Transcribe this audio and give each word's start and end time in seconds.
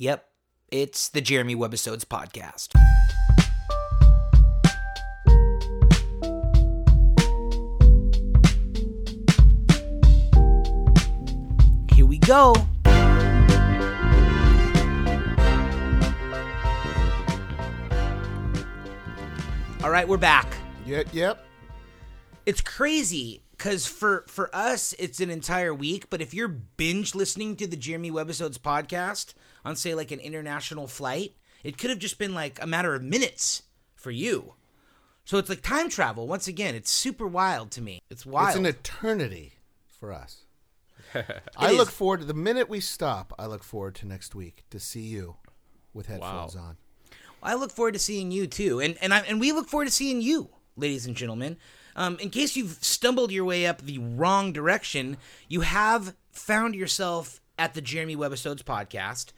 Yep, 0.00 0.28
it's 0.70 1.08
the 1.08 1.20
Jeremy 1.20 1.56
Webbisodes 1.56 2.04
podcast. 2.04 2.68
Here 11.92 12.06
we 12.06 12.18
go. 12.18 12.54
All 19.82 19.90
right, 19.90 20.06
we're 20.06 20.16
back. 20.16 20.46
Yep, 20.86 21.08
yep. 21.12 21.44
It's 22.46 22.60
crazy 22.60 23.42
because 23.58 23.86
for 23.86 24.24
for 24.28 24.54
us 24.54 24.94
it's 24.98 25.20
an 25.20 25.30
entire 25.30 25.74
week, 25.74 26.08
but 26.08 26.22
if 26.22 26.32
you're 26.32 26.48
binge 26.48 27.14
listening 27.14 27.56
to 27.56 27.66
the 27.66 27.76
Jeremy 27.76 28.10
Webbisodes 28.10 28.58
podcast 28.58 29.34
on 29.64 29.74
say 29.76 29.94
like 29.94 30.12
an 30.12 30.20
international 30.20 30.86
flight, 30.86 31.34
it 31.64 31.76
could 31.76 31.90
have 31.90 31.98
just 31.98 32.18
been 32.18 32.34
like 32.34 32.62
a 32.62 32.66
matter 32.66 32.94
of 32.94 33.02
minutes 33.02 33.64
for 33.96 34.12
you. 34.12 34.54
So 35.24 35.36
it's 35.36 35.50
like 35.50 35.60
time 35.60 35.90
travel. 35.90 36.26
Once 36.26 36.48
again, 36.48 36.74
it's 36.74 36.90
super 36.90 37.26
wild 37.26 37.70
to 37.72 37.82
me. 37.82 38.00
It's 38.08 38.24
wild. 38.24 38.50
It's 38.50 38.56
an 38.56 38.66
eternity 38.66 39.54
for 39.98 40.12
us. 40.12 40.44
I 41.56 41.72
is. 41.72 41.76
look 41.76 41.90
forward 41.90 42.20
to 42.20 42.26
the 42.26 42.34
minute 42.34 42.68
we 42.68 42.80
stop. 42.80 43.34
I 43.38 43.46
look 43.46 43.64
forward 43.64 43.96
to 43.96 44.06
next 44.06 44.34
week 44.34 44.64
to 44.70 44.78
see 44.78 45.02
you 45.02 45.36
with 45.92 46.06
headphones 46.06 46.54
on. 46.56 46.76
I 47.42 47.54
look 47.54 47.70
forward 47.70 47.92
to 47.92 48.00
seeing 48.00 48.30
you 48.30 48.46
too, 48.46 48.80
and 48.80 48.96
and 49.02 49.12
I, 49.12 49.20
and 49.20 49.40
we 49.40 49.52
look 49.52 49.68
forward 49.68 49.86
to 49.86 49.90
seeing 49.90 50.20
you, 50.20 50.50
ladies 50.76 51.06
and 51.06 51.16
gentlemen. 51.16 51.56
Um, 51.98 52.16
in 52.20 52.30
case 52.30 52.54
you've 52.56 52.78
stumbled 52.80 53.32
your 53.32 53.44
way 53.44 53.66
up 53.66 53.82
the 53.82 53.98
wrong 53.98 54.52
direction, 54.52 55.16
you 55.48 55.62
have 55.62 56.14
found 56.30 56.76
yourself 56.76 57.40
at 57.58 57.74
the 57.74 57.80
Jeremy 57.80 58.14
Webbisodes 58.14 58.62
podcast. 58.62 59.32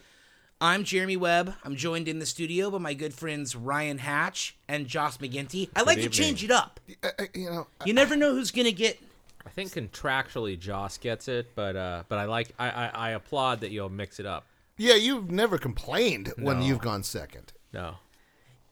I'm 0.61 0.85
Jeremy 0.85 1.17
Webb. 1.17 1.55
I'm 1.65 1.75
joined 1.75 2.07
in 2.07 2.19
the 2.19 2.27
studio 2.27 2.71
by 2.71 2.77
my 2.77 2.93
good 2.93 3.15
friends 3.15 3.57
Ryan 3.57 3.97
Hatch 3.97 4.59
and 4.69 4.87
Joss 4.87 5.17
McGinty. 5.17 5.71
I 5.75 5.81
like 5.85 6.03
to 6.03 6.11
change 6.11 6.45
it 6.45 6.51
up. 6.51 6.81
Uh, 7.03 7.09
uh, 7.19 7.25
you 7.33 7.49
know, 7.49 7.67
You 7.87 7.95
never 7.95 8.15
know 8.15 8.35
who's 8.35 8.51
gonna 8.51 8.73
get. 8.73 9.01
I 9.47 9.49
think 9.49 9.73
contractually 9.73 10.59
Joss 10.59 10.99
gets 10.99 11.29
it, 11.29 11.53
but 11.55 11.77
uh, 11.77 12.03
but 12.11 12.19
I 12.19 12.27
like 12.27 12.53
I, 12.59 12.69
I, 12.69 12.87
I 12.89 13.11
applaud 13.13 13.61
that 13.61 13.71
you'll 13.71 13.89
mix 13.89 14.21
it 14.21 14.27
up. 14.27 14.45
yeah, 14.77 14.97
you've 14.97 15.31
never 15.31 15.57
complained 15.57 16.35
when 16.37 16.61
you've 16.61 16.81
gone 16.83 17.05
second. 17.05 17.55
No, 17.73 17.95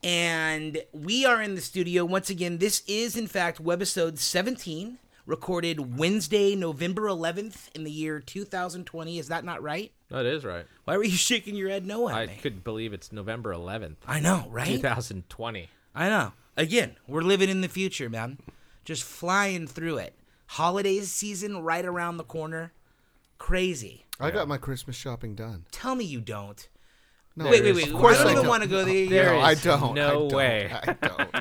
and 0.03 0.83
we 0.93 1.25
are 1.25 1.43
in 1.43 1.55
the 1.55 1.61
studio 1.61 2.05
once 2.05 2.31
again. 2.31 2.59
This 2.59 2.83
is, 2.87 3.17
in 3.17 3.27
fact, 3.27 3.63
Webbisode 3.63 4.19
17, 4.19 4.99
recorded 5.27 5.99
Wednesday, 5.99 6.55
November 6.55 7.03
11th 7.03 7.69
in 7.75 7.85
the 7.85 7.91
year 7.91 8.21
2020. 8.21 9.19
Is 9.19 9.29
that 9.29 9.45
not 9.45 9.63
right? 9.63 9.93
that 10.11 10.25
is 10.25 10.45
right. 10.45 10.65
Why 10.85 10.97
were 10.97 11.05
you 11.05 11.11
shaking 11.17 11.55
your 11.55 11.69
head 11.69 11.87
no 11.87 12.09
at 12.09 12.15
I 12.15 12.27
me? 12.27 12.39
could 12.41 12.65
believe 12.65 12.93
it's 12.93 13.13
November 13.13 13.53
11th, 13.55 13.97
I 14.07 14.21
know, 14.21 14.47
right? 14.51 14.67
2020. 14.69 15.69
I 15.95 16.09
know. 16.09 16.33
Again, 16.57 16.97
we're 17.07 17.23
living 17.23 17.49
in 17.51 17.61
the 17.61 17.69
future, 17.69 18.09
man. 18.09 18.39
Just 18.85 19.03
flying 19.05 19.67
through 19.67 19.99
it. 19.99 20.15
Holidays 20.47 21.11
season 21.13 21.63
right 21.63 21.85
around 21.85 22.17
the 22.17 22.25
corner. 22.25 22.73
Crazy. 23.37 24.07
I 24.19 24.31
got 24.31 24.49
my 24.49 24.57
Christmas 24.57 24.97
shopping 24.97 25.35
done. 25.35 25.67
Tell 25.71 25.95
me 25.95 26.05
you 26.05 26.21
don't. 26.21 26.67
No, 27.39 27.49
wait, 27.49 27.63
wait, 27.63 27.75
wait. 27.77 27.89
Of 27.89 27.95
course 27.95 28.19
I 28.19 28.25
don't 28.25 28.33
even 28.33 28.49
want 28.49 28.65
to 28.65 28.69
go 28.69 28.85
there. 28.85 29.09
There 29.09 29.33
no, 29.33 29.39
I 29.39 29.53
is 29.53 29.63
don't. 29.63 29.95
no 29.95 30.09
I 30.09 30.13
don't. 30.13 30.33
way. 30.33 30.73
I 30.73 30.93
don't. 30.93 31.35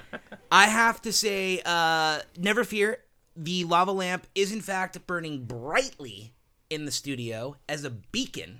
I 0.52 0.68
have 0.68 1.02
to 1.02 1.12
say, 1.12 1.62
uh, 1.66 2.20
never 2.38 2.64
fear. 2.64 3.00
The 3.36 3.64
lava 3.64 3.92
lamp 3.92 4.28
is 4.36 4.52
in 4.52 4.62
fact 4.62 5.06
burning 5.08 5.46
brightly 5.46 6.34
in 6.70 6.86
the 6.86 6.92
studio 6.92 7.56
as 7.68 7.84
a 7.84 7.90
beacon 7.90 8.60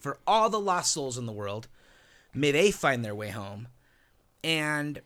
for 0.00 0.18
all 0.26 0.50
the 0.50 0.58
lost 0.58 0.92
souls 0.92 1.16
in 1.16 1.26
the 1.26 1.32
world. 1.32 1.68
May 2.34 2.50
they 2.50 2.72
find 2.72 3.04
their 3.04 3.14
way 3.14 3.28
home. 3.28 3.68
And 4.42 5.00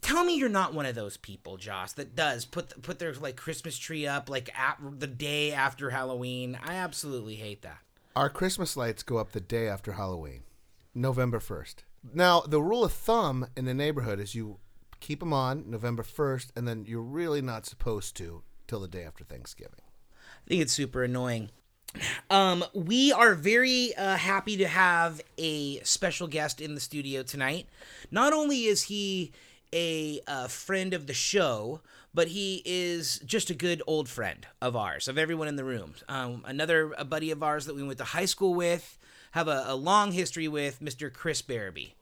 tell 0.00 0.24
me 0.24 0.36
you're 0.36 0.48
not 0.48 0.72
one 0.72 0.86
of 0.86 0.94
those 0.94 1.16
people, 1.16 1.56
Joss, 1.56 1.94
that 1.94 2.14
does 2.14 2.44
put 2.44 2.80
put 2.82 3.00
their 3.00 3.12
like 3.14 3.34
Christmas 3.36 3.76
tree 3.76 4.06
up 4.06 4.30
like 4.30 4.56
at 4.56 4.78
the 5.00 5.08
day 5.08 5.52
after 5.52 5.90
Halloween. 5.90 6.56
I 6.62 6.74
absolutely 6.74 7.34
hate 7.34 7.62
that. 7.62 7.78
Our 8.14 8.30
Christmas 8.30 8.76
lights 8.76 9.02
go 9.02 9.18
up 9.18 9.32
the 9.32 9.40
day 9.40 9.68
after 9.68 9.92
Halloween, 9.92 10.42
November 10.96 11.38
1st. 11.38 11.76
Now, 12.14 12.40
the 12.40 12.62
rule 12.62 12.84
of 12.84 12.92
thumb 12.92 13.48
in 13.56 13.66
the 13.66 13.74
neighborhood 13.74 14.18
is 14.18 14.34
you 14.34 14.58
keep 14.98 15.20
them 15.20 15.32
on 15.32 15.70
November 15.70 16.02
1st, 16.02 16.52
and 16.56 16.66
then 16.66 16.84
you're 16.86 17.02
really 17.02 17.42
not 17.42 17.66
supposed 17.66 18.16
to 18.16 18.42
till 18.66 18.80
the 18.80 18.88
day 18.88 19.04
after 19.04 19.22
Thanksgiving. 19.22 19.82
I 20.18 20.48
think 20.48 20.62
it's 20.62 20.72
super 20.72 21.04
annoying. 21.04 21.50
Um, 22.30 22.64
we 22.74 23.12
are 23.12 23.34
very 23.34 23.94
uh, 23.94 24.16
happy 24.16 24.56
to 24.56 24.68
have 24.68 25.20
a 25.38 25.80
special 25.80 26.28
guest 26.28 26.60
in 26.60 26.74
the 26.74 26.80
studio 26.80 27.22
tonight. 27.22 27.66
Not 28.10 28.32
only 28.32 28.64
is 28.64 28.84
he 28.84 29.32
a 29.72 30.20
uh, 30.26 30.48
friend 30.48 30.94
of 30.94 31.06
the 31.06 31.14
show, 31.14 31.80
but 32.14 32.28
he 32.28 32.62
is 32.64 33.18
just 33.26 33.50
a 33.50 33.54
good 33.54 33.82
old 33.86 34.08
friend 34.08 34.46
of 34.62 34.74
ours, 34.74 35.08
of 35.08 35.18
everyone 35.18 35.48
in 35.48 35.56
the 35.56 35.64
room. 35.64 35.94
Um, 36.08 36.42
another 36.46 36.94
a 36.96 37.04
buddy 37.04 37.30
of 37.30 37.42
ours 37.42 37.66
that 37.66 37.76
we 37.76 37.82
went 37.82 37.98
to 37.98 38.04
high 38.04 38.24
school 38.24 38.54
with, 38.54 38.98
have 39.32 39.48
a, 39.48 39.64
a 39.66 39.74
long 39.74 40.12
history 40.12 40.48
with, 40.48 40.80
Mr. 40.80 41.12
Chris 41.12 41.42
Barabee. 41.42 41.94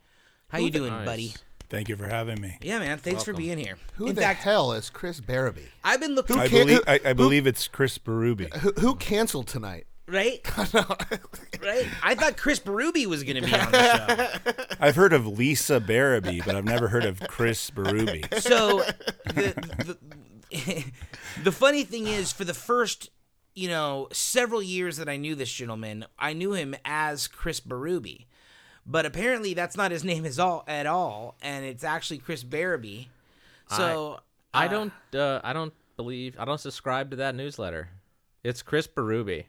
How 0.49 0.59
you 0.59 0.71
doing, 0.71 0.91
Nice. 0.93 1.07
buddy? 1.07 1.35
Thank 1.71 1.89
you 1.89 1.97
for 1.97 2.07
having 2.07 2.41
me. 2.41 2.59
Yeah, 2.61 2.79
man. 2.79 2.99
Thanks 2.99 3.25
for 3.25 3.33
being 3.33 3.59
here. 3.59 3.77
Who 3.95 4.07
in 4.09 4.15
the 4.15 4.21
fact, 4.21 4.43
hell 4.43 4.73
is 4.73 4.91
Chris 4.91 5.19
Barabee? 5.21 5.63
I've 5.83 6.01
been 6.01 6.15
looking. 6.15 6.39
I 6.39 6.47
can't- 6.49 6.67
believe 6.69 6.85
who- 6.85 6.91
I, 6.93 7.01
I 7.05 7.09
who- 7.09 7.15
believe 7.15 7.47
it's 7.47 7.67
Chris 7.67 7.99
Berube. 7.99 8.55
Who, 8.59 8.73
who 8.79 8.95
canceled 8.97 9.49
tonight? 9.49 9.87
right? 10.07 10.41
right? 11.63 11.89
I 12.03 12.15
thought 12.15 12.37
Chris 12.37 12.61
Berube 12.61 13.07
was 13.07 13.25
going 13.25 13.37
to 13.43 13.43
be 13.49 13.55
on 13.55 13.73
the 13.73 14.41
show. 14.55 14.75
I've 14.81 14.95
heard 14.97 15.15
of 15.15 15.27
Lisa 15.27 15.81
Barabee, 15.81 16.43
but 16.45 16.55
I've 16.55 16.67
never 16.67 16.89
heard 16.89 17.05
of 17.07 17.21
Chris 17.27 17.71
Berube. 17.71 18.33
So 18.43 18.85
the, 19.27 19.97
the 20.53 20.85
the 21.43 21.53
funny 21.53 21.85
thing 21.85 22.07
is, 22.07 22.33
for 22.33 22.45
the 22.45 22.55
first 22.55 23.11
you 23.55 23.69
know 23.69 24.09
several 24.13 24.63
years 24.63 24.97
that 24.97 25.09
I 25.09 25.17
knew 25.17 25.35
this 25.35 25.53
gentleman, 25.53 26.05
I 26.19 26.33
knew 26.33 26.53
him 26.53 26.75
as 26.85 27.29
Chris 27.29 27.61
Berube, 27.61 28.27
but 28.87 29.07
apparently 29.07 29.55
that's 29.55 29.77
not 29.77 29.91
his 29.91 30.05
name 30.13 30.25
is 30.25 30.39
all 30.39 30.65
at 30.67 30.87
all, 30.87 31.37
and 31.43 31.65
it's 31.65 31.85
actually 31.85 32.19
Chris 32.19 32.43
Barabee. 32.43 33.07
So 33.69 34.21
I 34.53 34.67
uh, 34.67 34.69
don't 34.69 34.93
uh, 35.15 35.41
I 35.43 35.53
don't 35.53 35.73
believe 35.97 36.37
I 36.39 36.45
don't 36.45 36.61
subscribe 36.61 37.11
to 37.11 37.17
that 37.17 37.35
newsletter. 37.35 37.89
It's 38.43 38.61
Chris 38.63 38.87
Berube. 38.87 39.45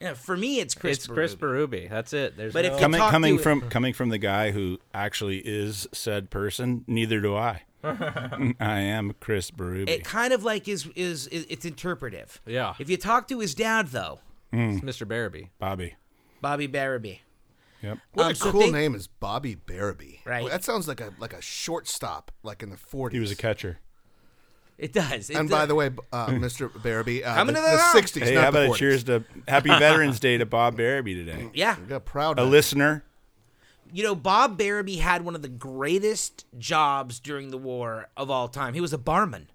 yeah, 0.00 0.14
for 0.14 0.36
me, 0.36 0.58
it's 0.58 0.74
Chris. 0.74 0.96
it's 0.98 1.06
Chris 1.06 1.34
Berube. 1.36 1.68
Berube. 1.84 1.90
That's 1.90 2.12
it. 2.12 2.36
There's 2.36 2.52
But 2.52 2.64
if 2.64 2.72
no, 2.72 2.76
you 2.78 2.82
Coming 2.82 3.00
coming 3.00 3.36
to- 3.36 3.42
from 3.42 3.60
coming 3.68 3.94
from 3.94 4.08
the 4.08 4.18
guy 4.18 4.50
who 4.50 4.78
actually 4.92 5.38
is 5.38 5.86
said 5.92 6.30
person, 6.30 6.84
neither 6.88 7.20
do 7.20 7.36
I. 7.36 7.62
I 8.60 8.80
am 8.80 9.14
Chris 9.20 9.50
Berube. 9.50 9.88
It 9.88 10.04
kind 10.04 10.32
of 10.32 10.44
like 10.44 10.68
is, 10.68 10.86
is 10.96 11.26
is 11.28 11.46
it's 11.48 11.64
interpretive. 11.64 12.40
Yeah. 12.46 12.74
If 12.78 12.88
you 12.90 12.96
talk 12.96 13.28
to 13.28 13.40
his 13.40 13.54
dad 13.54 13.88
though, 13.88 14.20
it's 14.52 14.82
Mr. 14.84 15.06
Barabee. 15.06 15.50
Bobby. 15.58 15.94
Bobby 16.40 16.66
Barabee. 16.66 17.20
Yep. 17.82 17.98
What 18.12 18.24
Um, 18.26 18.32
a 18.32 18.34
so 18.34 18.50
cool 18.50 18.60
think- 18.62 18.72
name 18.72 18.94
is 18.94 19.06
Bobby 19.08 19.54
Barabee. 19.54 20.20
Right. 20.24 20.42
Well, 20.42 20.50
that 20.52 20.64
sounds 20.64 20.88
like 20.88 21.00
a 21.00 21.12
like 21.18 21.32
a 21.34 21.40
shortstop, 21.42 22.32
like 22.42 22.62
in 22.62 22.70
the 22.70 22.76
40s. 22.76 23.12
He 23.12 23.20
was 23.20 23.30
a 23.30 23.36
catcher. 23.36 23.78
It 24.76 24.92
does. 24.92 25.30
It 25.30 25.36
And 25.36 25.48
does. 25.48 25.56
by 25.58 25.66
the 25.66 25.74
way, 25.76 25.90
uh, 26.12 26.26
Mr. 26.30 26.70
Barabee, 26.82 27.22
uh, 27.22 27.32
Coming 27.34 27.54
the, 27.54 27.60
to 27.60 27.66
the 27.66 27.72
the 27.76 27.78
house. 27.82 27.94
60s, 27.94 28.22
Hey, 28.24 28.34
not 28.34 28.44
how 28.44 28.50
the 28.50 28.58
about 28.64 28.70
40s. 28.72 28.74
a 28.74 28.78
cheers 28.78 29.04
to 29.04 29.24
Happy 29.46 29.68
Veterans 29.68 30.18
Day 30.18 30.36
to 30.38 30.46
Bob 30.46 30.76
Barabee 30.76 31.14
today? 31.14 31.48
yeah, 31.54 31.76
We 31.78 31.86
got 31.86 32.04
proud. 32.04 32.38
A 32.38 32.42
of 32.42 32.48
it. 32.48 32.50
listener. 32.50 33.04
You 33.92 34.02
know, 34.02 34.14
Bob 34.14 34.56
Barabee 34.58 34.96
had 34.96 35.24
one 35.24 35.34
of 35.34 35.42
the 35.42 35.48
greatest 35.48 36.44
jobs 36.58 37.20
during 37.20 37.50
the 37.50 37.58
war 37.58 38.08
of 38.16 38.30
all 38.30 38.48
time. 38.48 38.74
He 38.74 38.80
was 38.80 38.92
a 38.92 38.98
barman. 38.98 39.50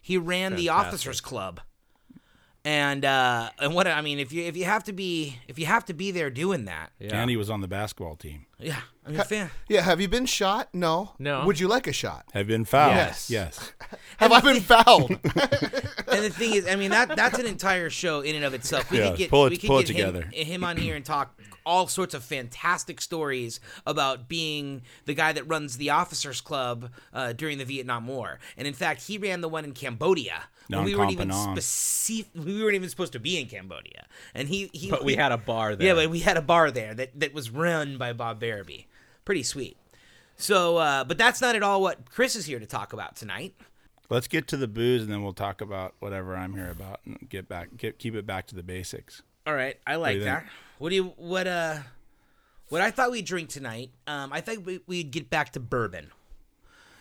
He 0.00 0.16
ran 0.18 0.54
the 0.56 0.68
officers 0.68 1.20
club. 1.20 1.60
And 2.66 3.04
uh 3.04 3.50
and 3.58 3.74
what 3.74 3.86
I 3.86 4.00
mean 4.00 4.18
if 4.18 4.32
you 4.32 4.44
if 4.44 4.56
you 4.56 4.64
have 4.64 4.84
to 4.84 4.92
be 4.92 5.38
if 5.48 5.58
you 5.58 5.66
have 5.66 5.84
to 5.86 5.92
be 5.94 6.10
there 6.12 6.30
doing 6.30 6.64
that. 6.64 6.92
Yeah. 6.98 7.20
And 7.20 7.28
he 7.28 7.36
was 7.36 7.50
on 7.50 7.60
the 7.60 7.68
basketball 7.68 8.16
team. 8.16 8.46
Yeah. 8.64 8.80
I 9.06 9.10
mean 9.10 9.20
fan. 9.20 9.50
Yeah, 9.68 9.82
have 9.82 10.00
you 10.00 10.08
been 10.08 10.24
shot? 10.24 10.70
No. 10.72 11.12
No. 11.18 11.44
Would 11.44 11.60
you 11.60 11.68
like 11.68 11.86
a 11.86 11.92
shot? 11.92 12.24
Have 12.32 12.46
been 12.46 12.64
fouled. 12.64 12.94
Yes. 12.96 13.28
Yes. 13.30 13.72
Have 14.16 14.32
I 14.32 14.40
been 14.40 14.60
fouled? 14.62 15.10
And 16.14 16.24
the 16.24 16.30
thing 16.30 16.54
is, 16.54 16.66
I 16.68 16.76
mean 16.76 16.90
that 16.92 17.16
that's 17.16 17.38
an 17.40 17.46
entire 17.46 17.90
show 17.90 18.20
in 18.20 18.36
and 18.36 18.44
of 18.44 18.54
itself. 18.54 18.88
We 18.90 18.98
Yeah, 18.98 19.08
could 19.10 19.18
get 19.18 19.30
pull 19.30 19.46
it- 19.46 19.50
we 19.50 19.56
could 19.56 19.66
pull 19.66 19.78
it 19.80 19.86
get 19.88 19.96
him, 19.96 20.14
together. 20.14 20.28
him 20.32 20.62
on 20.62 20.76
here 20.76 20.94
and 20.94 21.04
talk 21.04 21.36
all 21.66 21.88
sorts 21.88 22.14
of 22.14 22.22
fantastic 22.22 23.00
stories 23.00 23.58
about 23.84 24.28
being 24.28 24.82
the 25.06 25.14
guy 25.14 25.32
that 25.32 25.48
runs 25.48 25.76
the 25.76 25.90
officers 25.90 26.40
club 26.40 26.90
uh, 27.12 27.32
during 27.32 27.58
the 27.58 27.64
Vietnam 27.64 28.06
War. 28.06 28.38
And 28.56 28.68
in 28.68 28.74
fact, 28.74 29.02
he 29.02 29.18
ran 29.18 29.40
the 29.40 29.48
one 29.48 29.64
in 29.64 29.72
Cambodia. 29.72 30.44
when 30.68 30.78
Non 30.78 30.84
we 30.84 30.94
weren't 30.94 31.10
even 31.10 31.30
competent. 31.30 31.64
specific, 31.64 32.30
we 32.44 32.62
weren't 32.62 32.74
even 32.76 32.88
supposed 32.90 33.14
to 33.14 33.18
be 33.18 33.40
in 33.40 33.46
Cambodia. 33.48 34.06
And 34.34 34.46
he, 34.46 34.70
he 34.72 34.90
But 34.90 35.04
we 35.04 35.16
had 35.16 35.32
a 35.32 35.38
bar 35.38 35.74
there. 35.74 35.88
yeah, 35.88 35.94
but 35.94 36.10
we 36.10 36.20
had 36.20 36.36
a 36.36 36.42
bar 36.42 36.70
there 36.70 36.94
that, 36.94 37.18
that 37.18 37.32
was 37.34 37.48
run 37.50 37.96
by 37.98 38.12
Bob 38.12 38.38
Barabee. 38.54 38.86
Pretty 39.24 39.42
sweet. 39.42 39.76
So, 40.36 40.76
uh, 40.76 41.04
but 41.04 41.18
that's 41.18 41.40
not 41.40 41.56
at 41.56 41.62
all 41.62 41.80
what 41.82 42.10
Chris 42.10 42.36
is 42.36 42.46
here 42.46 42.58
to 42.58 42.66
talk 42.66 42.92
about 42.92 43.16
tonight. 43.16 43.54
Let's 44.10 44.28
get 44.28 44.46
to 44.48 44.56
the 44.56 44.68
booze 44.68 45.02
and 45.02 45.10
then 45.10 45.22
we'll 45.22 45.32
talk 45.32 45.60
about 45.60 45.94
whatever 45.98 46.36
I'm 46.36 46.54
here 46.54 46.70
about 46.70 47.00
and 47.06 47.18
get 47.28 47.48
back 47.48 47.76
get 47.76 47.98
keep 47.98 48.14
it 48.14 48.26
back 48.26 48.46
to 48.48 48.54
the 48.54 48.62
basics. 48.62 49.22
All 49.46 49.54
right, 49.54 49.76
I 49.86 49.96
like 49.96 50.16
you 50.16 50.24
that. 50.24 50.40
think? 50.40 50.52
What 50.78 50.90
do 50.90 50.96
you 50.96 51.04
what 51.16 51.46
uh 51.46 51.78
what 52.68 52.80
I 52.80 52.90
thought 52.90 53.10
we'd 53.10 53.24
drink 53.24 53.48
tonight, 53.48 53.90
um, 54.06 54.32
I 54.32 54.40
think 54.40 54.66
we, 54.66 54.80
we'd 54.86 55.10
get 55.10 55.30
back 55.30 55.52
to 55.52 55.60
bourbon. 55.60 56.10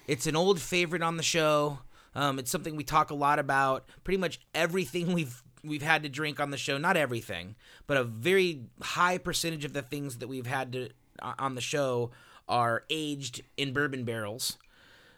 It's 0.07 0.27
an 0.27 0.35
old 0.35 0.59
favorite 0.61 1.01
on 1.01 1.17
the 1.17 1.23
show. 1.23 1.79
Um, 2.15 2.37
it's 2.39 2.51
something 2.51 2.75
we 2.75 2.83
talk 2.83 3.11
a 3.11 3.15
lot 3.15 3.39
about. 3.39 3.85
Pretty 4.03 4.17
much 4.17 4.39
everything 4.55 5.13
we've 5.13 5.43
we've 5.63 5.81
had 5.81 6.03
to 6.03 6.09
drink 6.09 6.39
on 6.39 6.51
the 6.51 6.57
show, 6.57 6.77
not 6.77 6.97
everything, 6.97 7.55
but 7.85 7.97
a 7.97 8.03
very 8.03 8.63
high 8.81 9.17
percentage 9.17 9.65
of 9.65 9.73
the 9.73 9.81
things 9.81 10.17
that 10.17 10.27
we've 10.27 10.47
had 10.47 10.71
to 10.73 10.89
on 11.23 11.55
the 11.55 11.61
show 11.61 12.11
are 12.47 12.83
aged 12.89 13.41
in 13.57 13.73
bourbon 13.73 14.03
barrels. 14.03 14.57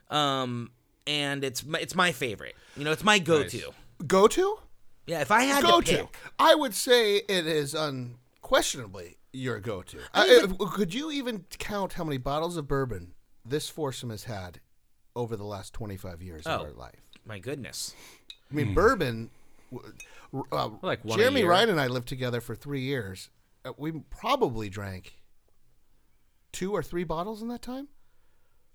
Um, 0.10 0.72
and 1.08 1.44
it's 1.44 1.66
my, 1.66 1.80
it's 1.80 1.96
my 1.96 2.12
favorite. 2.12 2.56
You 2.78 2.84
know, 2.84 2.92
it's 2.92 3.04
my 3.04 3.20
go-to. 3.20 3.72
Go 4.08 4.28
to? 4.28 4.60
Yeah, 5.08 5.22
if 5.22 5.32
I 5.32 5.44
had 5.44 5.64
Go 5.64 5.82
to 5.82 5.92
to. 5.92 5.98
pick, 6.04 6.18
I 6.40 6.56
would 6.56 6.74
say 6.74 7.18
it 7.18 7.46
is 7.48 7.74
unquestionably 7.76 9.18
your 9.34 9.60
go 9.60 9.84
to. 9.84 10.00
could 10.72 10.94
you 10.94 11.12
even 11.12 11.46
count 11.60 11.94
how 11.94 12.04
many 12.04 12.18
bottles 12.18 12.58
of 12.58 12.68
bourbon 12.68 13.14
this 13.46 13.70
foursome 13.70 14.10
has 14.10 14.24
had 14.24 14.60
over 15.16 15.36
the 15.36 15.44
last 15.44 15.74
25 15.74 16.22
years 16.22 16.46
of 16.48 16.62
Oh. 16.62 16.66
our 16.66 16.72
life? 16.72 17.02
my 17.26 17.40
goodness. 17.40 17.94
I 18.52 18.54
mean, 18.56 18.74
bourbon. 18.76 19.30
Uh, 20.52 20.70
Like 20.82 21.04
one 21.04 21.20
a 21.20 21.22
Jeremy 21.24 21.42
year. 21.42 21.50
Ryan 21.50 21.70
and 21.70 21.82
I 21.82 21.88
lived 21.88 22.08
together 22.08 22.40
for 22.42 22.56
three 22.56 22.82
years. 22.82 23.30
Uh, 23.64 23.72
we 23.78 23.92
probably 24.12 24.70
drank 24.70 25.18
two 26.56 26.72
or 26.72 26.82
three 26.82 27.04
bottles 27.04 27.42
in 27.42 27.50
that 27.50 27.62
time. 27.62 27.90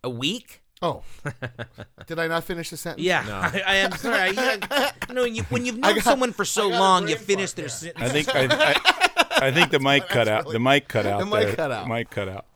A 0.05 0.11
week? 0.11 0.63
Oh, 0.83 1.03
did 2.07 2.19
I 2.19 2.27
not 2.27 2.45
finish 2.45 2.71
the 2.71 2.77
sentence? 2.77 3.05
Yeah, 3.05 3.23
I, 3.27 3.61
I 3.67 3.75
am 3.77 3.93
sorry. 3.93 4.33
I, 4.37 4.59
I, 4.71 4.93
you 5.09 5.15
know, 5.15 5.23
when, 5.25 5.35
you, 5.35 5.43
when 5.45 5.67
you've 5.67 5.79
known 5.79 5.97
got- 5.97 6.05
someone 6.05 6.33
for 6.33 6.45
so 6.45 6.69
I 6.69 6.71
got 6.71 6.77
a 6.77 6.81
long, 6.81 7.09
you 7.09 7.17
brain 7.17 7.27
finish 7.27 7.53
their 7.53 7.65
there. 7.65 7.69
sentence. 7.69 8.05
I 8.05 8.09
think 8.09 8.35
I, 8.35 8.47
I, 8.51 9.47
I 9.49 9.51
think 9.53 9.71
the 9.71 9.79
mic 9.81 10.09
cut 10.09 10.29
out. 10.29 10.49
The 10.49 10.59
mic 10.61 10.89
cut 10.89 11.07
out. 11.07 11.21
The 11.21 11.27
mic 11.27 11.47
there. 11.47 11.57
cut 11.57 11.73
out. 11.73 11.89
Mic 11.89 12.11
cut 12.11 12.29
out. 12.29 12.47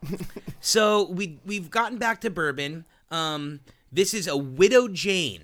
So 0.61 1.09
we 1.11 1.39
we've 1.45 1.71
gotten 1.71 1.99
back 1.99 2.21
to 2.23 2.31
bourbon. 2.31 2.85
Um, 3.11 3.61
this 3.93 4.13
is 4.15 4.27
a 4.27 4.37
Widow 4.37 4.89
Jane. 4.89 5.43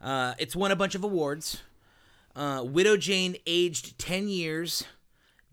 Uh, 0.00 0.34
it's 0.38 0.54
won 0.56 0.70
a 0.70 0.76
bunch 0.76 0.94
of 0.94 1.02
awards. 1.04 1.62
Uh, 2.34 2.62
Widow 2.64 2.96
Jane, 2.96 3.36
aged 3.46 3.98
ten 3.98 4.28
years. 4.28 4.84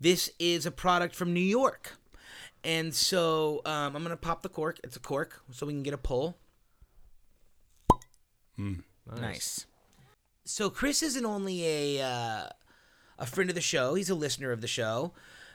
This 0.00 0.30
is 0.38 0.66
a 0.66 0.70
product 0.70 1.14
from 1.14 1.34
New 1.34 1.40
York, 1.40 1.96
and 2.64 2.94
so 2.94 3.62
um, 3.64 3.96
I'm 3.96 4.02
gonna 4.02 4.16
pop 4.16 4.42
the 4.42 4.48
cork. 4.48 4.78
It's 4.84 4.96
a 4.96 5.00
cork, 5.00 5.42
so 5.50 5.66
we 5.66 5.72
can 5.72 5.82
get 5.82 5.94
a 5.94 5.98
pull. 5.98 6.36
nice. 9.20 9.66
So 10.44 10.70
Chris 10.70 11.02
isn't 11.02 11.24
only 11.24 11.66
a 11.66 12.02
uh, 12.02 12.48
a 13.18 13.26
friend 13.26 13.50
of 13.50 13.54
the 13.54 13.60
show; 13.60 13.94
he's 13.94 14.10
a 14.10 14.14
listener 14.14 14.52
of 14.52 14.60
the 14.60 14.66
show, 14.66 15.12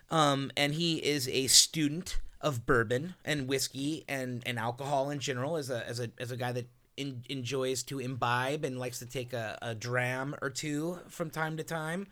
um, 0.10 0.52
and 0.56 0.74
he 0.74 0.98
is 0.98 1.28
a 1.28 1.48
student 1.48 2.20
of 2.42 2.66
bourbon 2.66 3.16
and 3.26 3.48
whiskey 3.48 4.06
and, 4.08 4.44
and 4.46 4.60
alcohol 4.60 5.10
in 5.10 5.20
general. 5.20 5.58
As 5.58 5.70
a 5.70 5.88
as 5.88 6.00
a 6.00 6.10
as 6.18 6.32
a 6.32 6.38
guy 6.38 6.52
that 6.52 6.68
in, 6.98 7.24
enjoys 7.30 7.84
to 7.84 8.00
imbibe 8.00 8.64
and 8.64 8.80
likes 8.80 9.00
to 9.00 9.06
take 9.06 9.34
a, 9.34 9.58
a 9.62 9.76
dram 9.76 10.36
or 10.42 10.50
two 10.50 11.00
from 11.10 11.30
time 11.30 11.58
to 11.58 11.64
time, 11.64 12.08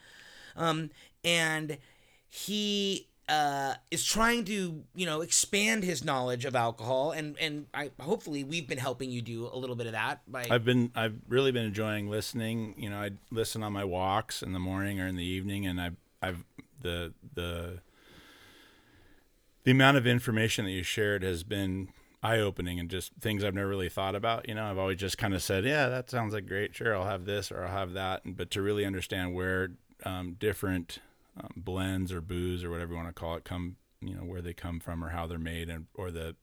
um, 0.55 0.89
and 1.23 1.77
he 2.29 3.07
uh, 3.29 3.75
is 3.89 4.03
trying 4.03 4.43
to 4.45 4.83
you 4.95 5.05
know 5.05 5.21
expand 5.21 5.83
his 5.83 6.03
knowledge 6.03 6.45
of 6.45 6.55
alcohol 6.55 7.11
and 7.11 7.37
and 7.39 7.67
I 7.73 7.91
hopefully 7.99 8.43
we've 8.43 8.67
been 8.67 8.77
helping 8.77 9.09
you 9.09 9.21
do 9.21 9.49
a 9.51 9.55
little 9.55 9.75
bit 9.75 9.85
of 9.85 9.93
that 9.93 10.21
by 10.29 10.45
I've 10.49 10.65
been 10.65 10.91
I've 10.95 11.15
really 11.27 11.51
been 11.51 11.65
enjoying 11.65 12.09
listening. 12.09 12.75
You 12.77 12.89
know, 12.89 12.97
I 12.97 13.11
listen 13.31 13.63
on 13.63 13.71
my 13.73 13.85
walks 13.85 14.43
in 14.43 14.51
the 14.53 14.59
morning 14.59 14.99
or 14.99 15.07
in 15.07 15.15
the 15.15 15.23
evening, 15.23 15.65
and 15.65 15.79
I've 15.79 15.95
I've 16.21 16.43
the 16.81 17.13
the 17.33 17.79
the 19.63 19.71
amount 19.71 19.97
of 19.97 20.05
information 20.05 20.65
that 20.65 20.71
you 20.71 20.83
shared 20.83 21.23
has 21.23 21.43
been 21.43 21.89
eye 22.21 22.39
opening 22.39 22.79
and 22.79 22.89
just 22.89 23.13
things 23.19 23.43
I've 23.43 23.53
never 23.53 23.67
really 23.67 23.89
thought 23.89 24.15
about. 24.15 24.47
You 24.47 24.55
know, 24.55 24.65
I've 24.65 24.77
always 24.77 24.97
just 24.97 25.17
kind 25.17 25.33
of 25.33 25.43
said, 25.43 25.65
yeah, 25.65 25.89
that 25.89 26.09
sounds 26.09 26.33
like 26.33 26.47
great. 26.47 26.75
Sure, 26.75 26.95
I'll 26.95 27.05
have 27.05 27.25
this 27.25 27.51
or 27.51 27.63
I'll 27.65 27.71
have 27.71 27.93
that. 27.93 28.21
But 28.25 28.51
to 28.51 28.61
really 28.61 28.85
understand 28.85 29.33
where 29.33 29.71
um, 30.05 30.35
different 30.39 30.99
um, 31.39 31.51
blends 31.55 32.11
or 32.11 32.21
booze 32.21 32.63
or 32.63 32.69
whatever 32.69 32.91
you 32.91 32.97
want 32.97 33.09
to 33.09 33.13
call 33.13 33.35
it 33.35 33.43
come, 33.43 33.77
you 34.01 34.15
know, 34.15 34.23
where 34.23 34.41
they 34.41 34.53
come 34.53 34.79
from 34.79 35.03
or 35.03 35.09
how 35.09 35.27
they're 35.27 35.39
made 35.39 35.69
and 35.69 35.87
or 35.93 36.11
the 36.11 36.35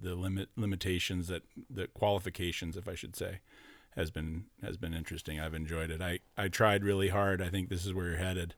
the 0.00 0.14
limit 0.14 0.48
limitations 0.56 1.28
that 1.28 1.42
the 1.70 1.86
qualifications, 1.88 2.76
if 2.76 2.88
I 2.88 2.94
should 2.94 3.16
say, 3.16 3.40
has 3.96 4.10
been 4.10 4.44
has 4.62 4.76
been 4.76 4.94
interesting. 4.94 5.40
I've 5.40 5.54
enjoyed 5.54 5.90
it. 5.90 6.00
I 6.00 6.20
I 6.36 6.48
tried 6.48 6.84
really 6.84 7.08
hard. 7.08 7.42
I 7.42 7.48
think 7.48 7.68
this 7.68 7.84
is 7.86 7.94
where 7.94 8.06
you're 8.08 8.16
headed. 8.18 8.54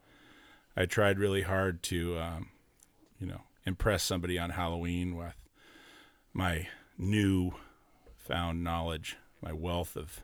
I 0.77 0.87
tried 0.87 1.19
really 1.19 1.43
hard 1.43 1.83
to, 1.85 2.19
um, 2.19 2.51
you 3.19 3.27
know, 3.27 3.43
impress 3.67 4.03
somebody 4.03 4.39
on 4.39 4.51
Halloween 4.51 5.17
with 5.17 5.35
my 6.33 6.69
new 6.97 7.53
found 8.17 8.63
knowledge, 8.63 9.17
my 9.43 9.53
wealth 9.53 9.97
of 9.97 10.21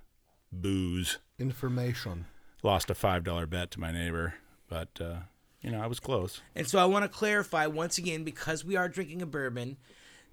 booze. 0.52 1.18
Information. 1.38 2.26
Lost 2.62 2.90
a 2.90 2.94
five 2.94 3.24
dollar 3.24 3.46
bet 3.46 3.70
to 3.72 3.80
my 3.80 3.92
neighbor, 3.92 4.34
but 4.68 5.00
uh, 5.00 5.16
you 5.60 5.70
know 5.70 5.80
I 5.80 5.86
was 5.86 6.00
close. 6.00 6.40
And 6.54 6.66
so 6.66 6.78
I 6.78 6.84
want 6.84 7.04
to 7.04 7.08
clarify 7.08 7.66
once 7.66 7.98
again 7.98 8.24
because 8.24 8.64
we 8.64 8.76
are 8.76 8.88
drinking 8.88 9.22
a 9.22 9.26
bourbon, 9.26 9.76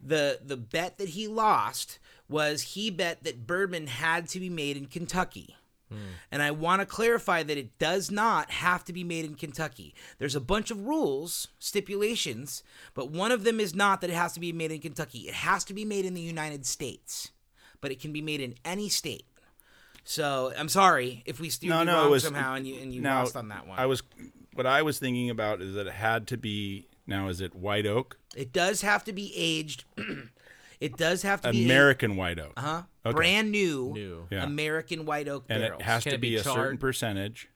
the 0.02 0.40
the 0.46 0.58
bet 0.58 0.98
that 0.98 1.10
he 1.10 1.28
lost 1.28 2.00
was 2.30 2.62
he 2.62 2.90
bet 2.90 3.24
that 3.24 3.48
bourbon 3.48 3.88
had 3.88 4.28
to 4.30 4.40
be 4.40 4.50
made 4.50 4.78
in 4.78 4.86
Kentucky. 4.86 5.56
Hmm. 5.90 5.98
And 6.32 6.42
I 6.42 6.52
want 6.52 6.82
to 6.82 6.86
clarify 6.86 7.44
that 7.44 7.58
it 7.58 7.78
does 7.78 8.10
not 8.10 8.50
have 8.52 8.84
to 8.86 8.94
be 8.94 9.04
made 9.04 9.26
in 9.26 9.36
Kentucky. 9.36 9.94
There's 10.18 10.36
a 10.36 10.42
bunch 10.42 10.72
of 10.72 10.86
rules, 10.86 11.50
stipulations, 11.60 12.64
but 12.94 13.12
one 13.12 13.32
of 13.32 13.44
them 13.44 13.60
is 13.60 13.76
not 13.76 14.02
that 14.02 14.10
it 14.10 14.16
has 14.16 14.34
to 14.34 14.40
be 14.40 14.52
made 14.52 14.72
in 14.72 14.80
Kentucky. 14.80 15.20
It 15.20 15.36
has 15.36 15.64
to 15.66 15.74
be 15.74 15.86
made 15.86 16.06
in 16.06 16.14
the 16.14 16.22
United 16.22 16.66
States, 16.66 17.32
but 17.82 17.92
it 17.92 18.00
can 18.00 18.12
be 18.12 18.22
made 18.22 18.42
in 18.42 18.56
any 18.66 18.90
state. 18.90 19.26
So 20.04 20.52
I'm 20.58 20.70
sorry 20.70 21.24
if 21.26 21.40
we 21.40 21.50
steered 21.50 21.70
No, 21.70 21.80
you 21.80 21.86
no, 21.86 21.96
wrong 21.96 22.12
was 22.12 22.24
somehow 22.24 22.56
and 22.56 22.68
you 22.68 22.80
and 22.80 22.94
you 22.94 23.02
now, 23.02 23.20
lost 23.22 23.36
on 23.36 23.48
that 23.50 23.68
one. 23.68 23.80
I 23.80 23.86
was 23.86 24.04
what 24.54 24.66
I 24.66 24.82
was 24.82 25.00
thinking 25.00 25.30
about 25.30 25.62
is 25.62 25.76
that 25.76 25.88
it 25.88 25.94
had 25.94 26.28
to 26.28 26.38
be 26.38 26.88
now 27.08 27.28
is 27.30 27.42
it 27.42 27.56
white 27.56 27.86
oak, 27.86 28.18
It 28.36 28.52
does 28.54 28.82
have 28.82 29.04
to 29.06 29.14
be 29.14 29.34
aged. 29.36 29.86
it 30.80 30.98
does 30.98 31.22
have 31.24 31.42
to 31.42 31.52
be 31.52 31.64
American 31.66 32.16
white 32.16 32.40
oak, 32.40 32.54
Uh 32.58 32.62
huh 32.62 32.82
Okay. 33.06 33.16
brand 33.16 33.52
new, 33.52 33.92
New. 33.94 34.28
Yeah. 34.32 34.44
American 34.44 35.06
white 35.06 35.28
oak 35.28 35.46
and 35.50 35.62
it 35.64 35.82
has 35.82 36.04
Can 36.04 36.12
to 36.12 36.16
it 36.16 36.22
be 36.22 36.30
be, 36.32 36.36
a 36.38 36.44
certain 36.44 36.78
percentage. 36.78 37.50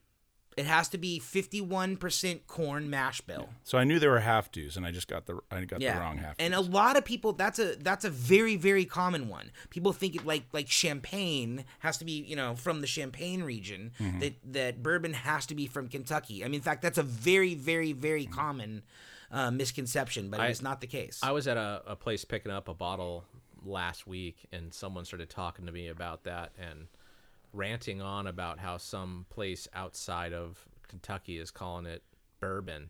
It 0.57 0.65
has 0.65 0.89
to 0.89 0.97
be 0.97 1.19
fifty-one 1.19 1.97
percent 1.97 2.47
corn 2.47 2.89
mash 2.89 3.21
bill. 3.21 3.49
So 3.63 3.77
I 3.77 3.83
knew 3.83 3.99
there 3.99 4.09
were 4.09 4.19
half 4.21 4.51
dos, 4.51 4.75
and 4.75 4.85
I 4.85 4.91
just 4.91 5.07
got 5.07 5.27
the 5.27 5.39
I 5.51 5.63
got 5.65 5.79
Yeah, 5.81 5.93
the 5.95 5.99
wrong 6.01 6.17
half. 6.17 6.35
and 6.39 6.53
a 6.55 6.59
lot 6.61 6.97
of 6.97 7.05
people. 7.05 7.31
That's 7.33 7.59
a 7.59 7.75
that's 7.75 8.03
a 8.05 8.09
very 8.09 8.55
very 8.55 8.83
common 8.83 9.29
one. 9.29 9.51
People 9.69 9.93
think 9.93 10.15
it 10.15 10.25
like 10.25 10.45
like 10.53 10.67
champagne 10.67 11.63
has 11.79 11.97
to 11.99 12.05
be 12.05 12.13
you 12.23 12.35
know 12.35 12.55
from 12.55 12.81
the 12.81 12.87
Champagne 12.87 13.43
region. 13.43 13.91
Mm-hmm. 13.99 14.19
That 14.19 14.33
that 14.45 14.83
bourbon 14.83 15.13
has 15.13 15.45
to 15.45 15.55
be 15.55 15.67
from 15.67 15.87
Kentucky. 15.89 16.43
I 16.43 16.47
mean, 16.47 16.55
in 16.55 16.61
fact, 16.61 16.81
that's 16.81 16.97
a 16.97 17.03
very 17.03 17.53
very 17.55 17.93
very 17.93 18.23
Mm-hmm. 18.25 18.33
common 18.33 18.81
uh, 19.31 19.51
misconception, 19.51 20.29
but 20.31 20.39
I- 20.39 20.47
it's 20.47 20.61
not 20.61 20.81
the 20.81 20.87
case. 20.87 21.19
I 21.21 21.31
was 21.31 21.47
at 21.47 21.57
a, 21.57 21.83
a 21.85 21.95
place 21.95 22.25
picking 22.25 22.51
up 22.51 22.67
a 22.67 22.73
bottle 22.73 23.25
last 23.63 24.07
week, 24.07 24.37
and 24.51 24.73
someone 24.73 25.05
started 25.05 25.29
talking 25.29 25.65
to 25.67 25.71
me 25.71 25.87
about 25.89 26.23
that 26.23 26.51
and 26.57 26.87
ranting 27.53 28.01
on 28.01 28.27
about 28.27 28.59
how 28.59 28.77
some 28.77 29.25
place 29.29 29.67
outside 29.73 30.33
of 30.33 30.65
Kentucky 30.87 31.37
is 31.37 31.51
calling 31.51 31.85
it 31.85 32.03
bourbon, 32.39 32.89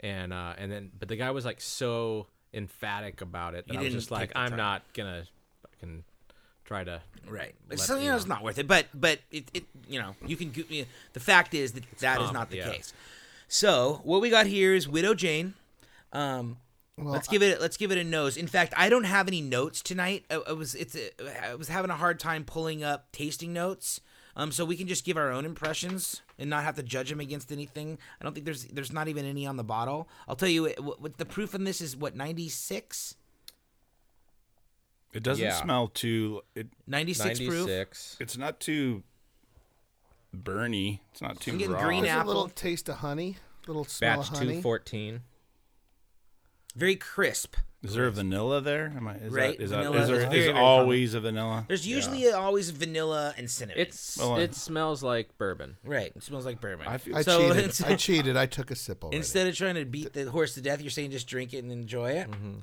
and 0.00 0.32
uh, 0.32 0.54
and 0.58 0.70
then 0.70 0.90
but 0.98 1.08
the 1.08 1.16
guy 1.16 1.30
was 1.30 1.44
like 1.44 1.60
so 1.60 2.26
emphatic 2.54 3.20
about 3.20 3.54
it 3.54 3.66
that 3.68 3.76
I 3.76 3.82
was 3.82 3.92
just 3.92 4.10
like, 4.10 4.32
I'm 4.34 4.50
time. 4.50 4.58
not 4.58 4.82
gonna 4.94 5.24
fucking 5.62 6.04
try 6.64 6.84
to. 6.84 7.00
Right. 7.28 7.54
let- 7.68 7.80
so 7.80 7.96
you 7.96 8.04
you 8.04 8.10
know, 8.10 8.16
it's 8.16 8.26
not 8.26 8.42
worth 8.42 8.58
it. 8.58 8.66
But 8.66 8.86
but 8.94 9.20
it, 9.30 9.50
it 9.52 9.64
you 9.88 10.00
know 10.00 10.14
you 10.26 10.36
can 10.36 10.52
you 10.68 10.82
know, 10.82 10.88
the 11.12 11.20
fact 11.20 11.54
is 11.54 11.72
that 11.72 11.84
that 11.98 12.20
is 12.20 12.32
not 12.32 12.50
the 12.50 12.58
yeah. 12.58 12.70
case. 12.70 12.92
So 13.48 14.00
what 14.04 14.20
we 14.20 14.30
got 14.30 14.46
here 14.46 14.74
is 14.74 14.88
Widow 14.88 15.14
Jane. 15.14 15.54
Um, 16.12 16.58
let's 16.98 17.28
give 17.28 17.42
it 17.42 17.60
let's 17.60 17.76
give 17.76 17.92
it 17.92 17.98
a 17.98 18.04
nose. 18.04 18.36
In 18.36 18.46
fact, 18.46 18.72
I 18.76 18.88
don't 18.88 19.04
have 19.04 19.28
any 19.28 19.40
notes 19.40 19.82
tonight. 19.82 20.24
I, 20.30 20.36
I 20.48 20.52
was 20.52 20.74
it's 20.74 20.96
a, 20.96 21.48
I 21.50 21.54
was 21.54 21.68
having 21.68 21.90
a 21.90 21.96
hard 21.96 22.18
time 22.18 22.44
pulling 22.44 22.82
up 22.82 23.12
tasting 23.12 23.52
notes. 23.52 24.00
Um, 24.38 24.52
so 24.52 24.66
we 24.66 24.76
can 24.76 24.86
just 24.86 25.06
give 25.06 25.16
our 25.16 25.30
own 25.32 25.46
impressions 25.46 26.20
and 26.38 26.50
not 26.50 26.62
have 26.64 26.76
to 26.76 26.82
judge 26.82 27.08
them 27.08 27.20
against 27.20 27.50
anything. 27.50 27.96
I 28.20 28.24
don't 28.24 28.34
think 28.34 28.44
there's 28.44 28.64
there's 28.66 28.92
not 28.92 29.08
even 29.08 29.24
any 29.24 29.46
on 29.46 29.56
the 29.56 29.64
bottle. 29.64 30.08
I'll 30.28 30.36
tell 30.36 30.48
you 30.48 30.64
what, 30.78 31.00
what 31.00 31.16
the 31.18 31.24
proof 31.24 31.54
on 31.54 31.64
this 31.64 31.80
is. 31.80 31.96
What 31.96 32.14
ninety 32.14 32.48
six. 32.50 33.14
it 35.14 35.22
doesn't 35.22 35.42
Yeah. 35.44 35.54
smell 35.62 35.88
too. 35.88 36.42
It 36.54 36.66
96 36.86 37.40
proof. 37.46 37.70
it's 38.20 38.36
not 38.36 38.60
too 38.60 39.02
burny. 40.36 41.00
It's 41.12 41.22
not 41.22 41.40
too 41.40 41.52
I'm 41.52 41.58
getting 41.58 41.74
raw. 41.74 41.82
green 41.84 42.02
There's 42.02 42.14
apple. 42.16 42.32
a 42.32 42.34
little 42.34 42.48
taste 42.50 42.88
of 42.90 42.96
honey, 42.96 43.36
little 43.66 43.84
smell 43.86 44.18
Batch 44.18 44.28
of 44.30 44.34
honey. 44.38 44.46
214. 44.60 45.22
Very 46.76 46.94
crisp. 46.96 47.56
Is 47.82 47.94
there 47.94 48.06
a 48.06 48.10
vanilla 48.10 48.60
there? 48.60 48.92
Am 48.96 49.06
I, 49.06 49.14
is 49.16 49.32
Right, 49.32 49.56
That, 49.56 49.64
is, 49.64 49.70
vanilla 49.70 49.92
that, 49.92 49.96
is 49.98 50.02
is 50.02 50.08
there 50.18 50.28
very, 50.28 50.38
is 50.40 50.46
very 50.46 50.58
always 50.58 51.14
a 51.14 51.20
vanilla? 51.20 51.64
There's 51.68 51.86
usually 51.86 52.30
always 52.32 52.70
vanilla 52.70 53.32
and 53.36 53.50
cinnamon. 53.50 53.80
It's 53.80 54.18
Well, 54.18 54.38
it 54.38 54.54
smells 54.54 55.02
like 55.02 55.36
bourbon. 55.38 55.76
right. 55.84 56.12
It 56.16 56.22
smells 56.22 56.44
like 56.46 56.60
bourbon. 56.60 56.86
I 56.88 56.94
I 57.14 57.22
So 57.22 57.38
cheated. 57.48 57.56
it's- 57.58 57.82
I 57.82 57.94
cheated. 58.06 58.36
I 58.36 58.46
took 58.46 58.70
a 58.70 58.74
sip 58.76 59.04
already. 59.04 59.18
Instead 59.18 59.46
of 59.46 59.54
trying 59.56 59.76
to 59.76 59.84
beat 59.84 60.12
the 60.12 60.30
horse 60.30 60.54
to 60.54 60.60
death, 60.60 60.80
you're 60.80 60.90
saying 60.90 61.12
just 61.12 61.26
drink 61.28 61.54
it 61.54 61.58
and 61.58 61.70
enjoy 61.72 62.10
it. 62.12 62.30
Mm-hmm. 62.30 62.54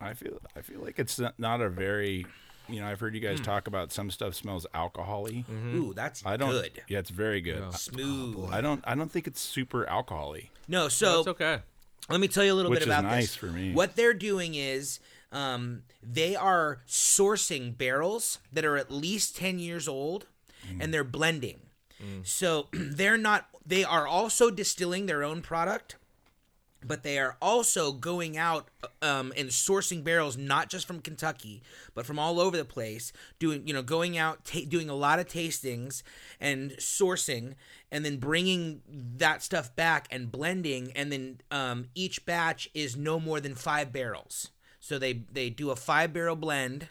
I 0.00 0.12
feel 0.14 0.38
I 0.54 0.60
feel 0.60 0.80
like 0.80 0.98
it's 0.98 1.18
not- 1.18 1.38
not 1.38 1.60
a 1.62 1.70
very 1.70 2.26
you 2.68 2.80
know 2.80 2.86
I've 2.86 3.00
heard 3.00 3.14
you 3.14 3.20
guys 3.20 3.40
talk 3.40 3.66
about 3.68 3.92
some 3.92 4.10
stuff 4.10 4.34
smells 4.34 4.66
alcoholy. 4.74 5.44
Ooh, 5.74 5.94
that's 5.94 6.26
I 6.26 6.36
don't. 6.36 6.50
good. 6.50 6.82
Yeah, 6.88 6.98
it's 6.98 7.10
very 7.10 7.40
good. 7.40 7.72
Smooth. 7.72 8.50
I 8.52 8.60
don't. 8.60 8.82
I 8.86 8.94
don't 8.94 9.10
think 9.10 9.26
it's 9.26 9.40
super 9.40 9.86
alcoholy. 9.86 10.50
no, 10.68 10.88
so 10.88 11.20
It's 11.20 11.28
okay. 11.28 11.60
Let 12.08 12.20
me 12.20 12.28
tell 12.28 12.44
you 12.44 12.52
a 12.52 12.54
little 12.54 12.70
Which 12.70 12.80
bit 12.80 12.88
is 12.88 12.94
about 12.94 13.04
nice 13.04 13.26
this. 13.28 13.36
for 13.36 13.46
me. 13.46 13.72
What 13.72 13.96
they're 13.96 14.14
doing 14.14 14.54
is 14.54 15.00
um, 15.32 15.82
they 16.02 16.36
are 16.36 16.82
sourcing 16.88 17.76
barrels 17.76 18.38
that 18.52 18.64
are 18.64 18.76
at 18.76 18.90
least 18.90 19.36
10 19.36 19.58
years 19.58 19.88
old 19.88 20.26
Mm. 20.66 20.82
and 20.82 20.92
they're 20.94 21.04
blending. 21.04 21.60
So 22.24 22.66
they're 22.72 23.16
not, 23.18 23.46
they 23.64 23.84
are 23.84 24.06
also 24.06 24.50
distilling 24.50 25.06
their 25.06 25.22
own 25.22 25.40
product, 25.42 25.94
but 26.84 27.02
they 27.02 27.18
are 27.18 27.36
also 27.40 27.92
going 27.92 28.36
out 28.36 28.68
um, 29.02 29.32
and 29.36 29.48
sourcing 29.48 30.04
barrels 30.04 30.36
not 30.36 30.68
just 30.68 30.86
from 30.86 31.00
Kentucky, 31.00 31.62
but 31.94 32.06
from 32.06 32.18
all 32.18 32.38
over 32.40 32.56
the 32.56 32.64
place, 32.64 33.12
doing, 33.38 33.66
you 33.66 33.74
know, 33.74 33.82
going 33.82 34.16
out, 34.18 34.44
ta- 34.44 34.60
doing 34.68 34.88
a 34.88 34.94
lot 34.94 35.18
of 35.18 35.26
tastings 35.26 36.02
and 36.40 36.72
sourcing 36.72 37.54
and 37.90 38.04
then 38.04 38.18
bringing 38.18 38.82
that 38.88 39.42
stuff 39.42 39.74
back 39.74 40.06
and 40.10 40.30
blending 40.30 40.92
and 40.94 41.10
then 41.10 41.40
um, 41.50 41.86
each 41.94 42.24
batch 42.26 42.68
is 42.74 42.96
no 42.96 43.18
more 43.18 43.40
than 43.40 43.54
five 43.54 43.92
barrels. 43.92 44.50
So 44.80 44.98
they 44.98 45.24
they 45.32 45.50
do 45.50 45.70
a 45.70 45.76
five 45.76 46.12
barrel 46.12 46.36
blend 46.36 46.88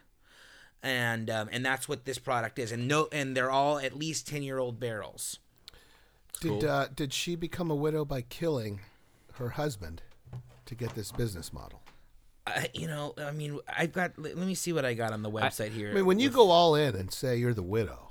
and 0.83 1.29
um, 1.29 1.49
and 1.51 1.65
that's 1.65 1.87
what 1.87 2.05
this 2.05 2.19
product 2.19 2.59
is. 2.59 2.71
And 2.71 2.87
no 2.87 3.07
and 3.11 3.35
they're 3.35 3.51
all 3.51 3.79
at 3.79 3.95
least 3.95 4.27
10 4.27 4.43
year 4.43 4.57
old 4.57 4.79
barrels. 4.79 5.39
Did 6.41 6.65
uh, 6.65 6.87
did 6.93 7.13
she 7.13 7.35
become 7.35 7.71
a 7.71 7.75
widow 7.75 8.03
by 8.03 8.21
killing 8.21 8.81
her 9.37 9.49
husband 9.49 10.01
to 10.65 10.75
get 10.75 10.95
this 10.95 11.11
business 11.11 11.51
model? 11.53 11.81
I, 12.47 12.69
you 12.75 12.85
know 12.87 13.15
i 13.17 13.31
mean 13.31 13.59
i've 13.75 13.91
got 13.91 14.19
let 14.19 14.37
let 14.37 14.45
me 14.45 14.53
see 14.53 14.71
what 14.71 14.85
i 14.85 14.93
got 14.93 15.11
on 15.13 15.23
the 15.23 15.31
website 15.31 15.71
here 15.71 15.89
I 15.89 15.95
mean, 15.95 16.05
when 16.05 16.19
you 16.19 16.29
go 16.29 16.51
all 16.51 16.75
in 16.75 16.95
and 16.95 17.11
say 17.11 17.37
you're 17.37 17.55
the 17.55 17.63
widow, 17.63 18.09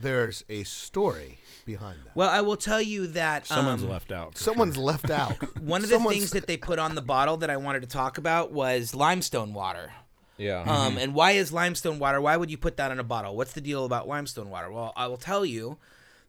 there's 0.00 0.44
a 0.48 0.64
story 0.64 1.38
behind 1.64 1.98
that. 2.04 2.16
well 2.16 2.28
i 2.28 2.40
will 2.40 2.56
tell 2.56 2.82
you 2.82 3.06
that 3.08 3.46
Someone's 3.46 3.84
um, 3.84 3.88
left 3.90 4.10
out. 4.10 4.34
for 4.36 4.42
Someone's 4.42 4.76
left 4.76 5.08
out. 5.22 5.36
one 5.60 5.82
of 5.84 5.88
the 5.88 5.94
Someone's- 5.94 6.16
things 6.18 6.30
that 6.32 6.46
they 6.48 6.56
put 6.56 6.78
on 6.80 6.94
the 6.96 7.02
bottle 7.02 7.36
that 7.38 7.50
i 7.50 7.56
wanted 7.56 7.82
to 7.82 7.88
talk 7.88 8.18
about 8.18 8.50
was 8.52 8.92
limestone 8.94 9.54
water 9.54 9.92
Yeah. 10.36 10.62
Um, 10.66 10.98
and 10.98 11.14
why 11.14 11.32
is 11.32 11.52
limestone 11.52 12.00
water? 12.00 12.20
Why 12.20 12.36
would 12.36 12.50
you 12.50 12.58
put 12.58 12.76
that 12.78 12.90
in 12.90 12.98
a 12.98 13.04
bottle? 13.04 13.36
What's 13.36 13.52
the 13.52 13.60
deal 13.60 13.84
about 13.84 14.08
limestone 14.08 14.50
water? 14.50 14.68
Well, 14.68 14.92
I 14.96 15.06
will 15.06 15.16
tell 15.16 15.44
you 15.46 15.78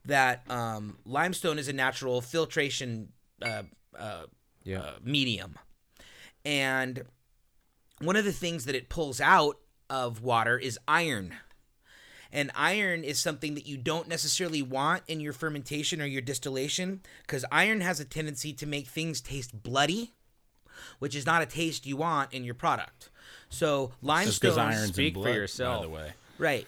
that 0.04 0.48
um, 0.48 0.98
limestone 1.04 1.58
is 1.58 1.66
a 1.66 1.72
natural 1.72 2.20
filtration 2.20 3.08
uh, 3.42 3.64
uh, 3.98 4.26
Yeah. 4.64 4.80
uh, 4.80 4.94
medium, 5.02 5.58
and 6.44 7.04
one 8.00 8.16
of 8.16 8.24
the 8.24 8.32
things 8.32 8.64
that 8.66 8.74
it 8.74 8.88
pulls 8.88 9.20
out 9.20 9.58
of 9.88 10.22
water 10.22 10.58
is 10.58 10.78
iron. 10.86 11.34
And 12.32 12.50
iron 12.54 13.04
is 13.04 13.18
something 13.18 13.54
that 13.54 13.66
you 13.66 13.76
don't 13.78 14.08
necessarily 14.08 14.60
want 14.60 15.04
in 15.06 15.20
your 15.20 15.32
fermentation 15.32 16.02
or 16.02 16.06
your 16.06 16.20
distillation 16.20 17.00
because 17.22 17.44
iron 17.52 17.80
has 17.80 18.00
a 18.00 18.04
tendency 18.04 18.52
to 18.54 18.66
make 18.66 18.88
things 18.88 19.20
taste 19.20 19.62
bloody, 19.62 20.12
which 20.98 21.14
is 21.14 21.24
not 21.24 21.40
a 21.40 21.46
taste 21.46 21.86
you 21.86 21.96
want 21.96 22.34
in 22.34 22.44
your 22.44 22.54
product. 22.54 23.10
So 23.48 23.88
Just 23.88 24.02
limestone, 24.02 24.38
because 24.40 24.58
iron's 24.58 24.92
Speak 24.92 25.16
in 25.16 25.22
for 25.22 25.30
yourself. 25.30 25.82
By 25.82 25.86
the 25.86 25.92
way, 25.92 26.12
right? 26.38 26.66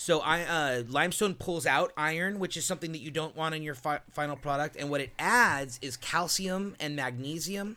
So 0.00 0.20
I 0.20 0.44
uh, 0.44 0.82
limestone 0.88 1.34
pulls 1.34 1.66
out 1.66 1.92
iron, 1.94 2.38
which 2.38 2.56
is 2.56 2.64
something 2.64 2.92
that 2.92 3.02
you 3.02 3.10
don't 3.10 3.36
want 3.36 3.54
in 3.54 3.62
your 3.62 3.74
fi- 3.74 4.00
final 4.10 4.34
product, 4.34 4.76
and 4.76 4.88
what 4.88 5.02
it 5.02 5.10
adds 5.18 5.78
is 5.82 5.98
calcium 5.98 6.74
and 6.80 6.96
magnesium. 6.96 7.76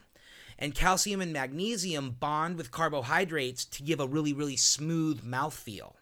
And 0.58 0.74
calcium 0.74 1.20
and 1.20 1.34
magnesium 1.34 2.12
bond 2.12 2.56
with 2.56 2.72
carbohydrates 2.72 3.66
to 3.66 3.84
give 3.84 4.00
a 4.00 4.08
really, 4.08 4.32
really 4.32 4.56
smooth 4.56 5.26
mouthfeel. 5.26 5.96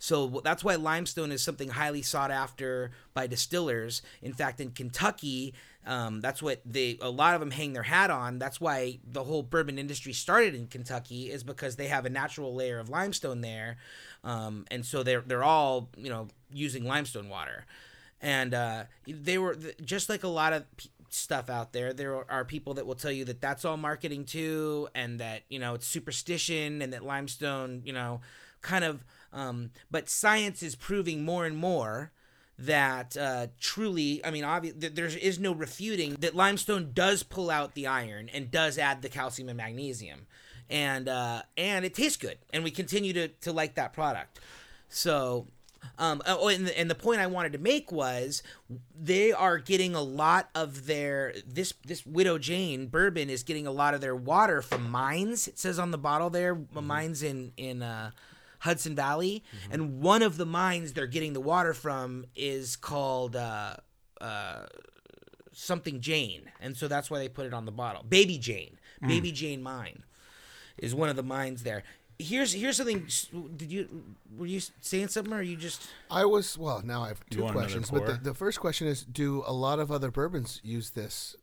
So 0.00 0.40
that's 0.42 0.64
why 0.64 0.74
limestone 0.74 1.30
is 1.30 1.44
something 1.44 1.68
highly 1.68 2.02
sought 2.02 2.32
after 2.32 2.90
by 3.14 3.28
distillers. 3.28 4.02
In 4.20 4.32
fact, 4.32 4.58
in 4.58 4.72
Kentucky, 4.72 5.54
um, 5.84 6.20
that's 6.20 6.42
what 6.42 6.60
they 6.64 6.96
a 7.00 7.10
lot 7.10 7.34
of 7.34 7.40
them 7.40 7.50
hang 7.50 7.72
their 7.72 7.82
hat 7.82 8.10
on. 8.10 8.38
That's 8.38 8.60
why 8.60 9.00
the 9.04 9.24
whole 9.24 9.42
bourbon 9.42 9.78
industry 9.78 10.12
started 10.12 10.54
in 10.54 10.68
Kentucky 10.68 11.30
is 11.30 11.42
because 11.42 11.76
they 11.76 11.88
have 11.88 12.06
a 12.06 12.10
natural 12.10 12.54
layer 12.54 12.78
of 12.78 12.88
limestone 12.88 13.40
there, 13.40 13.78
um, 14.22 14.64
and 14.70 14.86
so 14.86 15.02
they're 15.02 15.22
they're 15.22 15.44
all 15.44 15.88
you 15.96 16.08
know 16.08 16.28
using 16.52 16.84
limestone 16.84 17.28
water, 17.28 17.66
and 18.20 18.54
uh, 18.54 18.84
they 19.06 19.38
were 19.38 19.56
just 19.84 20.08
like 20.08 20.24
a 20.24 20.28
lot 20.28 20.52
of. 20.52 20.64
Stuff 21.14 21.50
out 21.50 21.74
there 21.74 21.92
there 21.92 22.24
are 22.32 22.42
people 22.42 22.72
that 22.72 22.86
will 22.86 22.94
tell 22.94 23.12
you 23.12 23.26
that 23.26 23.38
that's 23.38 23.66
all 23.66 23.76
marketing 23.76 24.24
too 24.24 24.88
and 24.94 25.20
that 25.20 25.42
you 25.50 25.58
know 25.58 25.74
it's 25.74 25.86
superstition 25.86 26.80
and 26.80 26.94
that 26.94 27.04
limestone 27.04 27.82
you 27.84 27.92
know 27.92 28.22
kind 28.62 28.82
of 28.82 29.04
um, 29.30 29.72
but 29.90 30.08
science 30.08 30.62
is 30.62 30.74
proving 30.74 31.22
more 31.22 31.44
and 31.44 31.58
more 31.58 32.12
that 32.58 33.16
uh, 33.16 33.48
truly, 33.60 34.24
I 34.24 34.30
mean, 34.30 34.44
obvi- 34.44 34.78
th- 34.78 34.94
there 34.94 35.06
is 35.06 35.38
no 35.38 35.52
refuting 35.52 36.14
that 36.20 36.34
limestone 36.34 36.90
does 36.92 37.22
pull 37.22 37.50
out 37.50 37.74
the 37.74 37.86
iron 37.86 38.28
and 38.28 38.50
does 38.50 38.78
add 38.78 39.02
the 39.02 39.08
calcium 39.08 39.48
and 39.48 39.56
magnesium, 39.56 40.26
and 40.70 41.08
uh, 41.08 41.42
and 41.56 41.84
it 41.84 41.94
tastes 41.94 42.16
good, 42.16 42.38
and 42.52 42.62
we 42.62 42.70
continue 42.70 43.12
to 43.14 43.28
to 43.28 43.52
like 43.52 43.74
that 43.74 43.92
product. 43.92 44.40
So. 44.88 45.46
Um, 45.98 46.22
oh, 46.26 46.46
and 46.46 46.68
the, 46.68 46.78
and 46.78 46.88
the 46.88 46.94
point 46.94 47.20
I 47.20 47.26
wanted 47.26 47.52
to 47.54 47.58
make 47.58 47.90
was 47.90 48.44
they 48.96 49.32
are 49.32 49.58
getting 49.58 49.96
a 49.96 50.00
lot 50.00 50.48
of 50.54 50.86
their 50.86 51.34
this 51.44 51.74
this 51.84 52.06
Widow 52.06 52.38
Jane 52.38 52.86
bourbon 52.86 53.28
is 53.28 53.42
getting 53.42 53.66
a 53.66 53.72
lot 53.72 53.92
of 53.92 54.00
their 54.00 54.14
water 54.14 54.62
from 54.62 54.88
mines. 54.88 55.48
It 55.48 55.58
says 55.58 55.80
on 55.80 55.90
the 55.90 55.98
bottle 55.98 56.30
there, 56.30 56.56
mines 56.72 57.24
in 57.24 57.50
in 57.56 57.82
uh, 57.82 58.12
Hudson 58.62 58.94
Valley, 58.94 59.42
and 59.72 60.00
one 60.00 60.22
of 60.22 60.36
the 60.36 60.46
mines 60.46 60.92
they're 60.92 61.08
getting 61.08 61.32
the 61.32 61.40
water 61.40 61.74
from 61.74 62.24
is 62.36 62.76
called 62.76 63.34
uh, 63.34 63.74
uh, 64.20 64.66
something 65.52 66.00
Jane, 66.00 66.50
and 66.60 66.76
so 66.76 66.86
that's 66.86 67.10
why 67.10 67.18
they 67.18 67.28
put 67.28 67.44
it 67.44 67.52
on 67.52 67.64
the 67.64 67.72
bottle. 67.72 68.04
Baby 68.08 68.38
Jane, 68.38 68.78
Baby 69.04 69.32
Jane 69.32 69.64
Mine, 69.64 70.04
is 70.78 70.94
one 70.94 71.08
of 71.08 71.16
the 71.16 71.24
mines 71.24 71.64
there. 71.64 71.82
Here's 72.20 72.52
here's 72.52 72.76
something. 72.76 73.08
Did 73.56 73.72
you 73.72 74.04
were 74.38 74.46
you 74.46 74.60
saying 74.80 75.08
something, 75.08 75.32
or 75.32 75.38
are 75.38 75.42
you 75.42 75.56
just? 75.56 75.88
I 76.08 76.24
was 76.24 76.56
well. 76.56 76.82
Now 76.84 77.02
I 77.02 77.08
have 77.08 77.20
two 77.30 77.42
questions, 77.48 77.90
but 77.90 78.06
the, 78.06 78.12
the 78.12 78.34
first 78.34 78.60
question 78.60 78.86
is: 78.86 79.02
Do 79.02 79.42
a 79.44 79.52
lot 79.52 79.80
of 79.80 79.90
other 79.90 80.12
bourbons 80.12 80.60
use 80.62 80.90
this 80.90 81.34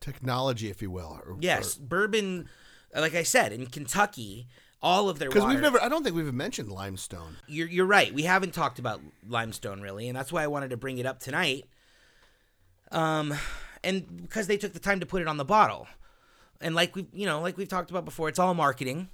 technology, 0.00 0.70
if 0.70 0.80
you 0.80 0.90
will? 0.92 1.20
Or, 1.26 1.36
Yes, 1.40 1.74
bourbon. 1.74 2.48
Like 2.94 3.14
I 3.14 3.22
said, 3.24 3.52
in 3.52 3.66
Kentucky, 3.66 4.46
all 4.82 5.08
of 5.08 5.18
their 5.18 5.28
because 5.28 5.46
we've 5.46 5.60
never. 5.60 5.82
I 5.82 5.88
don't 5.88 6.02
think 6.02 6.16
we've 6.16 6.32
mentioned 6.32 6.70
limestone. 6.70 7.36
You're 7.46 7.68
you're 7.68 7.86
right. 7.86 8.12
We 8.12 8.22
haven't 8.22 8.54
talked 8.54 8.78
about 8.78 9.00
limestone 9.28 9.80
really, 9.80 10.08
and 10.08 10.16
that's 10.16 10.32
why 10.32 10.42
I 10.42 10.46
wanted 10.46 10.70
to 10.70 10.76
bring 10.76 10.98
it 10.98 11.06
up 11.06 11.20
tonight. 11.20 11.66
Um, 12.90 13.34
and 13.84 14.22
because 14.22 14.46
they 14.46 14.56
took 14.56 14.72
the 14.72 14.80
time 14.80 15.00
to 15.00 15.06
put 15.06 15.22
it 15.22 15.28
on 15.28 15.36
the 15.36 15.44
bottle, 15.44 15.86
and 16.60 16.74
like 16.74 16.96
we, 16.96 17.06
you 17.12 17.26
know, 17.26 17.40
like 17.40 17.56
we've 17.56 17.68
talked 17.68 17.90
about 17.90 18.04
before, 18.04 18.28
it's 18.28 18.38
all 18.38 18.54
marketing. 18.54 19.08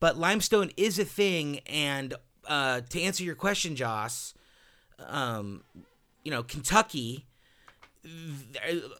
But 0.00 0.18
limestone 0.18 0.70
is 0.76 0.98
a 0.98 1.04
thing, 1.04 1.60
and 1.60 2.14
uh, 2.46 2.82
to 2.90 3.00
answer 3.00 3.24
your 3.24 3.34
question, 3.34 3.76
Joss, 3.76 4.34
um, 5.06 5.64
you 6.22 6.30
know, 6.30 6.42
Kentucky 6.42 7.26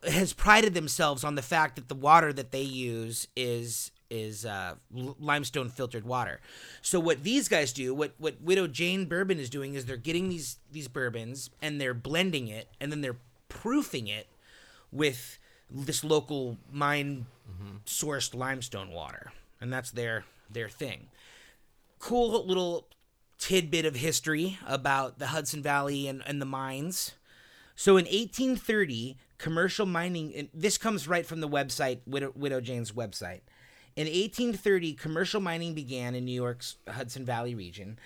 has 0.08 0.32
prided 0.32 0.74
themselves 0.74 1.22
on 1.22 1.34
the 1.34 1.42
fact 1.42 1.76
that 1.76 1.88
the 1.88 1.94
water 1.94 2.32
that 2.32 2.50
they 2.50 2.62
use 2.62 3.28
is 3.36 3.90
is 4.10 4.44
uh, 4.44 4.74
limestone 4.92 5.68
filtered 5.68 6.04
water. 6.04 6.40
So 6.82 7.00
what 7.00 7.22
these 7.22 7.48
guys 7.48 7.72
do, 7.72 7.94
what 7.94 8.12
what 8.18 8.40
Widow 8.40 8.66
Jane 8.66 9.06
Bourbon 9.06 9.38
is 9.38 9.50
doing, 9.50 9.74
is 9.74 9.86
they're 9.86 9.96
getting 9.96 10.28
these 10.28 10.58
these 10.70 10.88
bourbons 10.88 11.50
and 11.60 11.80
they're 11.80 11.94
blending 11.94 12.48
it 12.48 12.68
and 12.80 12.90
then 12.92 13.00
they're 13.00 13.18
proofing 13.48 14.08
it 14.08 14.26
with 14.92 15.38
this 15.70 16.04
local 16.04 16.58
mine 16.70 17.26
sourced 17.86 18.34
limestone 18.34 18.90
water, 18.90 19.32
and 19.60 19.72
that's 19.72 19.90
their 19.90 20.24
their 20.50 20.68
thing. 20.68 21.08
Cool 21.98 22.44
little 22.46 22.88
tidbit 23.38 23.84
of 23.84 23.96
history 23.96 24.58
about 24.66 25.18
the 25.18 25.28
Hudson 25.28 25.62
Valley 25.62 26.08
and, 26.08 26.22
and 26.26 26.40
the 26.40 26.46
mines. 26.46 27.12
So 27.74 27.92
in 27.96 28.04
1830, 28.04 29.16
commercial 29.38 29.86
mining, 29.86 30.48
this 30.54 30.78
comes 30.78 31.06
right 31.06 31.26
from 31.26 31.40
the 31.40 31.48
website, 31.48 31.98
Widow, 32.06 32.32
Widow 32.34 32.60
Jane's 32.60 32.92
website. 32.92 33.40
In 33.96 34.06
1830, 34.06 34.92
commercial 34.92 35.40
mining 35.40 35.72
began 35.74 36.14
in 36.14 36.24
New 36.26 36.34
York's 36.34 36.76
Hudson 36.86 37.24
Valley 37.24 37.54
region. 37.54 37.98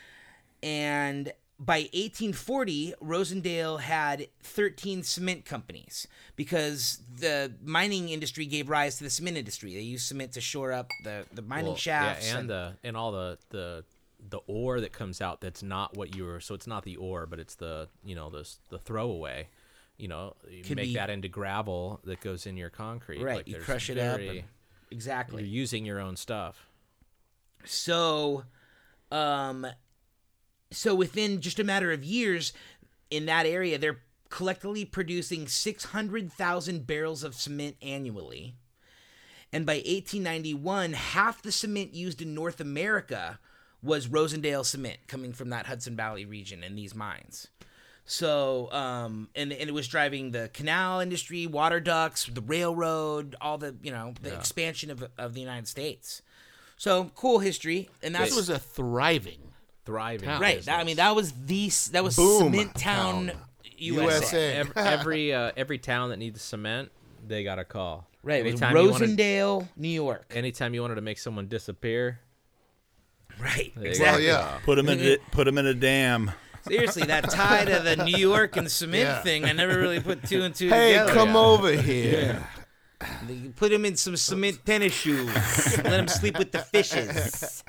And 0.63 1.33
by 1.59 1.81
1840, 1.93 2.95
Rosendale 3.03 3.81
had 3.81 4.29
13 4.43 5.03
cement 5.03 5.45
companies 5.45 6.07
because 6.37 7.01
the 7.19 7.53
mining 7.63 8.09
industry 8.09 8.47
gave 8.47 8.69
rise 8.69 8.99
to 8.99 9.05
the 9.05 9.11
cement 9.11 9.37
industry. 9.37 9.75
They 9.75 9.81
used 9.81 10.07
cement 10.07 10.33
to 10.33 10.41
shore 10.41 10.73
up 10.73 10.91
the, 11.03 11.27
the 11.35 11.43
mining 11.43 11.67
Well, 11.67 11.77
shafts. 11.77 12.31
Yeah, 12.31 12.39
and 12.39 12.49
the 12.49 12.73
and 12.85 12.97
all 12.97 13.13
the 13.13 13.39
the 13.51 13.85
the 14.29 14.39
ore 14.47 14.81
that 14.81 14.93
comes 14.93 15.21
out 15.21 15.41
that's 15.41 15.63
not 15.63 15.97
what 15.97 16.15
you 16.15 16.25
were. 16.25 16.41
So 16.41 16.55
it's 16.55 16.67
not 16.67 16.85
the 16.85 16.97
ore, 16.97 17.27
but 17.27 17.39
it's 17.41 17.57
the 17.57 17.89
you 18.05 18.15
know 18.15 18.31
the 18.31 18.49
the 18.69 18.79
throwaway. 18.79 19.49
You 19.99 20.09
know, 20.09 20.37
you 20.49 20.63
make 20.77 20.87
be- 20.89 20.95
that 20.95 21.11
into 21.11 21.29
gravel 21.29 22.01
that 22.05 22.21
goes 22.21 22.47
in 22.47 22.57
your 22.57 22.71
concrete. 22.71 23.21
right, 23.21 23.37
Like, 23.39 23.49
you 23.49 23.57
crush 23.57 23.91
it 23.91 23.99
up. 23.99 24.19
and- 24.21 24.45
exactly. 24.91 25.43
You're 25.43 25.51
using 25.51 25.85
your 25.85 26.01
own 26.01 26.17
stuff. 26.17 26.67
So, 27.65 28.45
um, 29.11 29.67
so 30.71 30.95
within 30.95 31.41
just 31.41 31.59
a 31.59 31.65
matter 31.65 31.93
of 31.93 32.03
years, 32.03 32.53
in 33.11 33.27
that 33.27 33.47
area, 33.47 33.79
they're 33.79 34.01
collectively 34.29 34.85
producing 34.85 35.49
six 35.49 35.87
hundred 35.87 36.33
thousand 36.33 36.87
barrels 36.87 37.25
of 37.25 37.35
cement 37.35 37.77
annually, 37.83 38.55
and 39.53 39.67
by 39.67 39.83
eighteen 39.85 40.23
ninety 40.23 40.55
one, 40.55 40.93
half 40.93 41.43
the 41.43 41.53
cement 41.53 41.95
used 41.95 42.23
in 42.23 42.35
North 42.35 42.61
America 42.61 43.41
was 43.83 44.09
Rosendale 44.09 44.65
cement 44.65 44.99
coming 45.07 45.33
from 45.33 45.51
that 45.51 45.67
Hudson 45.67 45.97
Valley 45.97 46.25
region 46.25 46.63
and 46.63 46.79
these 46.79 46.95
mines. 46.95 47.49
So, 48.11 48.69
um, 48.73 49.29
and, 49.37 49.53
and 49.53 49.69
it 49.69 49.73
was 49.73 49.87
driving 49.87 50.33
the 50.33 50.51
canal 50.53 50.99
industry, 50.99 51.47
water 51.47 51.79
ducts, 51.79 52.25
the 52.27 52.41
railroad, 52.41 53.37
all 53.41 53.57
the, 53.57 53.77
you 53.85 53.93
know, 53.93 54.15
the 54.21 54.35
expansion 54.35 54.91
of, 54.91 55.05
of 55.17 55.33
the 55.35 55.41
United 55.41 55.69
States. 55.69 56.21
So 56.77 57.13
cool 57.15 57.39
history. 57.39 57.89
And 58.03 58.17
that 58.17 58.33
was 58.33 58.49
a 58.49 58.59
thriving. 58.59 59.39
Thriving. 59.85 60.29
right. 60.29 60.61
That, 60.63 60.81
I 60.81 60.85
mean, 60.85 60.97
that 60.97 61.15
was 61.15 61.31
the, 61.31 61.71
that 61.93 62.03
was 62.03 62.17
Boom 62.17 62.53
Cement 62.53 62.75
Town, 62.75 63.29
town. 63.29 63.37
USA. 63.79 64.13
USA. 64.17 64.53
Ev- 64.55 64.73
every 64.77 65.33
uh, 65.33 65.53
every 65.57 65.79
town 65.79 66.11
that 66.11 66.17
needs 66.17 66.43
cement, 66.43 66.91
they 67.25 67.45
got 67.45 67.61
a 67.61 67.65
call. 67.65 68.09
Right. 68.25 68.41
It 68.41 68.53
was 68.53 68.61
Anytime 68.61 68.77
you 68.77 68.91
wanted, 68.91 69.11
Rosendale, 69.11 69.69
New 69.77 69.89
York. 69.89 70.33
anytime 70.35 70.75
you 70.75 70.83
wanted 70.83 70.97
to 70.97 71.01
make 71.01 71.19
someone 71.19 71.47
disappear, 71.47 72.19
Right. 73.41 73.73
There 73.77 73.85
you 73.85 73.85
go. 73.85 73.89
Exactly. 73.89 74.27
Well, 74.27 74.41
yeah. 74.41 74.59
Put 74.65 74.77
them 74.77 74.89
in 74.89 74.99
a, 74.99 75.45
them 75.45 75.59
in 75.59 75.67
a 75.67 75.75
dam. 75.75 76.33
Seriously, 76.67 77.05
that 77.05 77.29
tie 77.31 77.65
to 77.65 77.81
the 77.81 77.97
New 78.05 78.17
York 78.19 78.57
and 78.57 78.71
cement 78.71 79.03
Yeah. 79.09 79.23
thing, 79.23 79.45
I 79.45 79.53
never 79.53 79.79
really 79.79 80.01
put 80.01 80.25
two 80.27 80.43
and 80.43 80.55
two 80.55 80.69
Hey, 80.69 80.93
together. 80.93 81.11
Hey, 81.11 81.17
come 81.17 81.37
over 81.37 81.73
here. 81.73 82.47
They 83.27 83.49
Put 83.57 83.73
him 83.73 83.85
in 83.87 83.97
some 83.97 84.17
cement 84.17 84.65
tennis 84.67 84.93
shoes. 84.93 85.29
Let 85.79 86.01
him 86.01 86.09
sleep 86.09 86.39
with 86.39 86.53
the 86.53 86.59
fishes. 86.59 87.65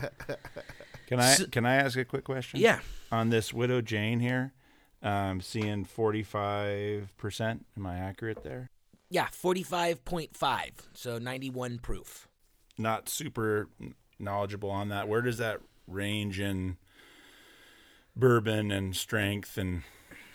Can 1.08 1.20
I 1.20 1.36
So- 1.36 1.46
can 1.48 1.66
I 1.66 1.76
ask 1.76 1.98
a 1.98 2.04
quick 2.06 2.24
question? 2.26 2.60
Yeah. 2.60 2.80
On 3.12 3.30
this 3.30 3.54
widow 3.54 3.82
Jane 3.82 4.20
here, 4.20 4.54
um, 5.02 5.40
seeing 5.42 5.86
forty 5.86 6.24
five 6.24 7.16
percent. 7.18 7.66
Am 7.78 7.86
I 7.86 7.98
accurate 7.98 8.44
there? 8.44 8.70
Yeah, 9.10 9.28
45.5. 9.28 10.88
So 10.94 11.18
91 11.18 11.80
proof. 11.80 12.30
Not 12.78 13.10
super 13.10 13.68
knowledgeable 14.20 14.70
on 14.72 14.88
that. 14.90 15.10
Where 15.10 15.22
does 15.22 15.38
that 15.38 15.60
range 15.86 16.40
in 16.40 16.78
bourbon 18.16 18.72
and 18.72 18.96
strength 18.96 19.58
and? 19.58 19.84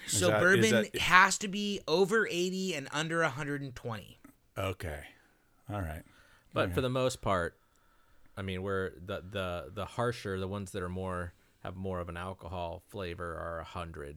is 0.07 0.19
So 0.19 0.29
that- 0.29 0.37
is 0.37 0.43
bourbon 0.43 0.71
that- 0.93 1.01
has 1.03 1.39
to 1.39 1.49
be 1.49 1.81
over 1.89 2.27
80 2.29 2.75
and 2.75 2.89
under 2.93 3.23
120. 3.23 4.19
okay, 4.59 5.05
all 5.71 5.81
right. 5.81 6.03
but 6.53 6.73
for 6.73 6.81
the 6.81 6.89
most 6.91 7.21
part, 7.21 7.57
I 8.37 8.43
mean, 8.43 8.63
where 8.63 8.91
the 9.05 9.23
the 9.31 9.71
the 9.75 9.85
harsher, 9.87 10.39
the 10.39 10.49
ones 10.49 10.71
that 10.73 10.83
are 10.83 10.89
more 10.89 11.33
have 11.61 11.75
more 11.77 12.01
of 12.01 12.09
an 12.09 12.17
alcohol 12.17 12.83
flavor 12.89 13.35
are 13.37 13.59
a 13.61 13.65
hundred. 13.65 14.17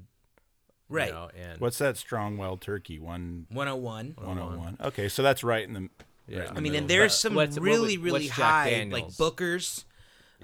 you 0.90 0.96
Right. 0.96 1.12
know, 1.12 1.30
and 1.36 1.60
What's 1.62 1.78
that 1.78 1.98
strong 1.98 2.36
wild 2.38 2.62
turkey 2.62 2.98
one 3.00 3.46
101. 3.52 4.14
one 4.18 4.40
oh 4.40 4.58
one? 4.58 4.78
Okay, 4.82 5.08
so 5.08 5.22
that's 5.24 5.44
right 5.44 5.64
in 5.68 5.74
the. 5.74 5.90
Yeah. 6.28 6.40
right 6.40 6.48
in 6.50 6.54
the 6.54 6.60
I 6.60 6.62
mean, 6.62 6.64
middle. 6.74 6.78
and 6.78 6.90
there's 6.90 7.14
some 7.16 7.34
what's- 7.36 7.56
what 7.58 7.64
really, 7.64 7.98
really 7.98 8.26
what's 8.26 8.30
high, 8.32 8.70
Daniels? 8.72 9.02
like 9.04 9.18
Booker's. 9.18 9.86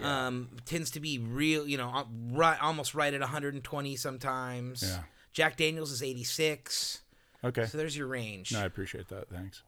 Um, 0.04 0.50
tends 0.66 0.92
to 0.92 1.00
be 1.00 1.20
real, 1.20 1.68
you 1.68 1.78
know, 1.78 1.90
uh, 1.90 2.04
right, 2.32 2.62
almost 2.62 2.94
right 2.96 3.14
at 3.14 3.22
120 3.22 3.96
sometimes. 3.96 4.84
Yeah. 4.84 5.04
Jack 5.32 5.58
Daniels 5.58 5.92
is 5.92 6.04
86. 6.04 7.02
okay. 7.44 7.66
So 7.66 7.78
there's 7.78 7.96
your 7.98 8.08
range. 8.08 8.52
No, 8.52 8.60
I 8.62 8.66
appreciate 8.66 9.08
that. 9.10 9.30
Thanks. 9.30 9.64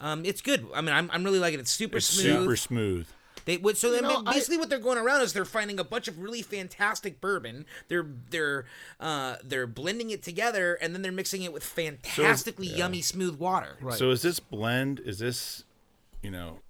Um, 0.00 0.24
it's 0.24 0.40
good. 0.40 0.66
I 0.74 0.80
mean, 0.80 0.92
I'm, 0.94 1.08
I'm 1.12 1.22
really 1.24 1.38
liking 1.38 1.58
it. 1.60 1.62
It's 1.62 1.70
super 1.70 1.98
It's 1.98 2.06
smooth. 2.06 2.40
super 2.40 2.56
smooth. 2.56 3.06
They 3.44 3.58
would 3.58 3.76
so 3.76 3.90
then 3.92 4.02
know, 4.04 4.22
I- 4.26 4.32
basically 4.32 4.56
what 4.56 4.70
they're 4.70 4.78
going 4.78 4.98
around 4.98 5.20
is 5.20 5.32
they're 5.34 5.44
finding 5.44 5.78
a 5.78 5.84
bunch 5.84 6.08
of 6.08 6.18
really 6.18 6.40
fantastic 6.42 7.20
bourbon. 7.20 7.66
They're 7.88 8.06
they're 8.30 8.64
uh, 8.98 9.36
they're 9.44 9.66
blending 9.66 10.10
it 10.10 10.22
together 10.22 10.74
and 10.80 10.94
then 10.94 11.02
they're 11.02 11.12
mixing 11.12 11.42
it 11.42 11.52
with 11.52 11.62
fantastically 11.62 12.68
yummy 12.68 13.02
smooth 13.02 13.38
water. 13.38 13.76
Right. 13.82 13.98
So 13.98 14.10
is 14.10 14.22
this 14.22 14.40
blend? 14.40 14.98
Is 15.00 15.18
this, 15.18 15.64
you 16.22 16.30
know, 16.30 16.60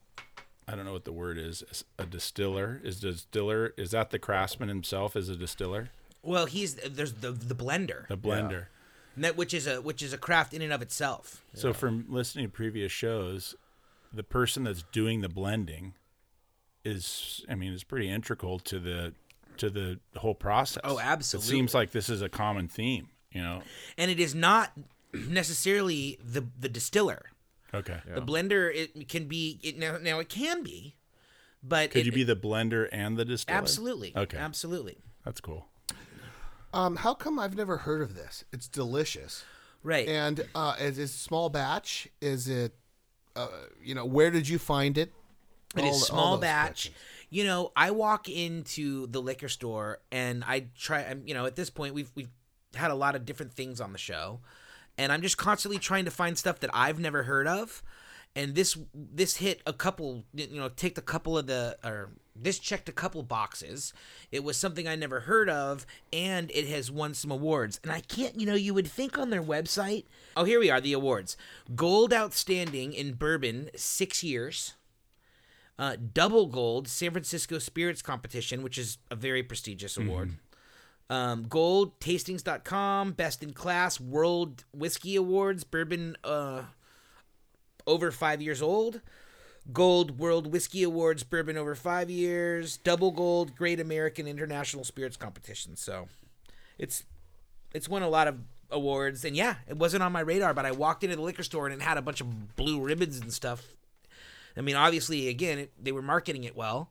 I 0.66 0.74
don't 0.74 0.85
know 0.85 0.92
what 0.92 1.05
the 1.05 1.12
word 1.12 1.37
is. 1.38 1.85
A 1.98 2.07
distiller 2.07 2.81
is 2.83 3.00
distiller. 3.00 3.74
Is 3.77 3.90
that 3.90 4.11
the 4.11 4.18
craftsman 4.18 4.68
himself? 4.68 5.14
Is 5.16 5.29
a 5.29 5.37
distiller? 5.37 5.90
Well, 6.22 6.46
he's 6.46 6.74
there's 6.77 7.12
the 7.14 7.33
the 7.33 7.55
blender, 7.55 8.09
The 8.09 8.16
blender. 8.16 8.66
that 9.18 9.37
which 9.37 9.53
is 9.53 9.66
a 9.66 9.83
which 9.83 10.03
is 10.03 10.12
a 10.12 10.18
craft 10.18 10.55
in 10.55 10.62
and 10.62 10.72
of 10.72 10.81
itself. 10.83 11.44
So 11.55 11.72
from 11.74 12.07
listening 12.09 12.46
to 12.46 12.50
previous 12.50 12.90
shows, 12.92 13.55
the 14.12 14.22
person 14.22 14.64
that's 14.64 14.85
doing 14.90 15.20
the 15.20 15.29
blending 15.29 15.94
is, 16.85 17.44
I 17.48 17.55
mean, 17.55 17.72
is 17.72 17.85
pretty 17.85 18.09
integral 18.09 18.59
to 18.61 18.79
the 18.79 19.12
to 19.59 19.68
the 19.70 20.00
whole 20.16 20.35
process. 20.35 20.81
Oh, 20.85 20.98
absolutely. 20.98 21.46
It 21.48 21.50
seems 21.50 21.74
like 21.74 21.90
this 21.92 22.09
is 22.09 22.22
a 22.22 22.29
common 22.29 22.68
theme. 22.68 23.09
You 23.31 23.42
know. 23.42 23.62
And 23.98 24.11
it 24.11 24.18
is 24.20 24.35
not 24.35 24.72
necessarily 25.12 26.18
the 26.24 26.44
the 26.59 26.68
distiller. 26.68 27.27
Okay. 27.75 28.01
The 28.15 28.23
blender 28.23 28.71
it 28.75 29.09
can 29.09 29.27
be 29.29 29.59
it 29.63 29.79
now 29.79 29.99
now 29.99 30.19
it 30.21 30.29
can 30.29 30.63
be, 30.63 30.97
but 31.63 31.91
Could 31.91 32.01
it, 32.03 32.07
you 32.07 32.13
be 32.13 32.25
the 32.25 32.37
blender 32.37 32.89
and 32.93 33.17
the 33.17 33.25
distiller? 33.25 33.59
absolutely 33.59 34.13
Okay. 34.17 34.37
absolutely 34.39 34.99
That's 35.25 35.41
cool. 35.41 35.67
Um, 36.73 36.97
how 36.97 37.15
come 37.15 37.39
I've 37.39 37.57
never 37.57 37.79
heard 37.79 38.03
of 38.03 38.15
this? 38.15 38.45
It's 38.53 38.67
delicious. 38.69 39.45
right. 39.83 40.09
And 40.09 40.45
uh, 40.55 40.75
is 40.81 40.99
it 40.99 41.09
small 41.09 41.49
batch? 41.49 42.09
Is 42.21 42.49
it, 42.49 42.75
uh, 43.37 43.47
you 43.81 43.95
know, 43.95 44.05
where 44.05 44.31
did 44.33 44.49
you 44.49 44.59
find 44.59 44.99
it? 44.99 45.13
It 45.77 45.83
All 45.85 45.91
is 45.91 46.07
small 46.07 46.39
batch. 46.39 46.67
questions. 46.91 46.97
You 47.31 47.45
know, 47.45 47.73
I 47.77 47.91
walk 47.93 48.29
into 48.29 49.07
the 49.09 49.21
liquor 49.23 49.49
store 49.49 50.01
and 50.13 50.43
I 50.45 50.67
try. 50.77 51.03
I'm- 51.03 51.23
You 51.27 51.35
know, 51.35 51.47
at 51.47 51.55
this 51.57 51.71
point, 51.71 51.95
we've 51.95 52.11
we've 52.15 52.31
had 52.75 52.91
a 52.91 52.95
lot 52.95 53.15
of 53.17 53.25
different 53.25 53.53
things 53.53 53.81
on 53.81 53.93
the 53.93 53.99
show, 53.99 54.41
and 54.99 55.13
I'm 55.13 55.23
just 55.23 55.37
constantly 55.37 55.79
trying 55.79 56.05
to 56.05 56.11
find 56.11 56.37
stuff 56.37 56.61
that 56.61 56.71
I've 56.73 56.99
never 56.99 57.25
heard 57.25 57.47
of. 57.47 57.83
And 58.37 58.55
this 58.55 58.77
this 58.93 59.37
hit 59.37 59.63
a 59.65 59.73
couple. 59.73 60.25
You 60.35 60.59
know, 60.59 60.69
ticked 60.69 60.99
a 60.99 61.03
couple 61.03 61.39
of 61.39 61.47
the 61.47 61.77
or 61.85 62.11
this 62.35 62.59
checked 62.59 62.89
a 62.89 62.93
couple 62.93 63.23
boxes. 63.23 63.93
It 64.33 64.43
was 64.43 64.57
something 64.57 64.89
I 64.89 64.97
never 64.97 65.21
heard 65.21 65.49
of, 65.49 65.87
and 66.13 66.51
it 66.51 66.67
has 66.67 66.91
won 66.91 67.15
some 67.15 67.31
awards. 67.31 67.79
And 67.85 67.93
I 67.93 68.01
can't. 68.01 68.41
You 68.41 68.47
know, 68.47 68.55
you 68.55 68.75
would 68.75 68.89
think 68.89 69.19
on 69.19 69.31
their 69.31 69.43
website. 69.43 70.05
Oh, 70.37 70.43
here 70.43 70.59
we 70.59 70.69
are. 70.69 70.81
The 70.81 70.95
awards: 70.95 71.37
Gold 71.77 72.13
Outstanding 72.13 72.93
in 72.93 73.13
Bourbon, 73.13 73.71
six 73.77 74.25
years 74.25 74.75
uh, 75.79 75.97
double 76.13 76.47
gold 76.47 76.89
San 76.89 77.11
Francisco 77.11 77.59
Spirits 77.59 78.03
Competition, 78.03 78.63
which 78.63 78.79
is 78.79 78.99
a 79.11 79.17
very 79.17 79.43
prestigious 79.43 79.97
award. 79.97 80.31
Um, 81.11 81.45
gold 81.49 82.01
tastings.com, 82.01 83.12
best 83.12 83.43
in 83.43 83.53
class 83.53 84.01
World 84.01 84.64
Whiskey 84.73 85.17
Awards, 85.17 85.62
bourbon 85.62 86.17
uh, 86.25 86.62
over 87.87 88.11
five 88.11 88.40
years 88.40 88.62
old. 88.62 89.01
Gold 89.73 90.19
World 90.19 90.53
Whiskey 90.53 90.83
Awards, 90.83 91.23
bourbon 91.23 91.57
over 91.57 91.75
five 91.75 92.11
years. 92.11 92.77
Double 92.77 93.11
gold 93.11 93.57
Great 93.57 93.81
American 93.81 94.27
International 94.27 94.85
Spirits 94.85 95.17
Competition. 95.17 95.77
So 95.77 96.09
it's 96.79 97.05
it's 97.73 97.88
won 97.88 98.03
a 98.03 98.09
lot 98.09 98.29
of 98.29 98.38
awards, 98.71 99.25
and 99.25 99.35
yeah, 99.35 99.57
it 99.67 99.77
wasn't 99.77 100.03
on 100.03 100.12
my 100.12 100.21
radar. 100.21 100.53
But 100.53 100.67
I 100.67 100.73
walked 100.73 101.05
into 101.05 101.17
the 101.17 101.23
liquor 101.23 101.43
store 101.43 101.67
and 101.67 101.81
it 101.81 101.85
had 101.85 101.97
a 101.97 102.03
bunch 102.03 102.21
of 102.21 102.57
blue 102.57 102.81
ribbons 102.81 103.19
and 103.19 103.33
stuff. 103.33 103.62
I 104.57 104.61
mean, 104.61 104.77
obviously, 104.77 105.29
again, 105.29 105.59
it, 105.59 105.73
they 105.83 105.93
were 105.93 106.03
marketing 106.03 106.45
it 106.45 106.57
well. 106.57 106.90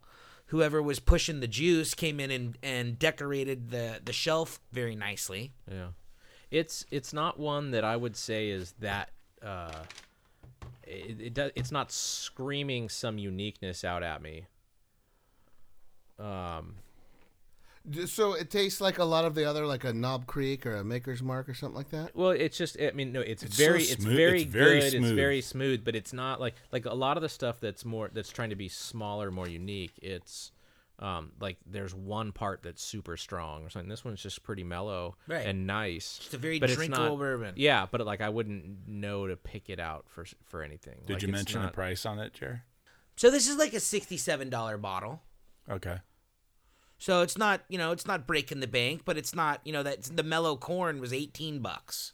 Whoever 0.53 0.83
was 0.83 0.99
pushing 0.99 1.39
the 1.39 1.47
juice 1.47 1.95
came 1.95 2.19
in 2.19 2.29
and, 2.29 2.55
and 2.61 2.99
decorated 2.99 3.71
the, 3.71 3.99
the 4.05 4.13
shelf 4.13 4.59
very 4.71 4.95
nicely. 4.95 5.51
Yeah, 5.67 5.87
it's 6.51 6.85
it's 6.91 7.11
not 7.11 7.39
one 7.39 7.71
that 7.71 7.83
I 7.83 7.95
would 7.95 8.15
say 8.15 8.49
is 8.49 8.75
that. 8.79 9.09
Uh, 9.41 9.81
it, 10.83 11.19
it 11.19 11.33
does. 11.33 11.49
It's 11.55 11.71
not 11.71 11.91
screaming 11.91 12.87
some 12.87 13.17
uniqueness 13.17 13.83
out 13.83 14.03
at 14.03 14.21
me. 14.21 14.45
Um, 16.19 16.75
So 18.05 18.33
it 18.33 18.49
tastes 18.49 18.79
like 18.79 18.97
a 18.97 19.03
lot 19.03 19.25
of 19.25 19.35
the 19.35 19.43
other, 19.43 19.65
like 19.65 19.83
a 19.83 19.91
Knob 19.91 20.25
Creek 20.25 20.65
or 20.65 20.77
a 20.77 20.83
Maker's 20.85 21.21
Mark 21.21 21.49
or 21.49 21.53
something 21.53 21.75
like 21.75 21.89
that. 21.89 22.15
well, 22.15 22.29
it's 22.31 22.57
just. 22.57 22.77
I 22.81 22.91
mean, 22.91 23.11
no, 23.11 23.19
it's, 23.19 23.43
It's 23.43 23.57
so 23.57 23.65
very, 23.65 23.83
it's 23.83 24.01
smooth- 24.01 24.15
very 24.15 24.41
it's 24.43 24.51
very 24.51 24.79
good. 24.79 24.83
It's 24.85 24.95
smooth. 24.95 25.15
very 25.15 25.41
smooth, 25.41 25.83
but 25.83 25.95
it's 25.95 26.13
not 26.13 26.39
like 26.39 26.55
like 26.71 26.85
a 26.85 26.93
lot 26.93 27.17
of 27.17 27.23
the 27.23 27.29
stuff 27.29 27.59
that's 27.59 27.83
more 27.83 28.09
that's 28.13 28.29
trying 28.29 28.51
to 28.51 28.55
be 28.55 28.69
smaller, 28.69 29.31
more 29.31 29.49
unique. 29.49 29.93
It's 30.01 30.51
Um, 30.99 31.33
like 31.41 31.57
there's 31.65 31.93
one 31.93 32.31
part 32.31 32.61
that's 32.63 32.81
super 32.81 33.17
strong 33.17 33.63
or 33.65 33.69
something. 33.69 33.89
This 33.89 34.05
one's 34.05 34.21
just 34.23 34.43
pretty 34.43 34.63
mellow 34.63 35.17
Right. 35.27 35.45
and 35.45 35.67
nice. 35.67 36.21
It's 36.23 36.33
a 36.33 36.37
very 36.37 36.59
but 36.59 36.69
it's 36.69 36.77
drinkable 36.77 37.09
not- 37.09 37.17
bourbon. 37.17 37.53
Yeah, 37.57 37.87
but 37.91 37.99
like 38.05 38.21
I 38.21 38.29
wouldn't 38.29 38.87
know 38.87 39.27
to 39.27 39.35
pick 39.35 39.69
it 39.69 39.79
out 39.81 40.05
for 40.07 40.25
for 40.45 40.63
anything. 40.63 41.01
Did 41.05 41.15
Like, 41.15 41.21
you 41.23 41.27
mention 41.27 41.61
not- 41.61 41.71
a 41.71 41.73
price 41.73 42.05
on 42.05 42.19
it, 42.19 42.33
Jer? 42.33 42.63
So 43.17 43.29
this 43.29 43.49
is 43.49 43.57
like 43.57 43.73
a 43.73 43.79
sixty-seven 43.81 44.49
dollar 44.49 44.77
bottle. 44.77 45.21
Okay. 45.69 45.97
So 47.03 47.21
it's 47.21 47.37
not, 47.37 47.65
you 47.67 47.77
know, 47.77 47.91
it's 47.91 48.07
not 48.07 48.25
breaking 48.25 48.61
the 48.61 48.67
bank, 48.67 49.01
but 49.03 49.17
it's 49.17 49.35
not, 49.35 49.59
you 49.65 49.73
know, 49.73 49.83
that 49.83 50.03
the 50.03 50.23
mellow 50.23 50.55
corn 50.55 51.01
was 51.01 51.11
18 51.11 51.59
bucks. 51.59 52.13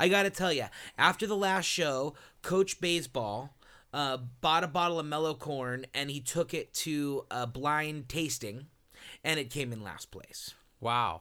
I 0.00 0.08
got 0.08 0.22
to 0.22 0.30
tell 0.30 0.50
you, 0.50 0.64
after 0.96 1.26
the 1.26 1.36
last 1.36 1.66
show, 1.66 2.14
Coach 2.40 2.80
Baseball 2.80 3.54
uh, 3.92 4.16
bought 4.40 4.64
a 4.64 4.66
bottle 4.66 4.98
of 4.98 5.04
mellow 5.04 5.34
corn 5.34 5.84
and 5.92 6.10
he 6.10 6.20
took 6.20 6.54
it 6.54 6.72
to 6.72 7.26
a 7.30 7.46
blind 7.46 8.08
tasting 8.08 8.68
and 9.22 9.38
it 9.38 9.50
came 9.50 9.74
in 9.74 9.84
last 9.84 10.10
place. 10.10 10.54
Wow. 10.80 11.20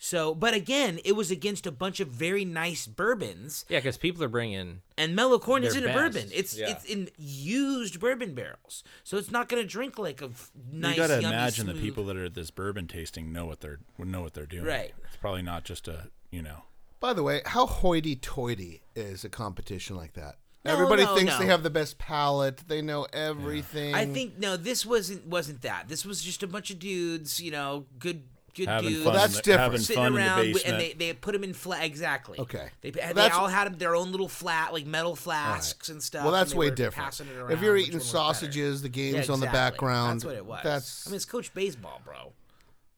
So, 0.00 0.32
but 0.32 0.54
again, 0.54 1.00
it 1.04 1.12
was 1.16 1.32
against 1.32 1.66
a 1.66 1.72
bunch 1.72 1.98
of 1.98 2.06
very 2.08 2.44
nice 2.44 2.86
bourbons, 2.86 3.64
Yeah, 3.68 3.78
because 3.78 3.96
people 3.96 4.22
are 4.22 4.28
bringing. 4.28 4.82
and 4.96 5.16
mellow 5.16 5.40
corn 5.40 5.64
isn't 5.64 5.84
a 5.84 5.92
bourbon. 5.92 6.28
It's 6.32 6.56
yeah. 6.56 6.70
it's 6.70 6.84
in 6.84 7.10
used 7.18 7.98
bourbon 7.98 8.34
barrels, 8.34 8.84
so 9.02 9.16
it's 9.16 9.32
not 9.32 9.48
going 9.48 9.60
to 9.60 9.68
drink 9.68 9.98
like 9.98 10.22
a 10.22 10.26
f- 10.26 10.52
nice. 10.72 10.96
you 10.96 11.02
got 11.02 11.06
to 11.08 11.20
yummy, 11.20 11.34
imagine 11.34 11.66
the 11.66 11.74
people 11.74 12.04
that 12.04 12.16
are 12.16 12.26
at 12.26 12.34
this 12.34 12.52
bourbon 12.52 12.86
tasting 12.86 13.32
know 13.32 13.44
what 13.44 13.60
they're 13.60 13.80
know 13.98 14.22
what 14.22 14.34
they're 14.34 14.46
doing. 14.46 14.64
Right. 14.64 14.94
It's 15.04 15.16
probably 15.16 15.42
not 15.42 15.64
just 15.64 15.88
a 15.88 16.08
you 16.30 16.42
know. 16.42 16.62
By 17.00 17.12
the 17.12 17.22
way, 17.22 17.42
how 17.46 17.66
hoity-toity 17.66 18.82
is 18.96 19.24
a 19.24 19.28
competition 19.28 19.96
like 19.96 20.14
that? 20.14 20.36
No, 20.64 20.72
Everybody 20.72 21.04
no, 21.04 21.14
thinks 21.14 21.32
no. 21.34 21.38
they 21.38 21.46
have 21.46 21.62
the 21.62 21.70
best 21.70 21.98
palate. 21.98 22.68
They 22.68 22.82
know 22.82 23.06
everything. 23.12 23.94
I 23.94 24.06
think 24.06 24.38
no, 24.38 24.56
this 24.56 24.84
wasn't 24.86 25.26
wasn't 25.26 25.62
that. 25.62 25.88
This 25.88 26.04
was 26.04 26.22
just 26.22 26.42
a 26.42 26.46
bunch 26.46 26.70
of 26.70 26.78
dudes, 26.78 27.40
you 27.40 27.50
know, 27.50 27.86
good 27.98 28.22
good 28.58 28.68
Having 28.68 28.90
dudes. 28.90 29.04
fun, 29.04 29.14
that's 29.14 29.36
the, 29.36 29.42
different. 29.42 29.60
having 29.62 29.80
Sitting 29.80 30.02
fun 30.02 30.16
around, 30.18 30.40
in 30.40 30.46
the 30.46 30.52
basement. 30.52 30.74
and 30.74 30.82
they, 30.82 30.92
they 30.92 31.12
put 31.14 31.32
them 31.32 31.44
in 31.44 31.54
flat. 31.54 31.84
Exactly. 31.84 32.38
Okay. 32.38 32.68
They, 32.82 32.90
Well, 32.94 33.14
they 33.14 33.28
all 33.30 33.46
had 33.48 33.78
their 33.78 33.96
own 33.96 34.10
little 34.10 34.28
flat, 34.28 34.72
like 34.72 34.84
metal 34.86 35.16
flasks 35.16 35.88
and 35.88 36.02
stuff. 36.02 36.24
Well, 36.24 36.32
that's 36.32 36.54
way 36.54 36.68
different. 36.70 36.96
passing 37.04 37.28
it 37.28 37.50
If 37.52 37.62
you're 37.62 37.76
eating 37.76 37.92
one 37.92 37.98
better. 38.00 38.10
sausages, 38.10 38.82
the 38.82 38.88
game's 38.90 39.28
Yeah, 39.28 39.32
on 39.32 39.40
the 39.40 39.46
background. 39.46 40.20
That's 40.20 40.24
what 40.26 40.34
it 40.36 40.44
was. 40.46 40.60
That's. 40.62 41.06
I 41.06 41.10
mean, 41.10 41.16
it's 41.16 41.24
Coach 41.24 41.54
Baseball, 41.54 42.00
bro. 42.04 42.32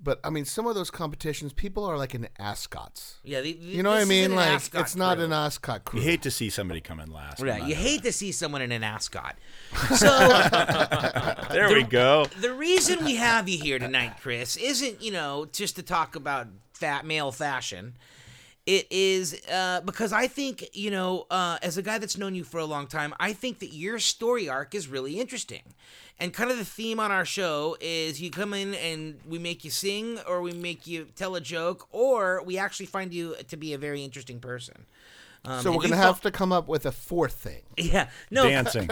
but 0.02 0.18
I 0.24 0.30
mean, 0.30 0.46
some 0.46 0.66
of 0.66 0.74
those 0.74 0.90
competitions, 0.90 1.52
people 1.52 1.84
are 1.84 1.98
like 1.98 2.14
in 2.14 2.26
ascots. 2.38 3.18
Yeah, 3.22 3.42
the, 3.42 3.50
You 3.52 3.82
know 3.82 3.90
what 3.90 4.00
I 4.00 4.04
mean? 4.06 4.34
Like 4.34 4.62
it's 4.74 4.96
not 4.96 5.16
crew. 5.16 5.26
an 5.26 5.32
ascot 5.34 5.84
crew. 5.84 6.00
you 6.00 6.06
hate 6.06 6.22
to 6.22 6.30
see 6.30 6.48
somebody 6.48 6.80
come 6.80 7.00
in 7.00 7.10
last. 7.12 7.42
Right, 7.42 7.62
you 7.62 7.74
not- 7.74 7.82
hate 7.84 8.02
to 8.04 8.12
see 8.12 8.32
someone 8.32 8.62
in 8.62 8.72
an 8.72 8.82
ascot. 8.82 9.36
So 9.96 10.08
There 11.68 11.76
we 11.76 11.82
go. 11.84 12.26
the 12.40 12.54
reason 12.54 13.04
we 13.04 13.16
have 13.16 13.48
you 13.48 13.58
here 13.58 13.78
tonight, 13.78 14.14
Chris, 14.20 14.56
isn't 14.56 15.02
you 15.02 15.12
know 15.12 15.46
just 15.52 15.76
to 15.76 15.82
talk 15.82 16.16
about 16.16 16.48
fat 16.72 17.04
male 17.04 17.32
fashion. 17.32 17.94
It 18.66 18.86
is 18.90 19.40
uh, 19.50 19.80
because 19.84 20.12
I 20.12 20.26
think 20.26 20.68
you 20.74 20.90
know, 20.90 21.26
uh, 21.30 21.58
as 21.62 21.76
a 21.76 21.82
guy 21.82 21.98
that's 21.98 22.16
known 22.16 22.34
you 22.34 22.44
for 22.44 22.58
a 22.58 22.64
long 22.64 22.86
time, 22.86 23.14
I 23.18 23.32
think 23.32 23.58
that 23.60 23.72
your 23.72 23.98
story 23.98 24.48
arc 24.48 24.74
is 24.74 24.86
really 24.88 25.18
interesting, 25.20 25.62
and 26.18 26.32
kind 26.32 26.50
of 26.50 26.58
the 26.58 26.64
theme 26.64 27.00
on 27.00 27.10
our 27.10 27.24
show 27.24 27.76
is 27.80 28.20
you 28.20 28.30
come 28.30 28.54
in 28.54 28.74
and 28.74 29.18
we 29.26 29.38
make 29.38 29.64
you 29.64 29.70
sing, 29.70 30.18
or 30.26 30.40
we 30.42 30.52
make 30.52 30.86
you 30.86 31.06
tell 31.16 31.34
a 31.34 31.40
joke, 31.40 31.88
or 31.90 32.42
we 32.44 32.58
actually 32.58 32.86
find 32.86 33.12
you 33.12 33.34
to 33.48 33.56
be 33.56 33.72
a 33.72 33.78
very 33.78 34.04
interesting 34.04 34.40
person. 34.40 34.86
Um, 35.42 35.62
so 35.62 35.72
we're 35.72 35.80
gonna 35.82 35.96
fo- 35.96 36.02
have 36.02 36.20
to 36.22 36.30
come 36.30 36.52
up 36.52 36.68
with 36.68 36.84
a 36.84 36.92
fourth 36.92 37.32
thing. 37.32 37.62
yeah, 37.78 38.10
no, 38.30 38.42
Dancing. 38.48 38.88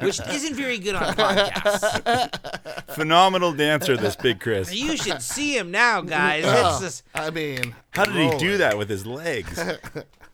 which 0.00 0.20
isn't 0.26 0.54
very 0.54 0.78
good 0.78 0.94
on 0.94 1.14
podcasts. 1.14 2.86
Phenomenal 2.94 3.52
dancer, 3.52 3.96
this 3.96 4.16
big 4.16 4.40
Chris. 4.40 4.72
You 4.74 4.96
should 4.96 5.20
see 5.20 5.56
him 5.56 5.70
now, 5.70 6.00
guys. 6.00 6.44
Oh, 6.46 6.70
It's 6.70 6.80
just, 6.80 7.02
I 7.14 7.30
mean, 7.30 7.74
How 7.90 8.04
did 8.06 8.14
he 8.32 8.38
do 8.38 8.56
that 8.58 8.78
with 8.78 8.88
his 8.88 9.04
legs? 9.06 9.60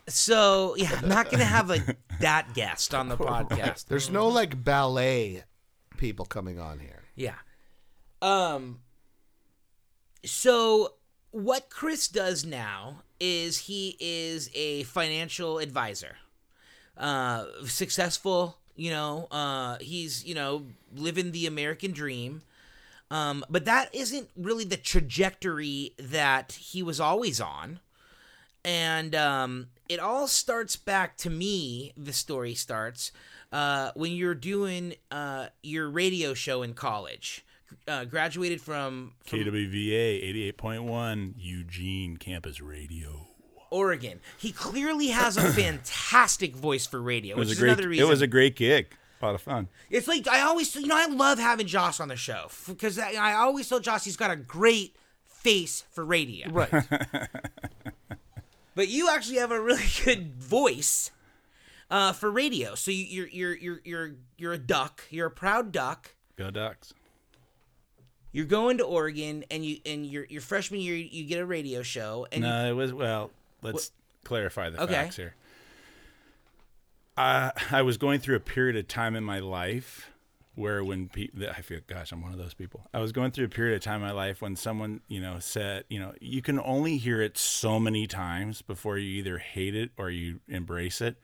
so 0.06 0.74
yeah, 0.76 0.96
I'm 1.02 1.08
not 1.08 1.30
gonna 1.30 1.44
have 1.44 1.70
a 1.70 1.96
that 2.20 2.54
guest 2.54 2.94
on 2.94 3.08
the 3.08 3.16
podcast. 3.16 3.86
There's 3.86 4.10
no 4.10 4.28
like 4.28 4.62
ballet 4.64 5.42
people 5.96 6.24
coming 6.24 6.60
on 6.60 6.78
here. 6.78 7.02
Yeah. 7.16 7.34
Um. 8.22 8.78
So 10.24 10.94
what 11.30 11.68
Chris 11.70 12.08
does 12.08 12.44
now 12.44 13.02
is 13.20 13.58
he 13.60 13.96
is 14.00 14.50
a 14.54 14.84
financial 14.84 15.58
advisor, 15.58 16.16
uh, 16.96 17.44
successful. 17.64 18.58
You 18.76 18.90
know, 18.90 19.28
uh, 19.30 19.78
he's 19.80 20.24
you 20.24 20.34
know 20.34 20.66
living 20.94 21.32
the 21.32 21.46
American 21.46 21.92
dream. 21.92 22.42
Um, 23.10 23.44
but 23.48 23.64
that 23.64 23.94
isn't 23.94 24.28
really 24.36 24.64
the 24.64 24.76
trajectory 24.76 25.94
that 25.98 26.52
he 26.52 26.82
was 26.82 27.00
always 27.00 27.40
on. 27.40 27.80
And 28.64 29.14
um, 29.14 29.68
it 29.88 29.98
all 29.98 30.26
starts 30.26 30.76
back 30.76 31.16
to 31.18 31.30
me, 31.30 31.92
the 31.96 32.12
story 32.12 32.54
starts, 32.54 33.12
uh, 33.50 33.92
when 33.94 34.12
you're 34.12 34.34
doing 34.34 34.94
uh, 35.10 35.46
your 35.62 35.88
radio 35.88 36.34
show 36.34 36.62
in 36.62 36.74
college. 36.74 37.46
Uh, 37.86 38.04
graduated 38.04 38.60
from, 38.60 39.12
from 39.24 39.38
KWVA 39.40 40.54
88.1 40.58 41.34
Eugene 41.36 42.16
Campus 42.16 42.60
Radio. 42.60 43.26
Oregon. 43.70 44.20
He 44.36 44.52
clearly 44.52 45.08
has 45.08 45.36
a 45.36 45.42
fantastic 45.52 46.54
voice 46.56 46.86
for 46.86 47.00
radio, 47.00 47.36
It 47.36 47.38
which 47.38 47.48
was 47.48 47.50
a 47.50 47.52
is 47.52 47.58
great. 47.60 47.68
another 47.72 47.88
reason. 47.88 48.06
It 48.06 48.08
was 48.08 48.20
a 48.22 48.26
great 48.26 48.56
gig. 48.56 48.94
A 49.20 49.26
lot 49.26 49.34
of 49.34 49.40
fun. 49.42 49.68
It's 49.90 50.06
like 50.06 50.28
I 50.28 50.42
always, 50.42 50.74
you 50.76 50.86
know, 50.86 50.96
I 50.96 51.06
love 51.06 51.38
having 51.38 51.66
Josh 51.66 51.98
on 52.00 52.08
the 52.08 52.16
show 52.16 52.50
because 52.68 52.98
I, 52.98 53.12
I 53.14 53.32
always 53.34 53.68
tell 53.68 53.80
Josh 53.80 54.04
he's 54.04 54.16
got 54.16 54.30
a 54.30 54.36
great 54.36 54.94
face 55.24 55.84
for 55.90 56.04
radio. 56.04 56.48
Right. 56.50 56.72
But 58.74 58.86
you 58.86 59.10
actually 59.10 59.38
have 59.38 59.50
a 59.50 59.60
really 59.60 59.82
good 60.04 60.36
voice 60.36 61.10
uh, 61.90 62.12
for 62.12 62.30
radio. 62.30 62.76
So 62.76 62.92
you, 62.92 63.24
you're 63.26 63.26
you're 63.26 63.54
you're 63.56 63.80
you're 63.84 64.10
you're 64.36 64.52
a 64.52 64.58
duck. 64.58 65.02
You're 65.10 65.26
a 65.26 65.30
proud 65.32 65.72
duck. 65.72 66.14
Go 66.36 66.52
Ducks. 66.52 66.94
You're 68.38 68.46
going 68.46 68.78
to 68.78 68.84
Oregon, 68.84 69.42
and 69.50 69.66
you 69.66 69.78
and 69.84 70.06
your 70.06 70.24
your 70.26 70.40
freshman 70.40 70.78
year 70.80 70.94
you 70.94 71.24
get 71.24 71.40
a 71.40 71.44
radio 71.44 71.82
show, 71.82 72.24
and 72.30 72.44
you, 72.44 72.48
No, 72.48 72.70
it 72.70 72.72
was 72.72 72.92
well. 72.92 73.32
Let's 73.62 73.90
clarify 74.22 74.70
the 74.70 74.80
Okay. 74.80 74.92
facts 74.92 75.16
here. 75.16 75.34
I 77.16 77.50
I 77.72 77.82
was 77.82 77.96
going 77.96 78.20
through 78.20 78.36
a 78.36 78.40
period 78.40 78.76
of 78.76 78.86
time 78.86 79.16
in 79.16 79.24
my 79.24 79.40
life 79.40 80.12
where 80.54 80.84
when 80.84 81.08
people, 81.08 81.48
I 81.50 81.62
feel, 81.62 81.80
gosh, 81.88 82.12
I'm 82.12 82.22
one 82.22 82.30
of 82.30 82.38
those 82.38 82.54
people. 82.54 82.86
I 82.94 83.00
was 83.00 83.10
going 83.10 83.32
through 83.32 83.46
a 83.46 83.48
period 83.48 83.74
of 83.74 83.82
time 83.82 84.02
in 84.02 84.06
my 84.06 84.12
life 84.12 84.40
when 84.40 84.54
someone, 84.54 85.00
you 85.08 85.20
know, 85.20 85.40
said, 85.40 85.82
you 85.88 85.98
know, 85.98 86.14
you 86.20 86.40
can 86.40 86.60
only 86.60 86.96
hear 86.96 87.20
it 87.20 87.36
so 87.36 87.80
many 87.80 88.06
times 88.06 88.62
before 88.62 88.98
you 88.98 89.18
either 89.18 89.38
hate 89.38 89.74
it 89.74 89.90
or 89.98 90.10
you 90.10 90.38
embrace 90.46 91.00
it. 91.00 91.16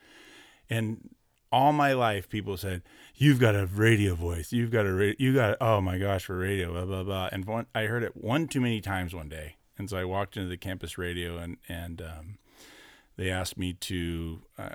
And 0.69 1.11
all 1.55 1.73
my 1.73 1.93
life, 1.93 2.29
people 2.29 2.57
said, 2.57 2.83
"You've 3.15 3.39
got 3.41 3.55
a 3.55 3.67
radio 3.67 4.15
voice. 4.15 4.53
You've 4.53 4.71
got 4.71 4.87
a 4.87 4.93
ra- 4.93 5.13
you 5.19 5.33
got 5.35 5.57
oh 5.61 5.81
my 5.81 5.99
gosh 5.99 6.25
for 6.25 6.37
radio." 6.37 6.73
Blah 6.73 6.85
blah 6.87 7.05
blah. 7.05 7.29
And 7.33 7.45
one, 7.45 7.67
I 7.75 7.85
heard 7.85 8.03
it 8.03 8.17
one 8.17 8.49
too 8.49 8.61
many 8.61 8.81
times 8.81 9.15
one 9.15 9.29
day, 9.29 9.57
and 9.79 9.89
so 9.89 9.97
I 9.97 10.05
walked 10.05 10.37
into 10.37 10.49
the 10.49 10.57
campus 10.57 10.99
radio 10.99 11.39
and 11.39 11.57
and 11.69 12.03
um, 12.03 12.39
they 13.17 13.31
asked 13.31 13.57
me 13.57 13.73
to, 13.75 14.43
uh, 14.59 14.71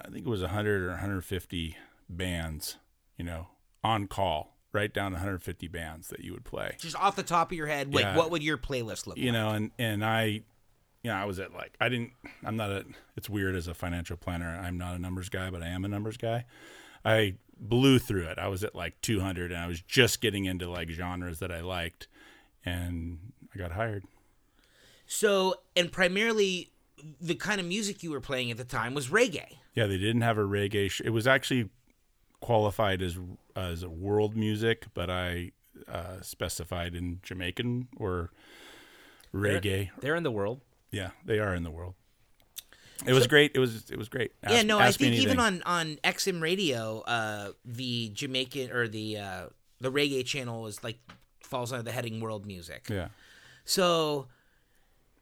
I 0.00 0.08
think 0.10 0.26
it 0.26 0.28
was 0.28 0.40
100 0.42 0.82
or 0.82 0.88
150 0.88 1.76
bands, 2.08 2.78
you 3.16 3.24
know, 3.24 3.48
on 3.84 4.06
call. 4.08 4.50
Write 4.72 4.92
down 4.92 5.12
150 5.12 5.68
bands 5.68 6.08
that 6.08 6.20
you 6.24 6.32
would 6.32 6.44
play 6.44 6.74
just 6.80 6.96
off 6.96 7.14
the 7.14 7.22
top 7.22 7.52
of 7.52 7.56
your 7.56 7.68
head, 7.68 7.94
like 7.94 8.02
Yeah. 8.02 8.16
what 8.16 8.32
would 8.32 8.42
your 8.42 8.58
playlist 8.58 9.06
look 9.06 9.16
like? 9.16 9.18
you 9.18 9.30
like? 9.30 9.40
know 9.40 9.50
and 9.50 9.70
and 9.78 10.04
i 10.04 10.40
you 11.04 11.10
know 11.10 11.16
i 11.16 11.24
was 11.24 11.38
at 11.38 11.52
like 11.52 11.76
i 11.80 11.88
didn't 11.88 12.10
i'm 12.44 12.56
not 12.56 12.70
a 12.70 12.84
it's 13.16 13.28
weird 13.30 13.54
as 13.54 13.68
a 13.68 13.74
financial 13.74 14.16
planner 14.16 14.58
i'm 14.60 14.76
not 14.76 14.94
a 14.96 14.98
numbers 14.98 15.28
guy 15.28 15.50
but 15.50 15.62
i 15.62 15.68
am 15.68 15.84
a 15.84 15.88
numbers 15.88 16.16
guy 16.16 16.44
i 17.04 17.34
blew 17.60 17.98
through 18.00 18.24
it 18.24 18.38
i 18.38 18.48
was 18.48 18.64
at 18.64 18.74
like 18.74 19.00
200 19.02 19.52
and 19.52 19.60
i 19.60 19.66
was 19.66 19.80
just 19.82 20.20
getting 20.20 20.44
into 20.46 20.68
like 20.68 20.88
genres 20.90 21.38
that 21.38 21.52
i 21.52 21.60
liked 21.60 22.08
and 22.64 23.18
i 23.54 23.58
got 23.58 23.70
hired 23.72 24.02
So, 25.06 25.56
and 25.76 25.92
primarily 25.92 26.70
the 27.20 27.34
kind 27.34 27.60
of 27.60 27.66
music 27.66 28.02
you 28.02 28.10
were 28.10 28.20
playing 28.20 28.50
at 28.50 28.56
the 28.56 28.64
time 28.64 28.94
was 28.94 29.08
reggae. 29.08 29.58
yeah 29.74 29.86
they 29.86 29.98
didn't 29.98 30.22
have 30.22 30.38
a 30.38 30.42
reggae 30.44 30.90
sh- 30.90 31.02
it 31.04 31.10
was 31.10 31.26
actually 31.26 31.68
qualified 32.40 33.02
as 33.02 33.18
as 33.54 33.82
a 33.82 33.88
world 33.90 34.34
music 34.36 34.86
but 34.94 35.08
i 35.10 35.50
uh, 35.88 36.20
specified 36.22 36.94
in 36.94 37.20
jamaican 37.22 37.88
or 37.96 38.30
reggae 39.34 39.90
They're 40.00 40.14
in 40.16 40.22
the 40.22 40.30
world. 40.30 40.60
Yeah 40.94 41.10
they 41.24 41.38
are 41.38 41.54
in 41.54 41.62
the 41.62 41.70
world 41.70 41.94
it 43.06 43.12
was 43.12 43.26
great 43.26 43.50
it 43.54 43.58
was 43.58 43.90
it 43.90 43.98
was 43.98 44.08
great 44.08 44.32
yeah, 44.48 44.62
no, 44.62 44.78
I 44.78 44.86
ask 44.86 44.98
think 44.98 45.14
even 45.16 45.38
on 45.40 45.62
on 45.66 45.98
XM 46.04 46.40
radio, 46.40 47.00
uh, 47.00 47.52
the 47.64 48.10
Jamaican 48.14 48.70
or 48.70 48.88
the 48.88 49.18
uh, 49.18 49.46
the 49.80 49.90
reggae 49.90 50.24
channel 50.24 50.66
is 50.66 50.82
like 50.82 50.98
falls 51.40 51.72
under 51.72 51.82
the 51.82 51.92
heading 51.92 52.20
world 52.20 52.46
music. 52.46 52.86
yeah 52.88 53.08
So 53.64 54.28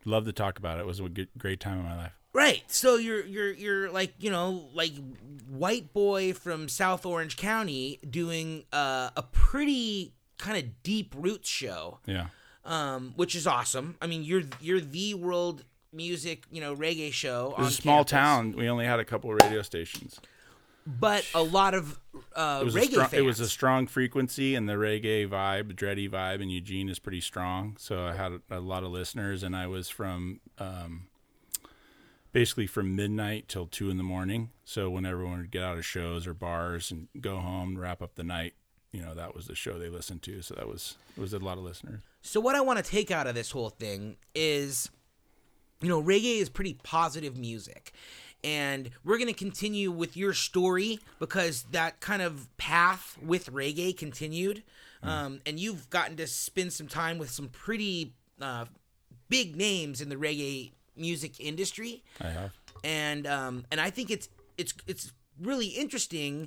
love 0.04 0.24
to 0.26 0.32
talk 0.32 0.58
about 0.58 0.78
it. 0.78 0.82
It 0.82 0.87
was 0.87 1.00
a 1.00 1.08
good, 1.08 1.28
great 1.38 1.61
time 1.61 1.78
in 1.78 1.85
my 1.85 1.96
life. 1.96 2.12
right, 2.32 2.62
so 2.68 2.96
you're 2.96 3.24
you're 3.24 3.52
you're 3.52 3.90
like 3.90 4.12
you 4.18 4.30
know 4.30 4.68
like 4.74 4.92
white 5.48 5.92
boy 5.92 6.32
from 6.35 6.68
South 6.68 7.04
Orange 7.06 7.37
County 7.37 7.98
doing 8.08 8.64
uh, 8.72 9.11
a 9.16 9.22
pretty 9.22 10.12
kind 10.38 10.56
of 10.58 10.82
deep 10.82 11.14
roots 11.16 11.48
show, 11.48 11.98
Yeah. 12.06 12.26
Um, 12.64 13.12
which 13.16 13.35
is 13.35 13.46
awesome. 13.46 13.96
I 14.01 14.07
mean, 14.07 14.22
you're 14.25 14.42
you're 14.61 14.81
the 14.81 15.14
world 15.14 15.64
music, 15.92 16.44
you 16.51 16.61
know, 16.61 16.75
reggae 16.75 17.12
show. 17.12 17.51
It 17.57 17.59
on 17.59 17.64
was 17.64 17.79
a 17.79 17.83
small 17.83 17.96
campus, 18.05 18.11
town. 18.12 18.53
We 18.53 18.68
only 18.68 18.87
had 18.87 19.01
a 19.01 19.05
couple 19.05 19.31
of 19.33 19.38
radio 19.42 19.62
stations. 19.62 20.20
but 20.87 21.25
a 21.35 21.42
lot 21.42 21.75
of 21.75 21.98
uh, 22.35 22.59
It 22.62 22.64
was, 22.64 22.75
reggae 22.75 22.81
a 22.81 22.90
strong, 22.92 23.09
fans. 23.09 23.20
it 23.20 23.25
was 23.27 23.40
a 23.40 23.48
strong 23.48 23.87
frequency, 23.87 24.55
and 24.55 24.68
the 24.68 24.72
reggae 24.75 25.29
vibe, 25.29 25.75
dready 25.75 26.09
vibe 26.11 26.40
in 26.40 26.51
Eugene 26.51 26.88
is 26.88 26.98
pretty 26.98 27.20
strong. 27.20 27.77
So 27.79 28.05
I 28.07 28.14
had 28.14 28.33
a, 28.51 28.59
a 28.59 28.61
lot 28.61 28.83
of 28.85 28.90
listeners, 28.90 29.42
and 29.42 29.55
I 29.55 29.66
was 29.66 29.88
from 29.90 30.40
um, 30.59 31.09
basically 32.33 32.66
from 32.66 32.96
midnight 32.96 33.48
till 33.48 33.66
two 33.66 33.90
in 33.90 33.96
the 33.96 34.03
morning. 34.03 34.51
So 34.64 34.88
when 34.90 35.05
everyone 35.05 35.38
would 35.38 35.51
get 35.51 35.62
out 35.62 35.77
of 35.77 35.85
shows 35.85 36.27
or 36.27 36.35
bars 36.35 36.90
and 36.90 37.09
go 37.20 37.37
home, 37.38 37.77
wrap 37.79 38.01
up 38.03 38.14
the 38.14 38.25
night, 38.25 38.55
you 38.92 39.03
know, 39.03 39.14
that 39.14 39.35
was 39.35 39.46
the 39.46 39.55
show 39.55 39.79
they 39.79 39.88
listened 39.88 40.22
to. 40.22 40.42
So 40.42 40.55
that 40.55 40.66
was 40.68 40.96
it 41.16 41.20
was 41.20 41.33
a 41.33 41.38
lot 41.38 41.59
of 41.59 41.64
listeners. 41.64 42.01
So 42.22 42.40
what 42.40 42.54
I 42.54 42.61
want 42.61 42.82
to 42.82 42.88
take 42.88 43.11
out 43.11 43.26
of 43.26 43.35
this 43.35 43.50
whole 43.50 43.70
thing 43.70 44.16
is, 44.35 44.88
you 45.80 45.88
know, 45.88 46.02
reggae 46.02 46.40
is 46.40 46.48
pretty 46.48 46.78
positive 46.82 47.37
music. 47.37 47.92
And 48.44 48.90
we're 49.04 49.18
going 49.18 49.28
to 49.28 49.35
continue 49.35 49.90
with 49.92 50.16
your 50.16 50.32
story 50.32 50.98
because 51.20 51.64
that 51.70 52.00
kind 52.00 52.22
of 52.22 52.48
path 52.56 53.16
with 53.22 53.52
reggae 53.52 53.96
continued. 53.96 54.62
Um, 55.04 55.40
and 55.46 55.58
you've 55.58 55.90
gotten 55.90 56.16
to 56.16 56.28
spend 56.28 56.72
some 56.72 56.87
time 56.87 57.18
with 57.18 57.30
some 57.30 57.48
pretty 57.48 58.14
uh, 58.40 58.66
big 59.28 59.56
names 59.56 60.00
in 60.00 60.08
the 60.08 60.14
reggae 60.16 60.72
music 60.96 61.40
industry 61.40 62.04
I 62.20 62.28
have. 62.28 62.52
and 62.85 63.26
um, 63.26 63.64
and 63.72 63.80
I 63.80 63.90
think 63.90 64.11
it's 64.11 64.28
it's 64.58 64.74
it's 64.87 65.12
really 65.40 65.68
interesting 65.68 66.46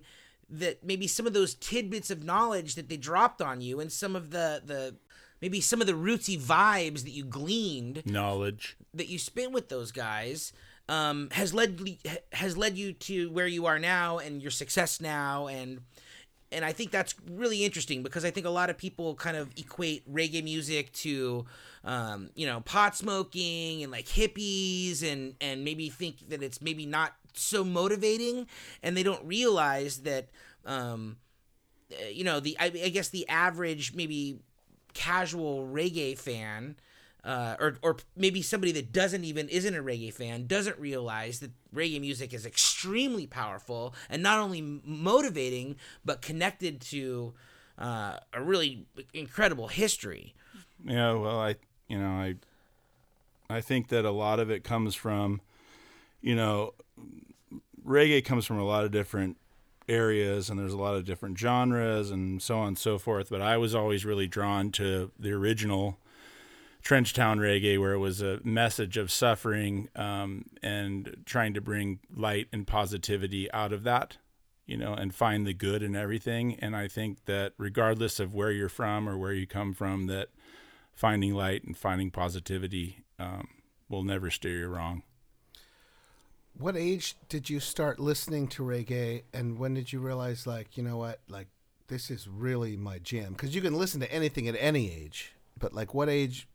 that 0.50 0.86
maybe 0.86 1.08
some 1.08 1.28
of 1.28 1.34
those 1.34 1.56
tidbits 1.56 2.12
of 2.12 2.24
knowledge 2.24 2.76
that 2.76 2.88
they 2.88 2.96
dropped 2.96 3.42
on 3.42 3.60
you 3.60 3.82
and 3.82 3.92
some 3.92 4.16
of 4.16 4.30
the 4.32 4.62
the 4.64 4.96
maybe 5.42 5.62
some 5.62 5.82
of 5.82 5.88
the 5.88 5.94
rootsy 5.94 6.40
vibes 6.40 7.04
that 7.04 7.12
you 7.12 7.24
gleaned 7.26 8.06
Knowledge. 8.06 8.78
that 8.94 9.08
you 9.08 9.20
spent 9.20 9.52
with 9.52 9.70
those 9.70 9.92
guys 9.92 10.54
um, 10.88 11.30
has 11.32 11.54
led 11.54 11.80
has 12.34 12.58
led 12.58 12.78
you 12.78 12.94
to 12.94 13.30
where 13.32 13.48
you 13.48 13.66
are 13.66 13.80
now 13.80 14.20
and 14.20 14.42
your 14.42 14.52
success 14.52 15.02
now 15.02 15.48
and 15.48 15.82
and 16.52 16.64
I 16.64 16.72
think 16.72 16.92
that's 16.92 17.16
really 17.30 17.66
interesting 17.66 18.04
because 18.04 18.24
I 18.24 18.32
think 18.32 18.46
a 18.46 18.52
lot 18.52 18.70
of 18.70 18.78
people 18.78 19.16
kind 19.16 19.36
of 19.36 19.50
equate 19.58 20.10
reggae 20.12 20.44
music 20.44 20.92
to, 20.94 21.46
um, 21.84 22.30
you 22.36 22.46
know, 22.46 22.62
pot 22.62 22.96
smoking 22.96 23.84
and 23.84 23.92
like 23.92 24.06
hippies 24.06 25.04
and 25.04 25.36
and 25.42 25.66
maybe 25.66 25.90
think 25.90 26.30
that 26.30 26.42
it's 26.42 26.62
maybe 26.62 26.86
not 26.86 27.14
so 27.34 27.64
motivating, 27.64 28.48
and 28.82 28.96
they 28.96 29.04
don't 29.04 29.26
realize 29.26 30.04
that, 30.04 30.30
um, 30.66 31.18
uh, 31.92 32.08
you 32.08 32.24
know, 32.24 32.40
the 32.40 32.56
I, 32.60 32.66
I 32.66 32.90
guess 32.90 33.10
the 33.10 33.28
average 33.28 33.94
maybe 33.94 34.40
casual 34.96 35.68
reggae 35.68 36.18
fan. 36.18 36.76
Uh, 37.24 37.56
or, 37.60 37.76
or 37.82 37.98
maybe 38.16 38.40
somebody 38.44 38.72
that 38.72 38.94
doesn't 38.94 39.24
even 39.24 39.50
isn't 39.50 39.74
a 39.74 39.82
reggae 39.82 40.14
fan 40.14 40.46
doesn't 40.46 40.78
realize 40.78 41.40
that 41.40 41.50
reggae 41.74 42.00
music 42.00 42.36
is 42.36 42.46
extremely 42.46 43.26
powerful 43.26 43.96
and 44.12 44.22
not 44.22 44.38
only 44.38 44.62
motivating 44.62 45.76
but 46.06 46.22
connected 46.22 46.80
to 46.80 47.34
uh, 47.80 48.18
a 48.32 48.44
really 48.44 48.86
incredible 49.12 49.70
history. 49.70 50.36
Yeah, 50.86 51.14
well, 51.14 51.40
I 51.40 51.56
you 51.88 51.98
know 51.98 52.10
I 52.10 52.36
I 53.50 53.62
think 53.62 53.90
that 53.90 54.06
a 54.06 54.12
lot 54.12 54.40
of 54.40 54.50
it 54.52 54.64
comes 54.64 54.94
from 54.94 55.42
you 56.22 56.36
know 56.36 56.76
reggae 57.86 58.24
comes 58.24 58.46
from 58.46 58.60
a 58.60 58.66
lot 58.66 58.86
of 58.86 58.92
different 58.92 59.38
areas 59.88 60.50
and 60.50 60.60
there's 60.60 60.74
a 60.74 60.78
lot 60.78 60.96
of 60.96 61.06
different 61.06 61.38
genres 61.38 62.12
and 62.12 62.42
so 62.42 62.58
on 62.60 62.70
and 62.70 62.78
so 62.78 62.98
forth. 62.98 63.30
But 63.30 63.42
I 63.42 63.58
was 63.58 63.76
always 63.76 64.06
really 64.06 64.28
drawn 64.28 64.72
to 64.74 65.12
the 65.20 65.32
original 65.32 65.98
Trenchtown 66.84 67.38
reggae, 67.38 67.80
where 67.80 67.94
it 67.94 68.00
was 68.00 68.22
a 68.22 68.40
message 68.44 68.96
of 68.96 69.12
suffering 69.12 69.90
um, 69.96 70.46
and 70.62 71.24
trying 71.26 71.56
to 71.56 71.62
bring 71.62 72.00
light 72.16 72.48
and 72.54 72.68
positivity 72.68 73.52
out 73.52 73.74
of 73.74 73.84
that 73.84 74.18
you 74.66 74.78
know, 74.78 74.94
and 74.94 75.14
find 75.14 75.46
the 75.46 75.54
good 75.54 75.84
in 75.84 75.96
everything. 75.96 76.56
And 76.56 76.76
I 76.76 76.88
think 76.88 77.26
that 77.26 77.54
regardless 77.58 78.20
of 78.20 78.34
where 78.34 78.52
you're 78.52 78.70
from 78.70 79.08
or 79.08 79.18
where 79.18 79.34
you 79.34 79.46
come 79.46 79.74
from, 79.74 80.08
that 80.08 80.30
finding 80.94 81.34
light 81.34 81.64
and 81.64 81.78
finding 81.78 82.10
positivity 82.12 83.04
um, 83.20 83.48
will 83.90 84.04
never 84.04 84.32
steer 84.32 84.58
you 84.58 84.68
wrong. 84.68 85.04
What 86.58 86.78
age 86.78 87.16
did 87.28 87.50
you 87.50 87.60
start 87.60 88.00
listening 88.00 88.48
to 88.50 88.64
reggae, 88.64 89.24
and 89.34 89.60
when 89.60 89.74
did 89.74 89.92
you 89.92 90.00
realize, 90.00 90.48
like, 90.48 90.78
you 90.78 90.84
know 90.84 90.98
what, 90.98 91.20
like, 91.28 91.48
this 91.88 92.10
is 92.10 92.28
really 92.30 92.78
my 92.78 92.98
jam? 93.00 93.34
Because 93.34 93.54
you 93.54 93.62
can 93.62 93.74
listen 93.78 94.00
to 94.00 94.12
anything 94.12 94.48
at 94.48 94.56
any 94.58 94.90
age, 94.92 95.34
but 95.60 95.74
like, 95.74 95.94
what 95.94 96.08
age 96.08 96.48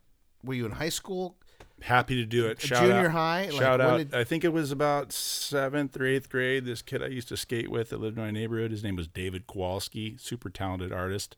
were 0.43 0.55
you 0.55 0.65
in 0.65 0.71
high 0.73 0.89
school? 0.89 1.35
Happy 1.81 2.15
to 2.15 2.25
do 2.25 2.47
it. 2.47 2.59
Shout 2.59 2.83
Junior 2.83 3.07
out, 3.07 3.11
high? 3.11 3.49
Shout 3.51 3.79
when 3.79 3.87
out. 3.87 3.97
did- 3.97 4.13
I 4.15 4.23
think 4.23 4.43
it 4.43 4.53
was 4.53 4.71
about 4.71 5.11
seventh 5.11 5.95
or 5.99 6.05
eighth 6.05 6.29
grade. 6.29 6.65
This 6.65 6.81
kid 6.81 7.01
I 7.01 7.07
used 7.07 7.27
to 7.29 7.37
skate 7.37 7.69
with 7.69 7.89
that 7.89 7.99
lived 7.99 8.17
in 8.17 8.23
my 8.23 8.31
neighborhood. 8.31 8.71
His 8.71 8.83
name 8.83 8.95
was 8.95 9.07
David 9.07 9.47
Kowalski, 9.47 10.15
super 10.19 10.49
talented 10.49 10.91
artist. 10.91 11.35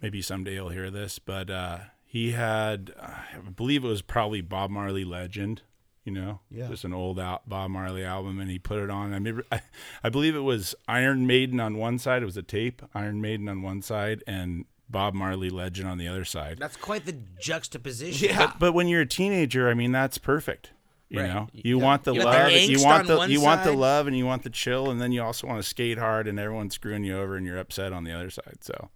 Maybe 0.00 0.20
someday 0.22 0.54
you'll 0.54 0.70
hear 0.70 0.90
this, 0.90 1.18
but 1.18 1.48
uh, 1.50 1.78
he 2.04 2.32
had, 2.32 2.92
I 3.00 3.38
believe 3.54 3.84
it 3.84 3.88
was 3.88 4.02
probably 4.02 4.40
Bob 4.40 4.70
Marley 4.70 5.04
Legend. 5.04 5.62
You 6.06 6.12
know, 6.12 6.40
Yeah. 6.50 6.68
just 6.68 6.84
an 6.84 6.94
old 6.94 7.18
out 7.20 7.48
Bob 7.48 7.70
Marley 7.72 8.02
album, 8.04 8.38
and 8.40 8.48
he 8.50 8.58
put 8.58 8.78
it 8.78 8.88
on. 8.90 9.12
I 9.12 9.56
I, 9.56 9.60
I 10.04 10.08
believe 10.08 10.34
it 10.36 10.40
was 10.40 10.74
Iron 10.88 11.26
Maiden 11.26 11.60
on 11.60 11.76
one 11.76 11.98
side. 11.98 12.22
It 12.22 12.26
was 12.26 12.36
a 12.38 12.42
tape, 12.42 12.80
Iron 12.94 13.20
Maiden 13.20 13.48
on 13.48 13.60
one 13.60 13.82
side, 13.82 14.22
and 14.26 14.64
Bob 14.88 15.14
Marley 15.14 15.50
Legend 15.50 15.88
on 15.88 15.98
the 15.98 16.06
other 16.06 16.24
side. 16.24 16.58
That's 16.60 16.76
quite 16.76 17.06
the 17.06 17.16
juxtaposition. 17.40 18.28
Yeah. 18.28 18.52
But 18.58 18.72
when 18.72 18.86
you're 18.86 19.00
a 19.02 19.06
teenager, 19.06 19.68
I 19.68 19.74
mean, 19.74 19.90
that's 19.92 20.16
perfect. 20.16 20.70
You 21.08 21.20
Right. 21.20 21.26
know, 21.28 21.48
you 21.52 21.78
want 21.78 22.04
the 22.04 22.14
You 22.14 22.22
love, 22.24 22.50
the 22.52 22.60
you 22.66 22.82
want 22.84 23.10
on 23.10 23.26
the 23.26 23.32
you 23.32 23.40
want 23.40 23.64
the 23.64 23.72
love, 23.72 24.06
and 24.06 24.16
you 24.16 24.26
want 24.26 24.42
the 24.44 24.50
chill, 24.50 24.90
and 24.90 25.00
then 25.00 25.10
you 25.12 25.22
also 25.22 25.46
want 25.48 25.60
to 25.60 25.68
skate 25.68 25.98
hard, 25.98 26.26
and 26.28 26.38
everyone's 26.38 26.74
screwing 26.74 27.02
you 27.04 27.16
over, 27.18 27.36
and 27.36 27.44
you're 27.46 27.58
upset 27.58 27.92
on 27.92 28.04
the 28.04 28.12
other 28.12 28.30
side. 28.30 28.58
So, 28.62 28.90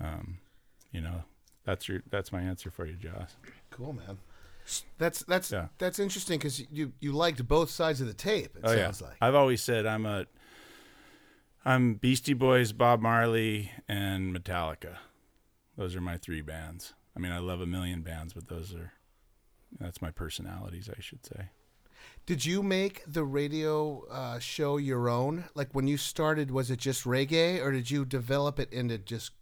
um, 0.00 0.38
you 0.92 1.00
know, 1.00 1.24
that's 1.64 1.88
your 1.88 2.02
that's 2.10 2.32
my 2.32 2.40
answer 2.40 2.70
for 2.70 2.86
you, 2.86 2.94
Josh. 2.94 3.30
Cool, 3.70 3.92
man. 3.92 4.18
That's 4.98 5.22
that's 5.24 5.50
Yeah. 5.50 5.68
that's 5.78 5.98
interesting 5.98 6.38
because 6.38 6.60
you 6.70 6.92
you 7.00 7.12
liked 7.12 7.46
both 7.48 7.70
sides 7.70 8.00
of 8.00 8.06
the 8.06 8.14
tape. 8.14 8.56
It 8.56 8.60
Oh 8.64 8.72
yeah, 8.72 8.84
sounds 8.84 9.02
like. 9.02 9.16
I've 9.20 9.34
always 9.34 9.62
said 9.62 9.86
I'm 9.86 10.06
a 10.06 10.26
I'm 11.64 11.94
Beastie 11.94 12.34
Boys, 12.34 12.72
Bob 12.72 13.00
Marley, 13.00 13.70
and 13.88 14.34
Metallica. 14.34 14.96
Those 15.76 15.94
are 15.94 16.00
my 16.00 16.16
three 16.16 16.40
bands. 16.40 16.94
I 17.16 17.20
mean, 17.20 17.32
I 17.32 17.38
love 17.38 17.60
a 17.60 17.66
million 17.66 18.02
bands, 18.02 18.32
but 18.32 18.48
those 18.48 18.74
are 18.74 18.92
that's 19.78 20.00
my 20.02 20.10
personalities, 20.10 20.88
I 20.96 21.00
should 21.00 21.24
say. 21.24 21.50
Did 22.26 22.44
you 22.44 22.62
make 22.62 23.02
the 23.06 23.24
radio 23.24 24.04
uh, 24.10 24.38
show 24.38 24.78
your 24.78 25.08
own? 25.08 25.44
Like 25.54 25.68
when 25.72 25.86
you 25.86 25.96
started, 25.96 26.50
was 26.50 26.70
it 26.70 26.78
just 26.78 27.04
reggae, 27.04 27.62
or 27.62 27.72
did 27.72 27.90
you 27.90 28.04
develop 28.04 28.58
it 28.58 28.72
into 28.72 28.98
just 28.98 29.32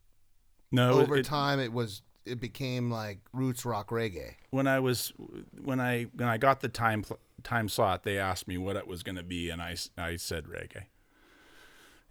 No, 0.72 1.00
over 1.00 1.16
it- 1.18 1.24
time? 1.24 1.60
It 1.60 1.72
was 1.72 2.02
it 2.28 2.40
became 2.40 2.90
like 2.90 3.18
roots 3.32 3.64
rock 3.64 3.90
reggae. 3.90 4.34
when 4.50 4.66
I 4.66 4.80
was 4.80 5.12
when 5.60 5.80
I 5.80 6.04
when 6.14 6.28
I 6.28 6.38
got 6.38 6.60
the 6.60 6.68
time 6.68 7.04
time 7.42 7.68
slot, 7.68 8.02
they 8.02 8.18
asked 8.18 8.48
me 8.48 8.58
what 8.58 8.76
it 8.76 8.86
was 8.86 9.02
going 9.02 9.16
to 9.16 9.22
be, 9.22 9.50
and 9.50 9.60
I 9.62 9.76
I 9.96 10.16
said 10.16 10.44
reggae. 10.44 10.84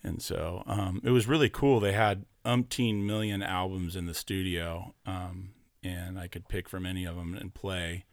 And 0.04 0.22
so 0.22 0.64
um, 0.68 1.02
it 1.04 1.10
was 1.10 1.28
really 1.28 1.50
cool. 1.50 1.80
They 1.80 1.94
had 1.94 2.26
umpteen 2.46 3.06
million 3.06 3.42
albums 3.42 3.96
in 3.96 4.06
the 4.06 4.14
studio, 4.14 4.94
um, 5.06 5.52
and 5.84 6.20
I 6.20 6.28
could 6.28 6.48
pick 6.48 6.70
from 6.70 6.86
any 6.86 7.06
of 7.06 7.16
them 7.16 7.36
and 7.36 7.54
play. 7.54 8.06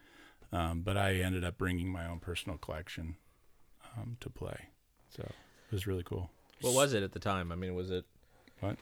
Um, 0.52 0.82
but 0.82 0.96
I 0.96 1.14
ended 1.14 1.44
up 1.44 1.58
bringing 1.58 1.88
my 1.88 2.06
own 2.06 2.20
personal 2.20 2.58
collection 2.58 3.16
um, 3.96 4.16
to 4.20 4.30
play. 4.30 4.68
So 5.08 5.22
it 5.22 5.72
was 5.72 5.86
really 5.86 6.04
cool. 6.04 6.30
What 6.60 6.74
was 6.74 6.94
it 6.94 7.02
at 7.02 7.12
the 7.12 7.18
time? 7.18 7.52
I 7.52 7.54
mean, 7.56 7.74
was 7.74 7.90
it 7.90 8.04
What? 8.60 8.76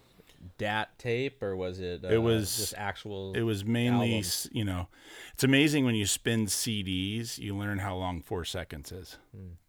DAT 0.59 0.99
tape 0.99 1.43
or 1.43 1.55
was 1.57 1.79
it? 1.81 2.05
Uh, 2.05 2.09
It 2.09 2.19
was- 2.19 2.57
just 2.57 2.75
actual. 2.77 3.33
It 3.35 3.43
was 3.43 3.65
mainly, 3.65 4.09
albums? 4.15 4.49
you 4.53 4.65
know, 4.65 4.89
it's 5.35 5.45
amazing 5.45 5.85
when 5.85 5.95
you 5.95 6.07
spin 6.07 6.47
CDs, 6.47 7.39
you 7.39 7.57
learn 7.57 7.79
how 7.79 7.97
long 7.97 8.21
four 8.23 8.45
seconds 8.45 8.91
is. 8.93 9.19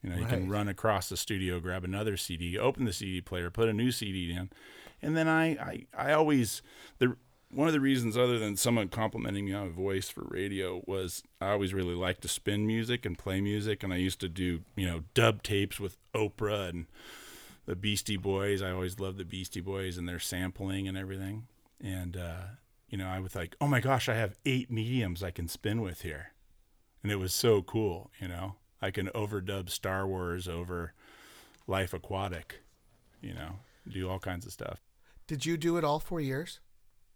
You 0.01 0.09
know, 0.09 0.17
you 0.17 0.25
can 0.25 0.49
run 0.49 0.67
across 0.67 1.09
the 1.09 1.17
studio, 1.17 1.59
grab 1.59 1.83
another 1.83 2.17
CD, 2.17 2.57
open 2.57 2.86
the 2.86 2.93
CD 2.93 3.21
player, 3.21 3.49
put 3.49 3.69
a 3.69 3.73
new 3.73 3.91
CD 3.91 4.31
in, 4.31 4.49
and 5.01 5.15
then 5.15 5.27
I, 5.27 5.45
I, 5.51 5.86
I 5.97 6.13
always 6.13 6.62
the 6.99 7.15
one 7.49 7.67
of 7.67 7.73
the 7.73 7.79
reasons, 7.79 8.17
other 8.17 8.39
than 8.39 8.55
someone 8.55 8.88
complimenting 8.88 9.45
me 9.45 9.53
on 9.53 9.67
my 9.67 9.71
voice 9.75 10.09
for 10.09 10.23
radio, 10.23 10.81
was 10.88 11.21
I 11.39 11.51
always 11.51 11.71
really 11.71 11.93
liked 11.93 12.21
to 12.23 12.27
spin 12.27 12.65
music 12.65 13.05
and 13.05 13.15
play 13.15 13.41
music, 13.41 13.83
and 13.83 13.93
I 13.93 13.97
used 13.97 14.19
to 14.21 14.27
do 14.29 14.62
you 14.75 14.88
know 14.88 15.03
dub 15.13 15.43
tapes 15.43 15.79
with 15.79 15.97
Oprah 16.15 16.69
and 16.69 16.88
the 17.65 17.76
Beastie 17.76 18.17
Boys. 18.17 18.62
I 18.62 18.71
always 18.71 18.99
loved 18.99 19.17
the 19.17 19.26
Beastie 19.26 19.62
Boys 19.62 19.97
and 19.97 20.08
their 20.08 20.19
sampling 20.19 20.88
and 20.88 20.97
everything. 20.97 21.47
And 21.82 22.17
uh, 22.17 22.41
you 22.89 22.97
know, 22.97 23.08
I 23.08 23.19
was 23.19 23.36
like, 23.36 23.56
oh 23.60 23.67
my 23.67 23.80
gosh, 23.80 24.08
I 24.08 24.15
have 24.15 24.36
eight 24.45 24.69
mediums 24.69 25.23
I 25.23 25.32
can 25.32 25.47
spin 25.47 25.82
with 25.82 26.02
here, 26.02 26.34
and 27.02 27.12
it 27.12 27.17
was 27.17 27.34
so 27.34 27.62
cool. 27.62 28.12
You 28.19 28.28
know, 28.28 28.56
I 28.82 28.91
can 28.91 29.08
overdub 29.08 29.69
Star 29.69 30.08
Wars 30.08 30.47
over 30.47 30.93
Life 31.67 31.93
Aquatic. 31.93 32.62
You 33.21 33.34
know, 33.34 33.60
do 33.88 34.10
all 34.10 34.19
kinds 34.19 34.45
of 34.45 34.52
stuff. 34.52 34.80
Did 35.28 35.45
you 35.45 35.58
do 35.58 35.78
it 35.78 35.84
all 35.84 35.99
four 35.99 36.19
years? 36.19 36.60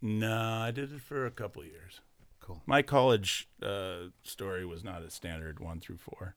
No, 0.02 0.38
I 0.38 0.72
did 0.72 0.94
it 0.94 1.02
for 1.02 1.26
a 1.26 1.32
couple 1.32 1.62
of 1.62 1.68
years. 1.68 2.02
Cool. 2.40 2.62
My 2.66 2.82
college 2.82 3.50
uh, 3.62 4.10
story 4.24 4.66
was 4.66 4.84
not 4.84 5.02
a 5.02 5.10
standard 5.10 5.60
one 5.60 5.82
through 5.82 5.98
four. 5.98 6.36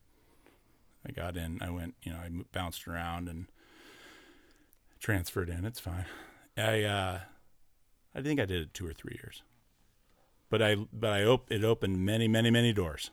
I 1.06 1.12
got 1.12 1.36
in. 1.36 1.62
I 1.62 1.70
went. 1.70 1.94
You 2.02 2.12
know, 2.12 2.18
I 2.18 2.30
bounced 2.52 2.88
around 2.88 3.28
and 3.28 3.46
transferred 5.00 5.48
in. 5.48 5.64
It's 5.64 5.80
fine. 5.80 6.06
I 6.56 6.82
uh, 6.84 7.20
I 8.14 8.22
think 8.22 8.40
I 8.40 8.44
did 8.44 8.62
it 8.62 8.74
two 8.74 8.86
or 8.86 8.92
three 8.92 9.18
years. 9.22 9.42
But 10.50 10.62
I 10.62 10.76
but 10.92 11.10
I 11.10 11.24
op- 11.24 11.50
it 11.50 11.64
opened 11.64 12.04
many 12.04 12.28
many 12.28 12.50
many 12.50 12.72
doors. 12.72 13.10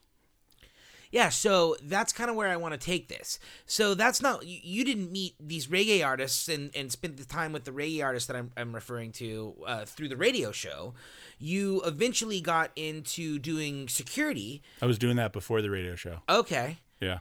Yeah, 1.10 1.30
so 1.30 1.78
that's 1.82 2.12
kind 2.12 2.30
of 2.30 2.36
where 2.36 2.50
I 2.50 2.58
want 2.58 2.73
to 2.73 2.78
take 2.78 3.08
this. 3.08 3.39
So 3.65 3.93
that's 3.93 4.21
not 4.21 4.45
you, 4.45 4.60
you 4.62 4.84
didn't 4.84 5.10
meet 5.10 5.36
these 5.39 5.67
reggae 5.67 6.06
artists 6.06 6.50
and, 6.50 6.69
and 6.76 6.91
spend 6.91 7.15
the 7.15 7.23
time 7.23 7.54
with 7.54 7.63
the 7.63 7.71
reggae 7.71 8.04
artists 8.04 8.28
that 8.28 8.36
I'm, 8.36 8.52
I'm 8.58 8.76
referring 8.76 9.13
to 9.13 9.56
uh, 9.65 9.86
through 9.86 10.10
the 10.10 10.17
radio 10.17 10.52
show. 10.52 10.95
You 11.39 11.82
eventually 11.86 12.41
got 12.41 12.71
into 12.76 13.39
doing 13.39 13.88
security. 13.88 14.62
I 14.82 14.86
was 14.86 14.97
doing 15.00 15.15
that 15.15 15.32
before 15.32 15.62
the 15.62 15.69
radio 15.69 15.95
show. 15.95 16.17
Okay, 16.28 16.80
Yeah. 17.00 17.19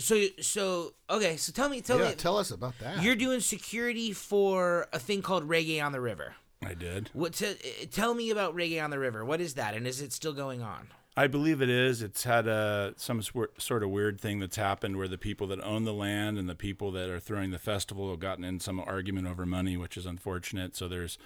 So 0.00 0.26
so 0.40 0.94
okay, 1.08 1.36
so 1.36 1.52
tell 1.52 1.68
me 1.68 1.80
tell 1.80 1.98
yeah, 1.98 2.10
me 2.10 2.14
tell 2.14 2.38
us 2.38 2.50
about 2.50 2.78
that. 2.80 3.02
you're 3.02 3.16
doing 3.16 3.40
security 3.40 4.12
for 4.12 4.88
a 4.92 4.98
thing 4.98 5.22
called 5.22 5.48
Reggae 5.48 5.82
on 5.82 5.92
the 5.92 6.00
River. 6.00 6.34
I 6.62 6.74
did. 6.74 7.10
What 7.12 7.34
t- 7.34 7.54
tell 7.90 8.14
me 8.14 8.30
about 8.30 8.54
Reggae 8.54 8.82
on 8.82 8.90
the 8.90 8.98
River? 8.98 9.24
What 9.24 9.40
is 9.40 9.54
that, 9.54 9.74
and 9.74 9.86
is 9.86 10.00
it 10.00 10.12
still 10.12 10.32
going 10.32 10.62
on? 10.62 10.88
I 11.16 11.26
believe 11.26 11.60
it 11.60 11.68
is. 11.68 12.02
It's 12.02 12.24
had 12.24 12.46
a 12.46 12.94
some 12.96 13.22
sort 13.22 13.82
of 13.82 13.90
weird 13.90 14.20
thing 14.20 14.38
that's 14.38 14.56
happened 14.56 14.96
where 14.96 15.08
the 15.08 15.18
people 15.18 15.46
that 15.48 15.62
own 15.62 15.84
the 15.84 15.92
land 15.92 16.38
and 16.38 16.48
the 16.48 16.54
people 16.54 16.90
that 16.92 17.10
are 17.10 17.20
throwing 17.20 17.50
the 17.50 17.58
festival 17.58 18.10
have 18.10 18.20
gotten 18.20 18.44
in 18.44 18.60
some 18.60 18.80
argument 18.80 19.26
over 19.26 19.44
money, 19.44 19.76
which 19.76 19.96
is 19.96 20.06
unfortunate. 20.06 20.76
So 20.76 20.88
there's 20.88 21.18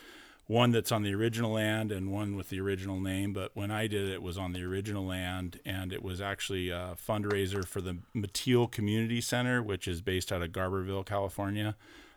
one 0.47 0.73
that's 0.73 0.93
on 0.93 1.03
the 1.03 1.15
original 1.15 1.53
land 1.53 1.91
and 1.91 2.13
one 2.13 2.37
with 2.37 2.51
the 2.51 2.61
original 2.61 3.01
name. 3.01 3.33
But 3.33 3.53
when 3.55 3.71
I 3.71 3.87
did 3.87 4.09
it, 4.09 4.15
it 4.15 4.23
was 4.23 4.37
on 4.37 4.53
the 4.53 4.63
original 4.63 5.07
land, 5.07 5.61
and 5.65 5.93
it 5.93 6.03
was 6.03 6.21
actually 6.21 6.71
a 6.71 6.97
fundraiser 7.09 7.67
for 7.67 7.81
the 7.81 7.99
Mateel 8.15 8.71
Community 8.71 9.21
Center, 9.21 9.63
which 9.63 9.89
is 9.89 10.03
based 10.03 10.31
out 10.33 10.43
of 10.43 10.51
Garberville, 10.51 11.07
California. 11.07 11.77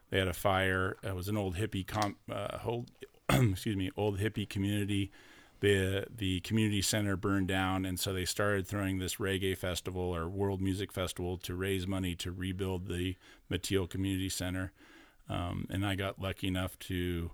They 0.09 0.19
had 0.19 0.27
a 0.27 0.33
fire. 0.33 0.97
It 1.03 1.15
was 1.15 1.27
an 1.27 1.37
old 1.37 1.55
hippie 1.55 1.87
com- 1.87 2.17
uh, 2.31 2.59
old, 2.65 2.91
excuse 3.29 3.75
me, 3.75 3.91
old 3.95 4.19
hippie 4.19 4.47
community 4.47 5.11
the 5.59 6.05
the 6.15 6.39
community 6.41 6.81
center 6.81 7.17
burned 7.17 7.47
down 7.47 7.85
and 7.85 7.99
so 7.99 8.13
they 8.13 8.25
started 8.25 8.67
throwing 8.67 8.99
this 8.99 9.15
reggae 9.15 9.57
festival 9.57 10.15
or 10.15 10.27
world 10.29 10.61
music 10.61 10.91
festival 10.91 11.37
to 11.37 11.55
raise 11.55 11.87
money 11.87 12.15
to 12.15 12.31
rebuild 12.31 12.87
the 12.87 13.15
Mateel 13.51 13.89
Community 13.89 14.29
Center 14.29 14.71
um, 15.29 15.65
and 15.69 15.85
I 15.85 15.95
got 15.95 16.21
lucky 16.21 16.47
enough 16.47 16.77
to 16.79 17.31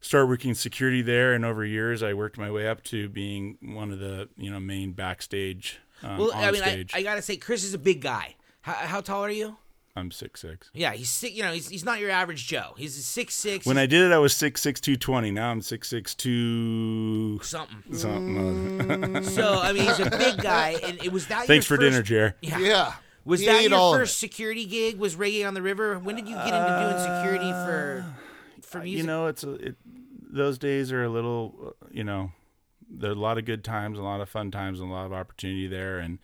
start 0.00 0.28
working 0.28 0.54
security 0.54 1.02
there 1.02 1.34
and 1.34 1.44
over 1.44 1.64
years 1.64 2.02
I 2.02 2.14
worked 2.14 2.38
my 2.38 2.50
way 2.50 2.66
up 2.68 2.82
to 2.84 3.08
being 3.08 3.58
one 3.60 3.90
of 3.92 3.98
the 3.98 4.28
you 4.36 4.50
know 4.50 4.60
main 4.60 4.92
backstage 4.92 5.78
um, 6.02 6.18
Well, 6.18 6.32
on 6.32 6.44
I 6.44 6.50
mean, 6.50 6.62
I, 6.62 6.70
stage 6.70 6.92
I 6.94 7.02
gotta 7.02 7.22
say, 7.22 7.36
Chris 7.36 7.64
is 7.64 7.74
a 7.74 7.78
big 7.78 8.00
guy. 8.00 8.36
How, 8.62 8.72
how 8.72 9.00
tall 9.00 9.22
are 9.24 9.30
you? 9.30 9.56
I'm 9.96 10.10
six 10.12 10.40
six 10.40 10.70
Yeah, 10.72 10.92
he's 10.92 11.10
sick. 11.10 11.34
You 11.36 11.42
know, 11.42 11.52
he's, 11.52 11.68
he's 11.68 11.84
not 11.84 11.98
your 11.98 12.10
average 12.10 12.46
Joe. 12.46 12.74
He's 12.78 12.96
a 12.96 13.02
six 13.02 13.34
six. 13.34 13.66
when 13.66 13.76
I 13.76 13.86
did 13.86 14.02
it 14.06 14.12
I 14.12 14.18
was 14.18 14.34
six 14.34 14.62
six 14.62 14.80
two 14.80 14.96
twenty 14.96 15.30
now 15.30 15.50
I'm 15.50 15.60
six 15.62 15.88
six 15.88 16.14
two 16.14 17.40
something. 17.42 17.94
something 17.94 19.24
So 19.24 19.58
I 19.60 19.72
mean, 19.72 19.82
he's 19.84 19.98
a 20.00 20.10
big 20.10 20.40
guy, 20.40 20.76
and 20.82 21.02
it 21.04 21.12
was 21.12 21.26
that. 21.26 21.46
thanks 21.46 21.68
your 21.68 21.76
for 21.76 21.82
first, 21.82 21.92
dinner 21.92 22.02
Jer 22.02 22.34
Yeah. 22.40 22.58
yeah. 22.58 22.92
Was 23.24 23.40
He 23.40 23.46
that 23.46 23.68
your 23.68 23.94
first 23.94 24.18
security 24.18 24.64
gig? 24.64 24.96
Was 24.98 25.16
reggae 25.16 25.46
on 25.46 25.54
the 25.54 25.60
river? 25.62 25.98
When 25.98 26.16
did 26.16 26.26
you 26.26 26.34
get 26.36 26.46
into 26.46 26.78
doing 26.80 26.98
security 26.98 27.50
for 27.52 28.06
for 28.70 28.78
music? 28.78 28.98
Uh, 28.98 29.02
You 29.02 29.06
know, 29.06 29.26
it's 29.26 29.44
a, 29.44 29.52
it, 29.52 29.76
those 30.32 30.58
days 30.58 30.92
are 30.92 31.04
a 31.04 31.08
little, 31.08 31.74
uh, 31.82 31.86
you 31.90 32.04
know, 32.04 32.32
there 32.88 33.10
are 33.10 33.14
a 33.14 33.18
lot 33.18 33.38
of 33.38 33.44
good 33.44 33.64
times, 33.64 33.98
a 33.98 34.02
lot 34.02 34.20
of 34.20 34.28
fun 34.28 34.50
times, 34.50 34.80
and 34.80 34.90
a 34.90 34.92
lot 34.92 35.06
of 35.06 35.12
opportunity 35.12 35.66
there. 35.66 35.98
And 35.98 36.18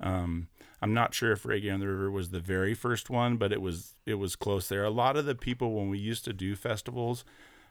um, 0.00 0.48
I'm 0.80 0.94
not 0.94 1.14
sure 1.14 1.32
if 1.32 1.42
Reggae 1.42 1.72
on 1.72 1.80
the 1.80 1.88
River 1.88 2.10
was 2.10 2.30
the 2.30 2.40
very 2.40 2.74
first 2.74 3.10
one, 3.10 3.36
but 3.36 3.52
it 3.52 3.60
was 3.60 3.94
it 4.06 4.14
was 4.14 4.36
close 4.36 4.68
there. 4.68 4.84
A 4.84 4.90
lot 4.90 5.16
of 5.16 5.26
the 5.26 5.34
people 5.34 5.74
when 5.74 5.88
we 5.90 5.98
used 5.98 6.24
to 6.24 6.32
do 6.32 6.56
festivals, 6.56 7.24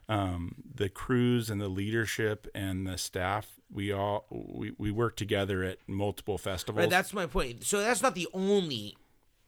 um, 0.10 0.56
the 0.76 0.90
crews 0.90 1.50
and 1.50 1.60
the 1.60 1.68
leadership 1.70 2.48
and 2.54 2.88
the 2.88 2.98
staff, 2.98 3.60
we 3.72 3.92
all 3.92 4.26
we, 4.30 4.74
we 4.78 4.92
worked 4.92 5.18
together 5.18 5.64
at 5.64 5.78
multiple 5.88 6.38
festivals. 6.38 6.84
Right, 6.84 6.90
that's 6.90 7.14
my 7.14 7.26
point. 7.26 7.64
So 7.64 7.80
that's 7.80 8.02
not 8.02 8.16
the 8.16 8.28
only. 8.34 8.96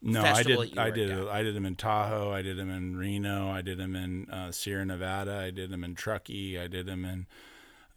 No, 0.02 0.22
I 0.22 0.42
did. 0.42 0.78
I 0.78 0.90
did. 0.90 1.10
at. 1.10 1.28
I 1.28 1.42
did 1.42 1.54
them 1.54 1.66
in 1.66 1.76
Tahoe. 1.76 2.30
I 2.32 2.40
did 2.42 2.56
them 2.56 2.70
in 2.70 2.96
Reno. 2.96 3.50
I 3.50 3.60
did 3.62 3.76
them 3.78 3.94
in 3.94 4.28
uh, 4.30 4.50
Sierra 4.50 4.84
Nevada. 4.86 5.36
I 5.36 5.50
did 5.50 5.70
them 5.70 5.84
in 5.84 5.94
Truckee. 5.94 6.58
I 6.58 6.68
did 6.68 6.86
them 6.86 7.04
in 7.04 7.26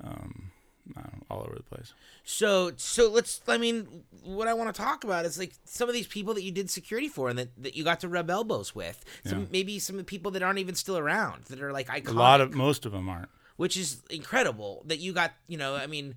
um, 0.04 0.52
I 0.98 1.02
don't 1.02 1.14
know, 1.16 1.24
all 1.30 1.42
over 1.44 1.56
the 1.56 1.64
place. 1.64 1.94
So 2.26 2.72
so 2.76 3.10
let's. 3.10 3.42
I 3.48 3.58
mean, 3.58 3.88
what 4.24 4.50
I 4.50 4.54
want 4.54 4.74
to 4.76 4.82
talk 4.82 5.06
about 5.06 5.26
is 5.26 5.38
like 5.40 5.54
some 5.64 5.88
of 5.88 5.94
these 5.96 6.08
people 6.08 6.34
that 6.34 6.44
you 6.44 6.52
did 6.52 6.70
security 6.70 7.08
for 7.08 7.30
and 7.30 7.40
that, 7.40 7.50
that 7.64 7.76
you 7.76 7.86
got 7.86 8.02
to 8.02 8.10
rub 8.10 8.30
elbows 8.30 8.76
with. 8.76 9.04
Some 9.26 9.40
Yeah. 9.42 9.46
maybe 9.52 9.80
some 9.80 9.96
of 9.96 10.00
the 10.00 10.04
people 10.10 10.32
that 10.32 10.44
aren't 10.44 10.60
even 10.60 10.76
still 10.76 10.98
around 10.98 11.46
that 11.46 11.62
are 11.62 11.72
like 11.72 11.88
iconic. 11.88 12.10
A 12.10 12.12
lot 12.12 12.42
of 12.42 12.54
most 12.54 12.86
of 12.86 12.92
them 12.92 13.08
aren't. 13.08 13.30
which 13.56 13.78
is 13.78 14.02
incredible 14.10 14.84
that 14.88 14.98
you 15.00 15.14
got 15.14 15.32
you 15.48 15.58
know 15.58 15.76
i 15.76 15.86
mean 15.86 16.16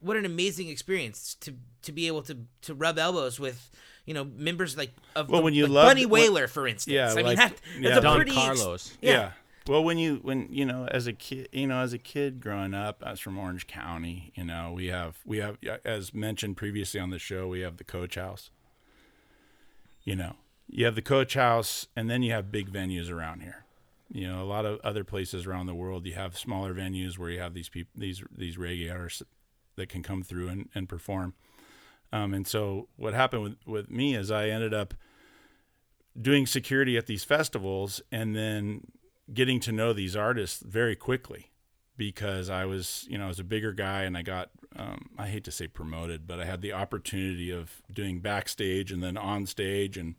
what 0.00 0.16
an 0.16 0.24
amazing 0.26 0.68
experience 0.68 1.36
to 1.40 1.54
to 1.80 1.92
be 1.92 2.06
able 2.08 2.22
to 2.22 2.36
to 2.60 2.74
rub 2.74 2.98
elbows 2.98 3.38
with 3.38 3.70
you 4.06 4.14
know 4.14 4.24
members 4.24 4.76
like 4.76 4.92
of 5.16 5.28
Well, 5.28 5.40
the- 5.40 5.44
when 5.44 5.54
you 5.54 5.64
like 5.66 5.72
love- 5.74 5.86
bunny 5.90 6.06
Wailer, 6.06 6.48
for 6.48 6.66
instance 6.66 6.92
Yeah, 6.92 7.10
i 7.12 7.14
mean 7.14 7.26
like- 7.26 7.36
that, 7.38 7.54
yeah. 7.78 7.88
that's 7.90 7.98
a 7.98 8.02
Don 8.02 8.16
pretty 8.16 8.30
ex- 8.32 8.40
Carlos. 8.60 8.96
yeah. 9.00 9.32
Well, 9.68 9.84
when 9.84 9.96
you 9.96 10.16
when 10.22 10.48
you 10.50 10.64
know 10.64 10.88
as 10.90 11.06
a 11.06 11.12
kid, 11.12 11.48
you 11.52 11.68
know 11.68 11.78
as 11.80 11.92
a 11.92 11.98
kid 11.98 12.40
growing 12.40 12.74
up, 12.74 13.00
I 13.06 13.12
was 13.12 13.20
from 13.20 13.38
Orange 13.38 13.68
County. 13.68 14.32
You 14.34 14.42
know 14.44 14.72
we 14.74 14.86
have 14.86 15.18
we 15.24 15.38
have 15.38 15.56
as 15.84 16.12
mentioned 16.12 16.56
previously 16.56 16.98
on 16.98 17.10
the 17.10 17.18
show, 17.20 17.46
we 17.46 17.60
have 17.60 17.76
the 17.76 17.84
coach 17.84 18.16
house. 18.16 18.50
You 20.04 20.16
know, 20.16 20.34
you 20.68 20.84
have 20.84 20.96
the 20.96 21.02
coach 21.02 21.34
house, 21.34 21.86
and 21.94 22.10
then 22.10 22.22
you 22.24 22.32
have 22.32 22.50
big 22.50 22.72
venues 22.72 23.08
around 23.10 23.42
here. 23.42 23.64
You 24.10 24.26
know, 24.26 24.42
a 24.42 24.44
lot 24.44 24.66
of 24.66 24.80
other 24.82 25.04
places 25.04 25.46
around 25.46 25.66
the 25.66 25.74
world, 25.76 26.06
you 26.06 26.14
have 26.14 26.36
smaller 26.36 26.74
venues 26.74 27.16
where 27.16 27.30
you 27.30 27.38
have 27.38 27.54
these 27.54 27.68
people, 27.68 27.92
these 27.96 28.22
these 28.36 28.56
reggae 28.56 28.92
artists 28.92 29.22
that 29.76 29.88
can 29.88 30.02
come 30.02 30.22
through 30.24 30.48
and, 30.48 30.68
and 30.74 30.88
perform. 30.88 31.34
Um, 32.12 32.34
and 32.34 32.46
so 32.46 32.88
what 32.96 33.14
happened 33.14 33.42
with, 33.42 33.56
with 33.66 33.90
me 33.90 34.14
is 34.14 34.30
I 34.30 34.48
ended 34.48 34.74
up 34.74 34.94
doing 36.20 36.46
security 36.46 36.96
at 36.96 37.06
these 37.06 37.24
festivals 37.24 38.02
and 38.10 38.36
then 38.36 38.86
getting 39.32 39.60
to 39.60 39.72
know 39.72 39.92
these 39.92 40.14
artists 40.14 40.62
very 40.62 40.94
quickly 40.94 41.50
because 41.96 42.50
I 42.50 42.64
was, 42.66 43.06
you 43.08 43.16
know, 43.16 43.24
I 43.24 43.28
was 43.28 43.38
a 43.38 43.44
bigger 43.44 43.72
guy 43.72 44.02
and 44.02 44.16
I 44.16 44.22
got, 44.22 44.50
um, 44.76 45.10
I 45.18 45.28
hate 45.28 45.44
to 45.44 45.50
say 45.50 45.68
promoted, 45.68 46.26
but 46.26 46.40
I 46.40 46.44
had 46.44 46.60
the 46.60 46.72
opportunity 46.72 47.50
of 47.50 47.80
doing 47.92 48.20
backstage 48.20 48.92
and 48.92 49.02
then 49.02 49.16
on 49.16 49.46
stage 49.46 49.96
and, 49.96 50.16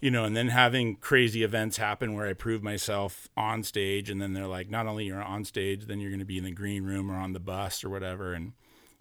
you 0.00 0.10
know, 0.10 0.24
and 0.24 0.36
then 0.36 0.48
having 0.48 0.96
crazy 0.96 1.42
events 1.42 1.76
happen 1.76 2.14
where 2.14 2.26
I 2.26 2.32
prove 2.32 2.62
myself 2.62 3.28
on 3.36 3.64
stage. 3.64 4.08
And 4.08 4.22
then 4.22 4.32
they're 4.32 4.46
like, 4.46 4.70
not 4.70 4.86
only 4.86 5.06
you're 5.06 5.22
on 5.22 5.44
stage, 5.44 5.86
then 5.86 5.98
you're 5.98 6.10
going 6.10 6.20
to 6.20 6.24
be 6.24 6.38
in 6.38 6.44
the 6.44 6.52
green 6.52 6.84
room 6.84 7.10
or 7.10 7.16
on 7.16 7.32
the 7.32 7.40
bus 7.40 7.82
or 7.82 7.90
whatever. 7.90 8.32
And 8.32 8.52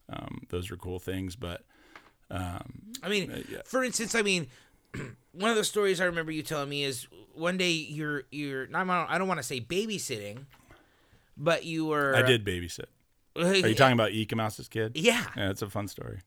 um, 0.10 0.42
those 0.50 0.72
are 0.72 0.78
cool 0.78 1.00
things. 1.00 1.36
But 1.36 1.66
i 2.30 3.10
mean 3.10 3.32
Uh, 3.32 3.42
yeah. 3.50 3.60
for 3.66 3.84
instance 3.84 4.16
i 4.16 4.22
mean 4.22 4.48
one 5.32 5.50
of 5.52 5.58
the 5.58 5.64
stories 5.64 6.02
i 6.02 6.06
remember 6.06 6.32
you 6.32 6.44
telling 6.44 6.70
me 6.70 6.84
is 6.84 7.08
one 7.34 7.58
day 7.58 7.72
you're 7.72 8.24
you're 8.32 8.68
not 8.68 8.88
i 9.10 9.18
don't 9.18 9.28
want 9.28 9.40
to 9.40 9.44
say 9.44 9.60
babysitting 9.62 10.46
but 11.38 11.64
you 11.66 11.86
were 11.86 12.16
I 12.16 12.24
did 12.24 12.44
babysit. 12.44 12.86
Are 13.38 13.56
you 13.56 13.76
talking 13.76 13.94
about 13.94 14.12
Eek-A-Mouse's 14.12 14.68
kid? 14.68 14.94
yeah 14.96 15.26
Yeah, 15.36 15.52
it's 15.52 15.62
a 15.62 15.70
fun 15.70 15.88
story. 15.88 16.22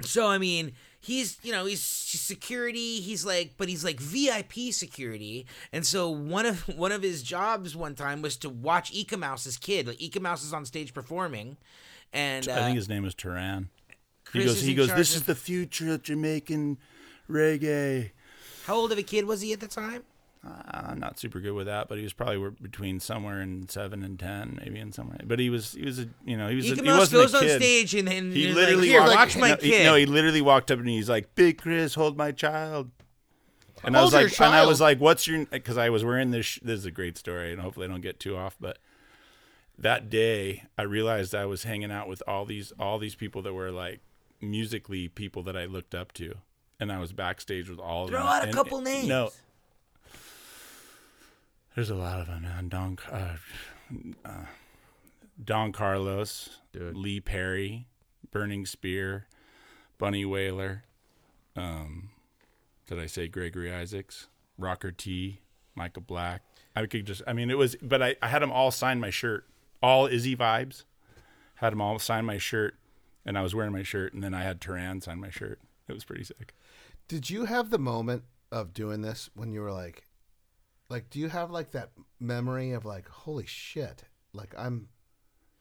So 0.00 0.26
I 0.28 0.38
mean, 0.38 0.72
he's 1.00 1.38
you 1.42 1.52
know 1.52 1.66
he's 1.66 1.82
security. 1.82 3.00
He's 3.00 3.26
like, 3.26 3.54
but 3.58 3.68
he's 3.68 3.84
like 3.84 4.00
VIP 4.00 4.72
security. 4.72 5.44
And 5.72 5.84
so 5.84 6.08
one 6.08 6.46
of 6.46 6.60
one 6.78 6.92
of 6.92 7.02
his 7.02 7.22
jobs 7.22 7.76
one 7.76 7.94
time 7.94 8.22
was 8.22 8.36
to 8.38 8.48
watch 8.48 8.90
Eek-A-Mouse's 8.92 9.58
kid. 9.58 9.86
Like 9.88 10.00
Eek-A-Mouse 10.00 10.44
is 10.44 10.54
on 10.54 10.64
stage 10.64 10.94
performing, 10.94 11.56
and 12.12 12.48
uh, 12.48 12.52
I 12.52 12.60
think 12.60 12.76
his 12.76 12.88
name 12.88 13.04
is 13.04 13.14
Turan. 13.14 13.68
He 14.32 14.44
goes. 14.44 14.60
He 14.60 14.74
goes. 14.74 14.92
This 14.94 15.10
of- 15.10 15.22
is 15.22 15.22
the 15.24 15.34
future 15.34 15.92
of 15.92 16.02
Jamaican 16.02 16.78
reggae. 17.30 18.10
how 18.66 18.74
old 18.76 18.92
of 18.92 18.98
a 18.98 19.02
kid 19.02 19.24
was 19.24 19.40
he 19.40 19.52
at 19.52 19.60
the 19.60 19.68
time? 19.68 20.04
Uh, 20.46 20.62
I'm 20.66 21.00
not 21.00 21.18
super 21.18 21.40
good 21.40 21.52
with 21.52 21.66
that, 21.66 21.88
but 21.88 21.98
he 21.98 22.04
was 22.04 22.12
probably 22.12 22.50
between 22.62 23.00
somewhere 23.00 23.42
in 23.42 23.68
seven 23.68 24.04
and 24.04 24.18
ten, 24.18 24.60
maybe 24.62 24.78
in 24.78 24.92
somewhere. 24.92 25.18
But 25.24 25.40
he 25.40 25.50
was. 25.50 25.72
He 25.72 25.84
was 25.84 25.98
a. 25.98 26.08
You 26.24 26.36
know. 26.36 26.48
He 26.48 26.56
was. 26.56 26.70
A, 26.70 26.74
he 26.76 26.82
wasn't 26.82 27.22
goes 27.22 27.34
a 27.34 27.38
on 27.38 27.60
stage 27.60 27.94
and, 27.94 28.08
and 28.08 28.32
He 28.32 28.52
literally 28.52 28.90
like, 28.90 29.00
walked, 29.00 29.14
watch 29.16 29.36
my 29.36 29.50
no, 29.50 29.56
kid. 29.56 29.80
He, 29.80 29.84
no, 29.84 29.94
he 29.96 30.06
literally 30.06 30.40
walked 30.40 30.70
up 30.70 30.78
and 30.78 30.88
he's 30.88 31.08
like, 31.08 31.34
"Big 31.34 31.58
Chris, 31.58 31.94
hold 31.94 32.16
my 32.16 32.30
child." 32.30 32.90
And 33.84 33.96
I 33.96 34.02
was 34.02 34.12
Hold 34.12 34.24
like, 34.24 34.40
and 34.40 34.54
I 34.54 34.66
was 34.66 34.80
like, 34.80 34.98
"What's 34.98 35.26
your?" 35.26 35.44
Because 35.46 35.76
I 35.76 35.90
was 35.90 36.04
wearing 36.04 36.30
this. 36.30 36.46
Sh- 36.46 36.60
this 36.62 36.78
is 36.78 36.86
a 36.86 36.90
great 36.90 37.18
story, 37.18 37.52
and 37.52 37.60
hopefully 37.60 37.86
I 37.86 37.88
don't 37.88 38.00
get 38.00 38.20
too 38.20 38.36
off. 38.36 38.56
But 38.60 38.78
that 39.76 40.10
day, 40.10 40.64
I 40.76 40.82
realized 40.82 41.34
I 41.34 41.46
was 41.46 41.64
hanging 41.64 41.90
out 41.90 42.08
with 42.08 42.22
all 42.26 42.44
these 42.44 42.72
all 42.78 42.98
these 42.98 43.14
people 43.14 43.42
that 43.42 43.54
were 43.54 43.70
like 43.70 44.00
musically 44.40 45.08
people 45.08 45.42
that 45.44 45.56
I 45.56 45.64
looked 45.66 45.94
up 45.94 46.12
to, 46.14 46.34
and 46.80 46.90
I 46.92 46.98
was 46.98 47.12
backstage 47.12 47.68
with 47.68 47.78
all 47.78 48.04
of 48.04 48.10
them. 48.10 48.20
Throw 48.20 48.26
them. 48.26 48.34
out 48.36 48.42
a 48.42 48.46
And- 48.46 48.54
couple 48.54 48.80
names. 48.80 49.08
No, 49.08 49.30
there's 51.74 51.90
a 51.90 51.94
lot 51.94 52.20
of 52.20 52.26
them, 52.26 52.42
man. 52.42 52.68
Don, 52.68 52.98
uh, 53.10 53.36
uh, 54.24 54.44
Don 55.42 55.72
Carlos, 55.72 56.58
Dude. 56.72 56.96
Lee 56.96 57.20
Perry, 57.20 57.86
Burning 58.30 58.66
Spear, 58.66 59.26
Bunny 59.96 60.24
Wailer. 60.24 60.84
Um, 61.56 62.10
did 62.86 62.98
I 62.98 63.06
say 63.06 63.28
Gregory 63.28 63.72
Isaacs, 63.72 64.28
Rocker 64.56 64.90
T, 64.90 65.40
Michael 65.74 66.02
Black? 66.02 66.42
I 66.74 66.86
could 66.86 67.06
just, 67.06 67.22
I 67.26 67.32
mean, 67.32 67.50
it 67.50 67.58
was, 67.58 67.76
but 67.82 68.02
I, 68.02 68.16
I 68.22 68.28
had 68.28 68.42
them 68.42 68.52
all 68.52 68.70
sign 68.70 69.00
my 69.00 69.10
shirt, 69.10 69.46
all 69.82 70.06
Izzy 70.06 70.36
vibes. 70.36 70.84
Had 71.56 71.72
them 71.72 71.80
all 71.80 71.98
sign 71.98 72.24
my 72.24 72.38
shirt, 72.38 72.76
and 73.24 73.36
I 73.38 73.42
was 73.42 73.54
wearing 73.54 73.72
my 73.72 73.82
shirt, 73.82 74.12
and 74.14 74.22
then 74.22 74.34
I 74.34 74.42
had 74.42 74.60
Turan 74.60 75.00
sign 75.00 75.20
my 75.20 75.30
shirt. 75.30 75.60
It 75.88 75.92
was 75.92 76.04
pretty 76.04 76.24
sick. 76.24 76.54
Did 77.08 77.30
you 77.30 77.46
have 77.46 77.70
the 77.70 77.78
moment 77.78 78.24
of 78.52 78.72
doing 78.74 79.02
this 79.02 79.30
when 79.34 79.52
you 79.52 79.60
were 79.60 79.72
like, 79.72 80.06
like, 80.90 81.10
do 81.10 81.18
you 81.18 81.28
have 81.28 81.50
like 81.50 81.72
that 81.72 81.90
memory 82.20 82.72
of 82.72 82.84
like, 82.84 83.08
holy 83.08 83.46
shit, 83.46 84.04
like 84.32 84.54
I'm, 84.56 84.88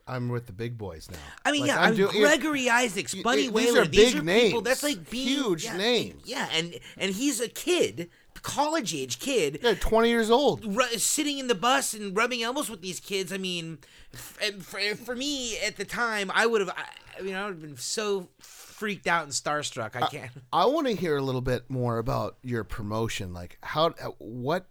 I'm 0.10 0.30
with 0.30 0.46
the 0.46 0.54
big 0.54 0.78
boys 0.78 1.10
now. 1.12 1.18
I 1.44 1.52
mean, 1.52 1.62
Like, 1.64 1.70
yeah, 1.72 1.82
I'm 1.82 1.96
doing- 1.96 2.22
Gregory 2.22 2.70
Isaacs, 2.70 3.14
y- 3.14 3.22
Bunny 3.24 3.50
y- 3.50 3.54
Wailer. 3.54 3.86
these 3.86 4.06
These 4.06 4.16
are 4.16 4.20
are, 4.20 4.24
big 4.24 4.44
people. 4.46 4.62
That's 4.62 4.84
like 4.84 5.10
being 5.10 5.28
Huge 5.28 5.66
yeah, 5.66 5.76
names. 5.78 6.24
Yeah, 6.26 6.48
and 6.54 6.80
and 6.98 7.14
he's 7.14 7.42
a 7.42 7.50
kid, 7.50 8.10
college 8.44 8.94
age 8.94 9.20
kid, 9.20 9.60
Yeah, 9.64 9.74
twenty 9.80 10.10
years 10.10 10.30
old. 10.30 10.66
ru- 10.76 10.98
sitting 10.98 11.38
in 11.40 11.48
the 11.48 11.56
bus 11.56 11.94
and 11.94 12.16
rubbing 12.16 12.44
elbows 12.44 12.70
with 12.70 12.82
these 12.82 13.00
kids. 13.00 13.32
I 13.34 13.38
mean, 13.38 13.80
f- 14.14 14.40
for, 14.62 14.80
for 14.96 15.16
me 15.16 15.58
at 15.60 15.78
the 15.78 15.86
time, 15.86 16.32
I 16.34 16.46
would 16.46 16.62
have. 16.62 16.70
I, 16.70 16.86
I 17.20 17.22
mean, 17.22 17.36
I 17.36 17.46
would 17.46 17.54
have 17.56 17.62
been 17.62 17.78
so 17.78 18.30
freaked 18.40 19.08
out 19.08 19.24
and 19.24 19.32
starstruck. 19.32 19.96
I 19.96 20.08
can't. 20.08 20.32
I 20.54 20.66
want 20.66 20.86
to 20.88 20.94
hear 20.94 21.18
a 21.18 21.22
little 21.22 21.42
bit 21.42 21.70
more 21.70 21.98
about 21.98 22.38
your 22.44 22.64
promotion. 22.64 23.34
Like, 23.34 23.58
how, 23.64 23.88
uh, 23.88 24.12
what, 24.20 24.68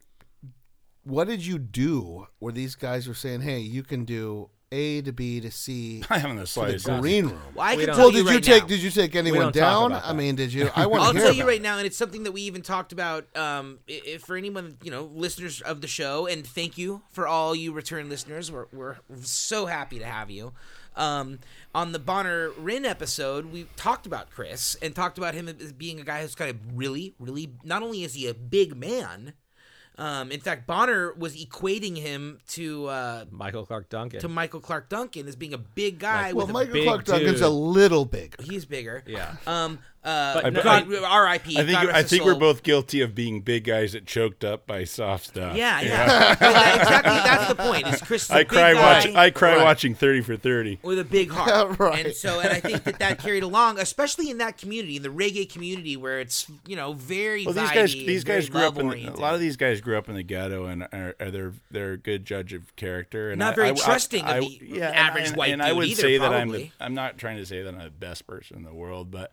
what 1.03 1.27
did 1.27 1.45
you 1.45 1.59
do 1.59 2.27
where 2.39 2.53
these 2.53 2.75
guys 2.77 3.09
were 3.09 3.15
saying, 3.15 3.41
"Hey, 3.41 3.59
you 3.59 3.83
can 3.83 4.05
do 4.05 4.51
A 4.73 5.01
to 5.03 5.13
B 5.13 5.41
to 5.41 5.51
C 5.51 6.03
I 6.11 6.19
haven't 6.19 6.37
the 6.37 6.45
to 6.47 6.79
the 6.79 6.99
green 7.01 7.27
room." 7.27 7.41
Well, 7.55 7.67
I 7.67 7.77
We 7.77 7.83
can 7.83 7.87
don't- 7.89 7.97
tell 7.97 8.07
Well, 8.07 8.13
you 8.17 8.23
did 8.25 8.29
you 8.31 8.35
right 8.35 8.43
take? 8.43 8.63
now. 8.65 8.69
Did 8.69 8.83
you 8.83 8.91
take 8.91 9.15
anyone 9.15 9.53
down? 9.53 9.93
I 9.93 10.13
mean, 10.13 10.35
did 10.35 10.53
you? 10.53 10.71
I 10.77 10.87
want 10.87 11.03
to 11.03 11.07
I'll 11.07 11.13
hear 11.13 11.23
tell 11.23 11.33
you 11.33 11.47
right 11.47 11.61
it. 11.61 11.63
now, 11.63 11.79
and 11.79 11.87
it's 11.87 11.97
something 11.97 12.25
that 12.25 12.33
we 12.33 12.43
even 12.43 12.63
talked 12.63 12.93
about. 12.93 13.27
Um, 13.37 13.79
if 13.87 14.23
for 14.23 14.37
anyone 14.37 14.77
you 14.83 14.91
know, 14.91 15.05
listeners 15.15 15.61
of 15.61 15.81
the 15.83 15.87
show, 15.87 16.27
and 16.27 16.47
thank 16.47 16.77
you 16.77 17.03
for 17.11 17.29
all 17.29 17.55
you 17.55 17.73
return 17.73 18.09
listeners. 18.09 18.51
We're 18.51 18.67
we're 18.73 18.97
so 19.23 19.67
happy 19.67 19.99
to 20.01 20.07
have 20.07 20.31
you. 20.31 20.53
Um, 20.97 21.41
on 21.75 21.93
the 21.93 21.99
Bonner 21.99 22.51
Rin 22.59 22.87
episode, 22.87 23.47
we 23.53 23.67
talked 23.77 24.07
about 24.07 24.31
Chris 24.31 24.77
and 24.81 24.95
talked 24.95 25.19
about 25.19 25.35
him 25.35 25.47
as 25.47 25.73
being 25.73 26.01
a 26.01 26.03
guy 26.03 26.23
who's 26.23 26.35
kind 26.35 26.51
of 26.51 26.57
really, 26.77 27.15
really. 27.19 27.53
Not 27.63 27.83
only 27.83 28.03
is 28.03 28.15
he 28.15 28.27
a 28.29 28.35
big 28.35 28.75
man, 28.75 29.35
um, 29.99 30.31
in 30.31 30.41
fact, 30.41 30.67
Bonner 30.67 31.13
was 31.15 31.37
equating 31.37 31.97
him 31.97 32.39
to 32.49 32.87
uh, 32.87 33.25
Michael 33.31 33.65
Clarke 33.65 33.89
Duncan. 33.89 34.21
to 34.21 34.29
Michael 34.29 34.61
Clarke 34.61 34.89
Duncan 34.89 35.27
as 35.27 35.37
being 35.37 35.55
a 35.55 35.59
big 35.59 35.99
guy 35.99 36.33
Well, 36.33 36.47
with 36.47 36.51
a 36.51 36.53
Michael 36.53 36.73
big 36.75 36.85
Clarke 36.85 37.05
Duncan's 37.05 37.41
a 37.41 37.49
little 37.49 38.05
big. 38.05 38.41
He's 38.43 38.65
bigger. 38.65 39.03
Yeah. 39.07 39.37
Um. 39.47 39.79
Uh. 40.07 40.41
But 40.43 40.53
no, 40.53 40.63
God, 40.63 40.93
I- 40.95 40.99
R.I.P. 41.05 41.59
I 41.59 41.65
think 41.65 41.73
God 41.73 41.89
I 41.91 42.03
think 42.03 42.25
we're 42.25 42.35
both 42.37 42.63
guilty 42.63 43.01
of 43.01 43.15
being 43.15 43.41
big 43.41 43.65
guys 43.65 43.93
that 43.93 44.07
choked 44.07 44.45
up 44.45 44.67
by 44.67 44.85
soft 44.85 45.27
stuff. 45.27 45.57
Yeah, 45.57 45.81
yeah. 45.81 46.07
But 46.35 46.39
that- 46.41 46.77
exactly. 46.81 47.13
That's 47.13 47.49
the 47.49 47.55
point. 47.57 47.87
Is 47.89 48.01
Chris? 48.03 48.25
is 48.25 48.31
a 48.31 48.35
I 48.35 48.45
cry 48.45 48.75
guy 48.75 48.81
watch 48.81 49.15
I 49.15 49.31
cry 49.31 49.57
Right. 49.57 49.65
watching 49.65 49.95
Thirty 49.95 50.21
for 50.21 50.37
Thirty. 50.37 50.79
with 50.83 50.99
a 50.99 51.05
big 51.05 51.31
heart, 51.31 51.49
Yeah, 51.81 51.85
right. 51.85 52.07
and 52.07 52.15
so 52.15 52.41
and 52.41 52.51
I 52.51 52.61
think 52.61 52.85
that 52.85 52.99
that 53.01 53.19
carried 53.19 53.43
along, 53.43 53.79
especially 53.79 54.31
in 54.31 54.39
that 54.39 54.59
community, 54.59 54.97
in 54.97 55.03
the 55.03 55.09
reggae 55.09 55.51
community, 55.51 55.97
where 55.97 56.21
it's 56.21 56.47
you 56.67 56.77
know 56.77 56.93
very 56.93 57.45
Well, 57.45 57.55
these 57.55 57.71
guys 57.73 57.93
these 57.93 58.25
guys 58.25 58.49
grew 58.49 58.63
up 58.63 58.79
in 58.79 58.89
the, 58.89 59.07
a 59.07 59.11
lot 59.17 59.35
of 59.35 59.41
these 59.41 59.57
guys 59.57 59.81
grew 59.81 59.99
up 59.99 60.09
in 60.09 60.15
the 60.15 60.23
ghetto 60.23 60.67
and 60.67 60.85
are, 60.93 61.15
are 61.19 61.31
they're 61.31 61.53
they're 61.71 61.93
a 61.93 61.99
good 61.99 62.25
judge 62.25 62.53
of 62.53 62.75
character 62.77 63.31
and 63.31 63.39
Not 63.39 63.55
I- 63.55 63.57
very 63.57 63.71
I- 63.71 63.75
trusting 63.75 64.25
of 64.25 64.41
the 64.41 64.61
yeah, 64.63 64.87
and 64.89 64.97
average 64.97 65.25
I, 65.25 65.29
and, 65.29 65.37
white 65.37 65.53
and 65.53 65.63
I 65.63 65.73
would 65.73 65.87
either, 65.87 66.01
say 66.03 66.19
that 66.19 66.33
I'm 66.33 66.51
the. 66.51 66.71
I'm 66.81 66.95
not 66.95 67.19
trying 67.19 67.39
to 67.39 67.47
say 67.47 67.63
that 67.63 67.75
I'm 67.75 67.83
the 67.83 67.91
best 67.91 68.27
person 68.27 68.57
in 68.59 68.63
the 68.65 68.73
world, 68.75 69.11
but 69.11 69.33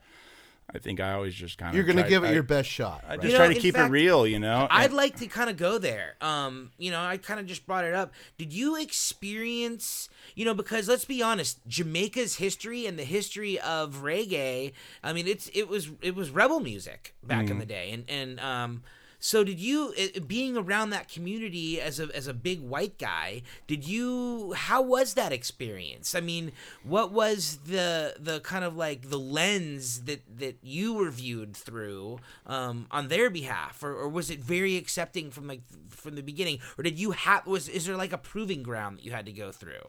I 0.74 0.80
think 0.80 0.99
I 0.99 1.14
always 1.14 1.36
just 1.36 1.57
kind 1.57 1.70
of 1.70 1.76
You're 1.76 1.84
going 1.86 2.03
to 2.03 2.09
give 2.09 2.24
it 2.24 2.30
I, 2.30 2.32
your 2.32 2.43
best 2.43 2.68
shot. 2.70 3.03
I 3.07 3.11
right? 3.11 3.22
just 3.22 3.32
You 3.32 3.38
try 3.38 3.47
to 3.53 3.59
keep 3.59 3.76
fact, 3.76 3.89
it 3.89 3.91
real, 3.91 4.26
you 4.26 4.39
know. 4.39 4.68
I'd 4.72 4.86
And- 4.86 4.93
like 4.95 5.18
to 5.18 5.28
kind 5.28 5.49
of 5.49 5.57
go 5.57 5.78
there. 5.78 6.16
Um, 6.20 6.72
you 6.78 6.89
know, 6.89 6.99
I 6.99 7.18
kind 7.18 7.39
of 7.39 7.45
just 7.45 7.66
brought 7.68 7.86
it 7.86 7.93
up. 7.93 8.11
Did 8.38 8.53
you 8.53 8.76
experience, 8.82 10.09
you 10.36 10.45
know, 10.45 10.53
because 10.53 10.88
let's 10.88 11.05
be 11.05 11.22
honest, 11.22 11.59
Jamaica's 11.68 12.36
history 12.38 12.86
and 12.86 12.97
the 12.97 13.03
history 13.03 13.59
of 13.59 13.97
reggae. 14.03 14.74
I 15.03 15.14
mean, 15.14 15.28
it's 15.28 15.49
it 15.53 15.68
was 15.68 15.91
it 16.01 16.16
was 16.16 16.30
rebel 16.32 16.59
music 16.59 17.14
back 17.24 17.49
in 17.49 17.59
the 17.59 17.66
day, 17.66 17.91
and 17.91 18.05
and 18.09 18.39
um. 18.39 18.84
So 19.26 19.46
did 19.46 19.58
you 19.58 19.94
being 20.28 20.58
around 20.58 20.90
that 20.90 21.08
community 21.08 21.80
as 21.80 21.98
a 21.98 22.14
as 22.14 22.28
a 22.28 22.34
big 22.34 22.60
white 22.60 22.98
guy? 22.98 23.44
Did 23.68 23.88
you 23.88 24.52
how 24.52 24.82
was 24.82 25.14
that 25.14 25.32
experience? 25.32 26.14
I 26.14 26.20
mean, 26.20 26.52
what 26.84 27.14
was 27.14 27.60
the 27.66 28.18
the 28.20 28.42
kind 28.42 28.66
of 28.66 28.76
like 28.76 29.10
the 29.10 29.18
lens 29.18 30.02
that 30.02 30.24
that 30.40 30.58
you 30.62 30.94
were 30.94 31.10
viewed 31.10 31.56
through 31.56 32.20
um, 32.46 32.86
on 32.92 33.08
their 33.08 33.30
behalf, 33.30 33.82
or, 33.82 33.96
or 33.96 34.10
was 34.10 34.30
it 34.30 34.42
very 34.42 34.76
accepting 34.76 35.32
from 35.32 35.48
like 35.48 35.62
from 35.88 36.16
the 36.16 36.22
beginning, 36.22 36.60
or 36.78 36.84
did 36.84 37.00
you 37.00 37.12
have 37.12 37.48
was 37.48 37.70
is 37.70 37.86
there 37.86 37.96
like 37.96 38.12
a 38.12 38.18
proving 38.18 38.62
ground 38.62 38.98
that 38.98 39.06
you 39.06 39.14
had 39.14 39.26
to 39.26 39.32
go 39.32 39.54
through? 39.54 39.88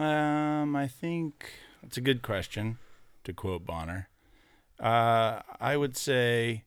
Um, 0.00 0.76
I 0.76 0.86
think 0.86 1.50
that's 1.82 1.96
a 1.96 2.00
good 2.00 2.22
question. 2.22 2.78
To 3.24 3.32
quote 3.32 3.66
Bonner, 3.66 4.08
uh, 4.78 5.40
I 5.58 5.76
would 5.76 5.96
say, 5.96 6.62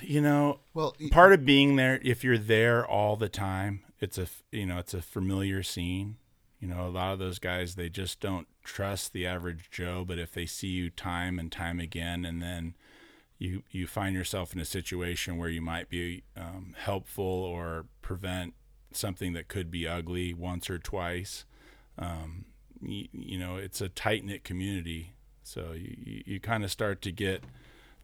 you 0.00 0.20
know, 0.20 0.60
Well, 0.74 0.94
part 1.10 1.32
of 1.32 1.44
being 1.44 1.76
there, 1.76 2.00
if 2.02 2.24
you're 2.24 2.38
there 2.38 2.86
all 2.86 3.16
the 3.16 3.28
time, 3.28 3.82
it's 4.00 4.18
a 4.18 4.26
you 4.52 4.66
know 4.66 4.78
it's 4.78 4.94
a 4.94 5.02
familiar 5.02 5.62
scene. 5.62 6.16
You 6.60 6.68
know, 6.68 6.86
a 6.86 6.88
lot 6.88 7.12
of 7.12 7.18
those 7.18 7.38
guys 7.38 7.74
they 7.74 7.88
just 7.88 8.20
don't 8.20 8.46
trust 8.64 9.12
the 9.12 9.26
average 9.26 9.70
Joe. 9.70 10.04
But 10.06 10.18
if 10.18 10.32
they 10.32 10.46
see 10.46 10.68
you 10.68 10.90
time 10.90 11.38
and 11.38 11.50
time 11.52 11.80
again, 11.80 12.24
and 12.24 12.42
then 12.42 12.74
you 13.38 13.62
you 13.70 13.86
find 13.86 14.14
yourself 14.14 14.54
in 14.54 14.60
a 14.60 14.64
situation 14.64 15.36
where 15.36 15.48
you 15.48 15.60
might 15.60 15.88
be 15.88 16.24
um, 16.36 16.74
helpful 16.78 17.24
or 17.24 17.86
prevent 18.02 18.54
something 18.92 19.32
that 19.34 19.48
could 19.48 19.70
be 19.70 19.86
ugly 19.86 20.32
once 20.32 20.70
or 20.70 20.78
twice. 20.78 21.44
Um, 21.98 22.46
you, 22.82 23.08
you 23.12 23.38
know, 23.38 23.56
it's 23.56 23.80
a 23.80 23.88
tight 23.88 24.24
knit 24.24 24.44
community, 24.44 25.14
so 25.42 25.72
you, 25.72 25.96
you, 26.04 26.22
you 26.26 26.40
kind 26.40 26.64
of 26.64 26.70
start 26.70 27.02
to 27.02 27.12
get 27.12 27.44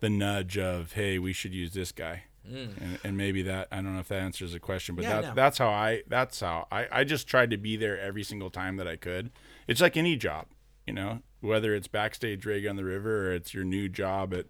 the 0.02 0.10
nudge 0.10 0.58
of, 0.58 0.92
hey, 0.92 1.16
we 1.20 1.32
should 1.32 1.54
use 1.54 1.72
this 1.72 1.92
guy. 1.92 2.24
Mm. 2.44 2.76
And, 2.80 2.98
and 3.04 3.16
maybe 3.16 3.40
that 3.42 3.68
I 3.70 3.76
don't 3.76 3.94
know 3.94 4.00
if 4.00 4.08
that 4.08 4.20
answers 4.20 4.52
the 4.52 4.58
question, 4.58 4.96
but 4.96 5.04
Yeah, 5.04 5.20
that, 5.20 5.28
no. 5.28 5.34
that's 5.34 5.58
how 5.58 5.68
I 5.68 6.02
that's 6.08 6.40
how 6.40 6.66
I, 6.72 6.88
I 6.90 7.04
just 7.04 7.28
tried 7.28 7.50
to 7.50 7.56
be 7.56 7.76
there 7.76 7.98
every 8.00 8.24
single 8.24 8.50
time 8.50 8.78
that 8.78 8.88
I 8.88 8.96
could. 8.96 9.30
It's 9.68 9.80
like 9.80 9.96
any 9.96 10.16
job, 10.16 10.46
you 10.84 10.92
know, 10.92 11.20
whether 11.40 11.72
it's 11.72 11.86
backstage 11.86 12.42
Reggae 12.44 12.68
on 12.68 12.74
the 12.74 12.84
River 12.84 13.28
or 13.28 13.32
it's 13.32 13.54
your 13.54 13.62
new 13.62 13.88
job 13.88 14.34
at 14.34 14.46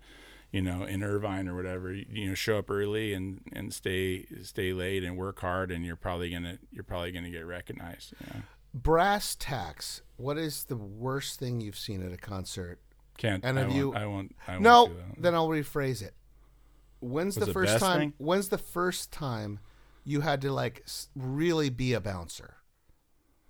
you 0.53 0.62
know 0.62 0.84
in 0.84 1.03
Irvine 1.03 1.46
or 1.48 1.55
whatever. 1.55 1.92
You, 1.92 2.07
you 2.09 2.28
know, 2.30 2.34
show 2.34 2.57
up 2.57 2.70
early 2.70 3.12
and 3.12 3.42
and 3.53 3.74
stay 3.74 4.24
stay 4.42 4.72
late 4.72 5.05
and 5.05 5.18
work 5.18 5.40
hard, 5.40 5.70
and 5.70 5.84
you're 5.84 5.94
probably 5.94 6.30
gonna 6.30 6.57
you're 6.70 6.84
probably 6.84 7.12
gonna 7.12 7.28
get 7.30 7.44
recognized. 7.44 8.14
You 8.20 8.26
know? 8.32 8.42
brass 8.72 9.36
tacks. 9.38 10.00
What 10.16 10.38
is 10.38 10.64
the 10.64 10.76
worst 10.76 11.38
thing 11.38 11.61
you've 11.61 11.78
seen 11.78 12.03
at 12.03 12.11
a 12.11 12.16
concert? 12.16 12.78
Can't 13.19 13.45
And 13.45 13.59
I 13.59 13.63
have 13.63 13.71
won't, 13.71 13.79
you- 13.79 13.95
I 13.95 14.07
won't 14.07 14.37
I 14.47 14.53
won't 14.53 14.63
No, 14.63 14.91
then 15.19 15.35
I'll 15.35 15.49
rephrase 15.49 16.03
it. 16.03 16.15
When's 17.01 17.35
the 17.35 17.47
the 17.47 17.53
first 17.53 17.79
time? 17.79 17.99
thing? 17.99 18.13
When's 18.19 18.49
the 18.49 18.59
first 18.59 19.13
time 19.13 19.59
you 20.05 20.21
had 20.21 20.41
to 20.43 20.53
like 20.53 20.85
really 21.17 21.69
be 21.69 21.93
a 21.95 22.01
bouncer? 22.01 22.57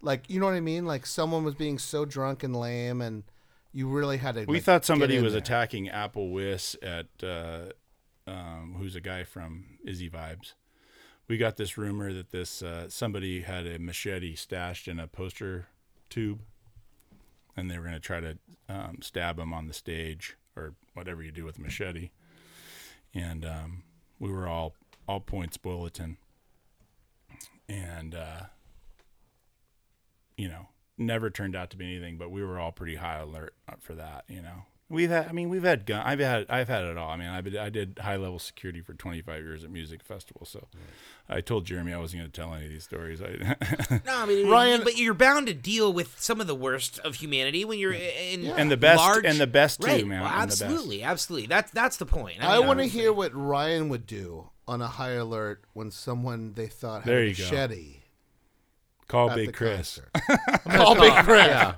Like 0.00 0.28
you 0.28 0.40
know 0.40 0.46
what 0.46 0.54
I 0.54 0.60
mean? 0.60 0.86
Like 0.86 1.06
someone 1.06 1.44
was 1.44 1.54
being 1.54 1.78
so 1.78 2.04
drunk 2.04 2.42
and 2.42 2.56
lame, 2.56 3.00
and 3.00 3.24
you 3.72 3.88
really 3.88 4.16
had 4.16 4.34
to. 4.34 4.44
We 4.46 4.54
like, 4.56 4.64
thought 4.64 4.84
somebody 4.84 5.20
was 5.20 5.34
there. 5.34 5.40
attacking 5.40 5.88
Apple 5.88 6.30
Wiss 6.30 6.76
at 6.82 7.06
uh, 7.22 7.66
um, 8.26 8.76
who's 8.78 8.96
a 8.96 9.00
guy 9.00 9.22
from 9.24 9.78
Izzy 9.84 10.10
Vibes. 10.10 10.54
We 11.28 11.36
got 11.38 11.56
this 11.56 11.78
rumor 11.78 12.12
that 12.12 12.30
this 12.30 12.62
uh, 12.62 12.88
somebody 12.88 13.42
had 13.42 13.66
a 13.66 13.78
machete 13.78 14.34
stashed 14.34 14.88
in 14.88 14.98
a 14.98 15.06
poster 15.06 15.68
tube, 16.10 16.40
and 17.56 17.70
they 17.70 17.76
were 17.78 17.84
going 17.84 17.94
to 17.94 18.00
try 18.00 18.20
to 18.20 18.38
um, 18.72 18.98
stab 19.02 19.38
him 19.38 19.52
on 19.52 19.66
the 19.66 19.74
stage 19.74 20.36
or 20.56 20.74
whatever 20.94 21.22
you 21.22 21.32
do 21.32 21.44
with 21.44 21.58
a 21.58 21.60
machete. 21.60 22.10
And 23.14 23.44
um, 23.44 23.82
we 24.18 24.30
were 24.30 24.48
all 24.48 24.74
all 25.08 25.20
points 25.20 25.56
bulletin, 25.56 26.16
and 27.68 28.14
uh, 28.14 28.44
you 30.36 30.48
know, 30.48 30.68
never 30.96 31.28
turned 31.30 31.54
out 31.54 31.70
to 31.70 31.76
be 31.76 31.84
anything, 31.84 32.16
but 32.16 32.30
we 32.30 32.42
were 32.42 32.58
all 32.58 32.72
pretty 32.72 32.96
high 32.96 33.18
alert 33.18 33.54
for 33.80 33.94
that, 33.94 34.24
you 34.28 34.40
know. 34.42 34.64
We've 34.92 35.08
had, 35.10 35.26
I 35.26 35.32
mean, 35.32 35.48
we've 35.48 35.62
had 35.62 35.86
gun, 35.86 36.02
I've 36.04 36.18
had, 36.20 36.46
I've 36.50 36.68
had 36.68 36.84
it 36.84 36.96
all. 36.98 37.10
I 37.10 37.16
mean, 37.16 37.28
I 37.28 37.40
did, 37.40 37.56
I 37.56 37.70
did 37.70 37.98
high 38.00 38.16
level 38.16 38.38
security 38.38 38.80
for 38.82 38.92
25 38.94 39.42
years 39.42 39.64
at 39.64 39.70
music 39.70 40.02
festivals. 40.04 40.50
So 40.50 40.66
I 41.28 41.40
told 41.40 41.64
Jeremy 41.64 41.94
I 41.94 41.98
wasn't 41.98 42.20
going 42.22 42.30
to 42.30 42.40
tell 42.40 42.52
any 42.54 42.66
of 42.66 42.70
these 42.70 42.84
stories. 42.84 43.22
I, 43.22 43.56
No, 44.06 44.18
I 44.18 44.26
mean, 44.26 44.48
Ryan- 44.50 44.84
but 44.84 44.98
you're 44.98 45.14
bound 45.14 45.46
to 45.46 45.54
deal 45.54 45.92
with 45.92 46.20
some 46.20 46.40
of 46.40 46.46
the 46.46 46.54
worst 46.54 46.98
of 46.98 47.14
humanity 47.16 47.64
when 47.64 47.78
you're 47.78 47.92
in 47.94 48.46
And 48.46 48.70
the 48.70 48.76
best- 48.76 48.98
large, 48.98 49.24
and 49.24 49.40
the 49.40 49.46
best 49.46 49.80
too, 49.80 49.86
right? 49.88 50.06
man, 50.06 50.20
Well, 50.20 50.30
and 50.30 50.42
the 50.42 50.46
best. 50.48 50.62
absolutely, 50.62 51.02
absolutely. 51.02 51.46
That's 51.48 51.70
that's 51.72 51.96
the 51.96 52.06
point. 52.06 52.36
I 52.44 52.58
mean, 52.58 52.66
want 52.66 52.78
to 52.80 52.86
hear 52.86 53.12
what 53.12 53.34
Ryan 53.34 53.88
would 53.88 54.06
do 54.06 54.50
on 54.68 54.82
a 54.82 54.88
high 54.88 55.12
alert 55.12 55.64
when 55.72 55.90
someone 55.90 56.52
they 56.54 56.66
thought 56.68 57.02
had 57.02 57.10
There 57.10 57.20
a 57.20 57.28
you 57.28 57.34
go. 57.34 57.44
machete. 57.44 57.96
Call 59.08 59.34
Big 59.34 59.52
Chris. 59.52 60.00
Call 60.70 60.94
Big 60.94 61.12
Chris. 61.24 61.46
Yeah. 61.46 61.74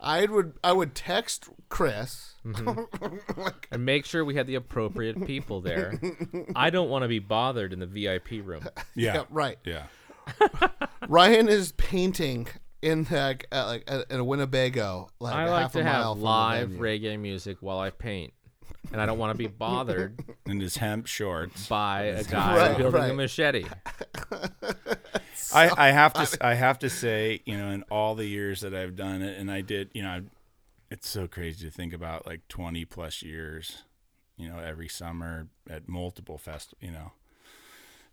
I 0.00 0.26
would 0.26 0.54
I 0.64 0.72
would 0.72 0.94
text 0.94 1.48
Chris. 1.68 2.31
and 3.70 3.84
make 3.84 4.04
sure 4.04 4.24
we 4.24 4.34
had 4.34 4.46
the 4.46 4.56
appropriate 4.56 5.26
people 5.26 5.60
there. 5.60 6.00
I 6.56 6.70
don't 6.70 6.90
want 6.90 7.02
to 7.02 7.08
be 7.08 7.18
bothered 7.20 7.72
in 7.72 7.78
the 7.78 7.86
VIP 7.86 8.44
room. 8.44 8.66
Yeah. 8.94 9.14
Yeah, 9.14 9.24
right. 9.30 9.58
Yeah. 9.64 9.84
Ryan 11.08 11.48
is 11.48 11.72
painting 11.72 12.48
in 12.82 13.06
like 13.10 13.46
uh, 13.52 13.66
like 13.66 13.84
uh, 13.90 14.02
in 14.10 14.20
a 14.20 14.24
Winnebago, 14.24 15.08
like 15.20 15.34
I 15.34 15.44
a 15.46 15.50
like 15.50 15.62
half 15.62 15.72
to 15.72 15.80
a 15.80 15.84
mile 15.84 16.14
have 16.14 16.18
live 16.22 16.68
reggae 16.70 17.18
music 17.18 17.58
while 17.60 17.78
I 17.78 17.90
paint, 17.90 18.32
and 18.92 19.00
I 19.00 19.06
don't 19.06 19.18
want 19.18 19.32
to 19.32 19.38
be 19.38 19.46
bothered 19.46 20.18
In 20.46 20.60
his 20.60 20.76
hemp 20.76 21.06
shorts. 21.06 21.66
by 21.68 22.02
a 22.02 22.24
guy 22.24 22.56
Right, 22.56 22.78
wielding 22.78 23.00
a 23.00 23.06
right. 23.08 23.14
machete. 23.16 23.64
I, 25.54 25.70
I 25.88 25.90
have 25.90 26.12
to 26.14 26.38
I 26.46 26.54
have 26.54 26.78
to 26.80 26.90
say, 26.90 27.40
you 27.44 27.56
know, 27.58 27.70
in 27.70 27.82
all 27.90 28.14
the 28.14 28.26
years 28.26 28.60
that 28.62 28.74
I've 28.74 28.96
done 28.96 29.22
it, 29.22 29.38
and 29.38 29.50
I 29.50 29.60
did, 29.60 29.90
you 29.94 30.02
know, 30.02 30.08
I, 30.10 30.20
it's 30.92 31.08
so 31.08 31.26
crazy 31.26 31.64
to 31.66 31.72
think 31.74 31.92
about 31.92 32.26
like 32.26 32.46
twenty 32.48 32.84
plus 32.84 33.22
years, 33.22 33.82
you 34.36 34.48
know, 34.48 34.58
every 34.58 34.88
summer 34.88 35.48
at 35.68 35.88
multiple 35.88 36.38
fest, 36.38 36.74
you 36.80 36.90
know, 36.90 37.12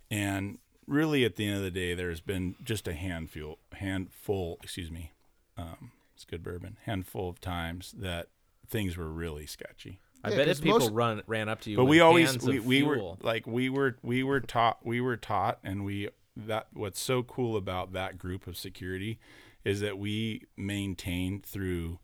and 0.10 0.58
really 0.88 1.26
at 1.26 1.36
the 1.36 1.46
end 1.46 1.58
of 1.58 1.64
the 1.64 1.72
day, 1.72 1.94
there's 1.94 2.22
been 2.22 2.56
just 2.64 2.88
a 2.88 2.94
handful, 2.94 3.60
handful, 3.74 4.58
excuse 4.64 4.90
me, 4.90 5.12
um, 5.58 5.92
it's 6.16 6.26
good 6.26 6.42
bourbon, 6.44 6.78
handful 6.86 7.30
of 7.30 7.40
times 7.40 7.94
that 7.98 8.28
things 8.68 8.98
were 8.98 9.10
really 9.10 9.46
sketchy. 9.46 10.00
I 10.24 10.30
Yeah, 10.32 10.36
bet 10.38 10.48
'cause 10.48 10.58
if 10.60 10.64
people 10.64 10.80
most- 10.80 10.92
run 10.92 11.22
ran 11.28 11.48
up 11.50 11.62
to 11.62 11.70
you, 11.72 11.78
but 11.78 11.86
with 11.86 11.92
we 11.92 12.00
always 12.02 12.32
cans 12.32 12.46
we, 12.46 12.60
we 12.60 12.84
were 12.84 13.16
like 13.22 13.46
we 13.48 13.70
were 13.70 13.98
we 14.04 14.24
were 14.24 14.40
taught 14.42 14.86
we 14.86 15.00
were 15.02 15.16
taught 15.18 15.60
and 15.64 15.86
we 15.86 16.10
that 16.36 16.68
what's 16.74 17.00
so 17.00 17.24
cool 17.24 17.56
about 17.58 17.94
that 17.94 18.18
group 18.18 18.46
of 18.48 18.58
security 18.58 19.20
is 19.64 19.80
that 19.82 19.98
we 19.98 20.44
maintained 20.58 21.46
through 21.46 22.00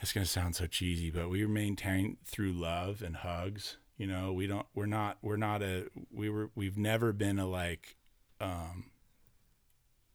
it's 0.00 0.12
going 0.12 0.24
to 0.24 0.30
sound 0.30 0.56
so 0.56 0.66
cheesy 0.66 1.10
but 1.10 1.28
we 1.28 1.44
maintained 1.46 2.16
through 2.24 2.52
love 2.52 3.02
and 3.02 3.16
hugs 3.16 3.76
you 3.98 4.06
know? 4.06 4.32
We 4.32 4.46
don't 4.46 4.66
we're 4.74 4.86
not 4.86 5.18
we're 5.20 5.36
not 5.36 5.60
a 5.60 5.88
we 6.10 6.30
were 6.30 6.50
we've 6.54 6.78
never 6.78 7.12
been 7.12 7.38
a 7.38 7.46
like 7.46 7.96
um 8.40 8.90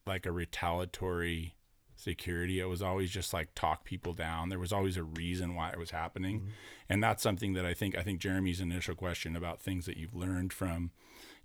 like 0.08 0.26
a 0.26 0.32
retaliatory 0.32 1.56
security. 1.96 2.60
It 2.60 2.66
was 2.66 2.82
always 2.82 3.12
just 3.12 3.34
like 3.34 3.50
talk 3.54 3.84
people 3.84 4.14
down. 4.14 4.50
There 4.50 4.60
was 4.60 4.74
always 4.74 4.98
a 4.98 5.04
reason 5.04 5.54
why 5.54 5.70
it 5.70 5.78
was 5.78 5.92
happening. 5.92 6.52
And 6.90 7.04
that's 7.04 7.22
something 7.22 7.54
that 7.54 7.66
i 7.66 7.74
think 7.74 7.98
i 7.98 8.04
think 8.04 8.20
jeremy's 8.20 8.62
initial 8.62 8.96
question 8.96 9.36
about 9.36 9.62
things 9.62 9.86
that 9.86 9.98
you've 9.98 10.16
learned 10.16 10.54
from 10.54 10.92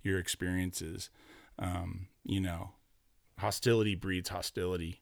your 0.01 0.17
experiences 0.17 1.09
um, 1.57 2.07
you 2.23 2.39
know 2.39 2.71
hostility 3.39 3.95
breeds 3.95 4.29
hostility. 4.29 5.01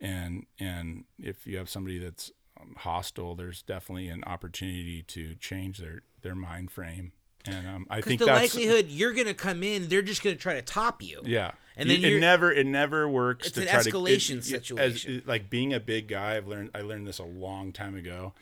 And 0.00 0.46
and 0.60 1.04
if 1.18 1.46
you 1.46 1.56
have 1.58 1.68
somebody 1.68 1.98
that's 1.98 2.30
hostile 2.78 3.34
there's 3.34 3.62
definitely 3.62 4.08
an 4.08 4.22
opportunity 4.24 5.02
to 5.02 5.34
change 5.36 5.78
their 5.78 6.02
their 6.22 6.34
mind 6.34 6.70
frame 6.70 7.12
and 7.46 7.66
um, 7.66 7.86
i 7.90 8.00
think 8.00 8.18
the 8.20 8.26
that's 8.26 8.54
likelihood 8.54 8.86
you're 8.88 9.12
gonna 9.12 9.32
come 9.34 9.62
in, 9.62 9.88
they're 9.88 10.02
just 10.02 10.22
gonna 10.22 10.36
try 10.36 10.54
to 10.54 10.62
top 10.62 11.02
you. 11.02 11.20
yeah, 11.24 11.52
And 11.76 11.88
then 11.88 11.98
it 12.04 12.08
you're- 12.08 12.20
never 12.20 12.50
it 12.52 12.66
never 12.66 13.08
works. 13.08 13.46
It's 13.46 13.54
to 13.54 13.62
an 13.62 13.68
try 13.68 13.82
to- 13.82 13.90
escalation 13.90 14.32
it- 14.32 14.38
it- 14.38 14.44
situation. 14.44 15.16
As, 15.18 15.26
like 15.26 15.48
being 15.48 15.72
a 15.72 15.78
big 15.80 16.08
guy, 16.08 16.36
I've 16.36 16.48
learned 16.48 16.70
I 16.74 16.80
learned 16.82 17.06
this 17.06 17.18
a 17.20 17.24
long 17.24 17.72
time 17.72 17.94
ago. 17.94 18.34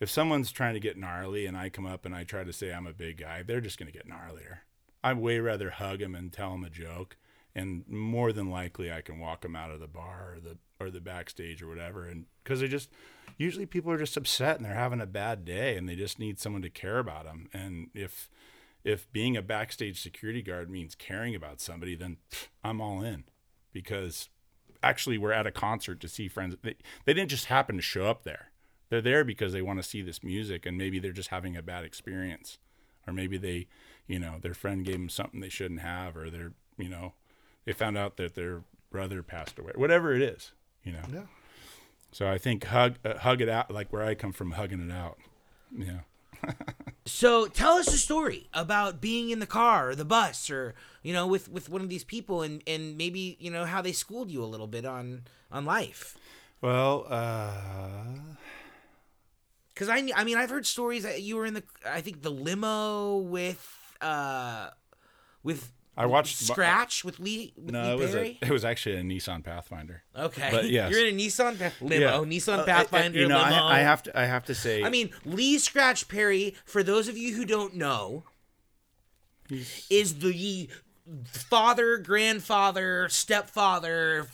If 0.00 0.08
someone's 0.10 0.52
trying 0.52 0.74
to 0.74 0.80
get 0.80 0.96
gnarly 0.96 1.46
and 1.46 1.56
I 1.56 1.68
come 1.68 1.86
up 1.86 2.04
and 2.06 2.14
I 2.14 2.24
try 2.24 2.44
to 2.44 2.52
say 2.52 2.72
I'm 2.72 2.86
a 2.86 2.92
big 2.92 3.18
guy, 3.18 3.42
they're 3.42 3.60
just 3.60 3.78
going 3.78 3.90
to 3.90 3.92
get 3.96 4.08
gnarlier. 4.08 4.58
I'd 5.02 5.18
way 5.18 5.38
rather 5.40 5.70
hug 5.70 5.98
them 6.00 6.14
and 6.14 6.32
tell 6.32 6.50
them 6.52 6.64
a 6.64 6.70
joke, 6.70 7.16
and 7.54 7.84
more 7.88 8.32
than 8.32 8.50
likely 8.50 8.92
I 8.92 9.00
can 9.02 9.18
walk 9.18 9.42
them 9.42 9.54
out 9.56 9.70
of 9.70 9.80
the 9.80 9.86
bar 9.88 10.34
or 10.36 10.40
the 10.40 10.58
or 10.80 10.90
the 10.90 11.00
backstage 11.00 11.62
or 11.62 11.68
whatever. 11.68 12.06
And 12.06 12.26
because 12.42 12.60
they 12.60 12.68
just 12.68 12.90
usually 13.36 13.66
people 13.66 13.90
are 13.92 13.98
just 13.98 14.16
upset 14.16 14.56
and 14.56 14.64
they're 14.64 14.74
having 14.74 15.00
a 15.00 15.06
bad 15.06 15.44
day 15.44 15.76
and 15.76 15.88
they 15.88 15.96
just 15.96 16.18
need 16.18 16.38
someone 16.38 16.62
to 16.62 16.70
care 16.70 16.98
about 16.98 17.24
them. 17.24 17.48
And 17.52 17.88
if 17.94 18.28
if 18.84 19.10
being 19.12 19.36
a 19.36 19.42
backstage 19.42 20.00
security 20.00 20.42
guard 20.42 20.70
means 20.70 20.94
caring 20.94 21.34
about 21.34 21.60
somebody, 21.60 21.94
then 21.94 22.18
pff, 22.30 22.48
I'm 22.62 22.80
all 22.80 23.02
in 23.02 23.24
because 23.72 24.28
actually 24.82 25.16
we're 25.18 25.32
at 25.32 25.46
a 25.46 25.50
concert 25.50 26.00
to 26.00 26.08
see 26.08 26.28
friends. 26.28 26.56
They, 26.62 26.76
they 27.04 27.14
didn't 27.14 27.30
just 27.30 27.46
happen 27.46 27.76
to 27.76 27.82
show 27.82 28.06
up 28.06 28.24
there. 28.24 28.50
They're 28.90 29.00
there 29.00 29.24
because 29.24 29.52
they 29.52 29.62
want 29.62 29.78
to 29.78 29.88
see 29.88 30.02
this 30.02 30.22
music 30.22 30.66
and 30.66 30.76
maybe 30.76 30.98
they're 30.98 31.12
just 31.12 31.30
having 31.30 31.56
a 31.56 31.62
bad 31.62 31.84
experience 31.84 32.58
or 33.06 33.12
maybe 33.12 33.38
they, 33.38 33.66
you 34.06 34.18
know, 34.18 34.36
their 34.40 34.54
friend 34.54 34.84
gave 34.84 34.94
them 34.94 35.08
something 35.08 35.40
they 35.40 35.48
shouldn't 35.48 35.80
have 35.80 36.16
or 36.16 36.30
they're, 36.30 36.52
you 36.76 36.88
know, 36.88 37.14
they 37.64 37.72
found 37.72 37.96
out 37.96 38.18
that 38.18 38.34
their 38.34 38.62
brother 38.90 39.22
passed 39.22 39.58
away. 39.58 39.72
Whatever 39.74 40.14
it 40.14 40.22
is, 40.22 40.52
you 40.84 40.92
know. 40.92 41.02
Yeah. 41.12 41.22
So 42.12 42.28
I 42.30 42.38
think 42.38 42.64
hug 42.64 42.96
uh, 43.04 43.18
hug 43.18 43.40
it 43.40 43.48
out 43.48 43.70
like 43.70 43.92
where 43.92 44.04
I 44.04 44.14
come 44.14 44.32
from 44.32 44.52
hugging 44.52 44.88
it 44.88 44.92
out. 44.92 45.18
Yeah. 45.76 46.00
So 47.06 47.46
tell 47.48 47.74
us 47.74 47.88
a 47.88 47.98
story 47.98 48.48
about 48.54 48.98
being 48.98 49.28
in 49.28 49.38
the 49.38 49.46
car 49.46 49.90
or 49.90 49.94
the 49.94 50.06
bus 50.06 50.48
or 50.48 50.74
you 51.02 51.12
know 51.12 51.26
with 51.26 51.50
with 51.50 51.68
one 51.68 51.82
of 51.82 51.90
these 51.90 52.02
people 52.02 52.40
and 52.40 52.62
and 52.66 52.96
maybe 52.96 53.36
you 53.38 53.50
know 53.50 53.66
how 53.66 53.82
they 53.82 53.92
schooled 53.92 54.30
you 54.30 54.42
a 54.42 54.46
little 54.46 54.66
bit 54.66 54.86
on 54.86 55.24
on 55.52 55.66
life. 55.66 56.16
Well, 56.62 57.04
uh 57.10 57.92
Because 59.74 59.90
I 59.90 60.08
I 60.16 60.24
mean 60.24 60.38
I've 60.38 60.48
heard 60.48 60.64
stories 60.64 61.02
that 61.02 61.20
you 61.20 61.36
were 61.36 61.44
in 61.44 61.52
the 61.52 61.62
I 61.86 62.00
think 62.00 62.22
the 62.22 62.30
limo 62.30 63.18
with 63.18 63.96
uh 64.00 64.70
with 65.42 65.72
I 65.96 66.06
watched 66.06 66.36
Scratch 66.38 67.04
with 67.04 67.20
Lee 67.20 67.52
with 67.56 67.72
No, 67.72 67.82
Lee 67.82 67.92
it 67.92 67.98
was 67.98 68.10
Perry. 68.10 68.38
a, 68.42 68.46
it 68.46 68.50
was 68.50 68.64
actually 68.64 68.96
a 68.96 69.02
Nissan 69.02 69.44
Pathfinder. 69.44 70.02
okay, 70.16 70.48
but 70.50 70.68
yes. 70.68 70.90
you're 70.92 71.06
in 71.06 71.14
a 71.14 71.18
Nissan 71.18 71.58
Pa- 71.58 71.70
limo, 71.84 72.24
Nissan 72.24 72.58
Uh, 72.60 72.64
Pathfinder 72.64 73.18
I, 73.18 73.22
you 73.22 73.28
know, 73.28 73.38
limo. 73.38 73.54
I, 73.54 73.78
I 73.78 73.80
have 73.80 74.02
to 74.04 74.18
I 74.18 74.24
have 74.24 74.44
to 74.46 74.54
say 74.54 74.82
I 74.82 74.90
mean, 74.90 75.10
Lee 75.24 75.58
Scratch 75.58 76.08
Perry, 76.08 76.54
for 76.64 76.82
those 76.82 77.06
of 77.08 77.16
you 77.16 77.34
who 77.36 77.44
don't 77.44 77.74
know, 77.76 78.24
is 79.90 80.18
the 80.18 80.68
father, 81.26 81.98
grandfather, 81.98 83.08
stepfather, 83.08 84.26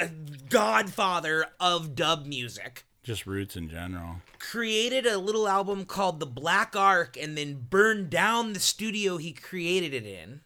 uh, 0.00 0.06
godfather 0.48 1.46
of 1.60 1.94
dub 1.94 2.26
music. 2.26 2.84
just 3.02 3.26
roots 3.26 3.56
in 3.56 3.68
general. 3.68 4.16
Created 4.38 5.04
a 5.06 5.18
little 5.18 5.48
album 5.48 5.84
called 5.84 6.20
The 6.20 6.26
Black 6.26 6.74
Ark 6.76 7.16
and 7.20 7.36
then 7.36 7.66
burned 7.68 8.08
down 8.10 8.52
the 8.52 8.60
studio 8.60 9.16
he 9.16 9.32
created 9.32 9.92
it 9.92 10.06
in. 10.06 10.40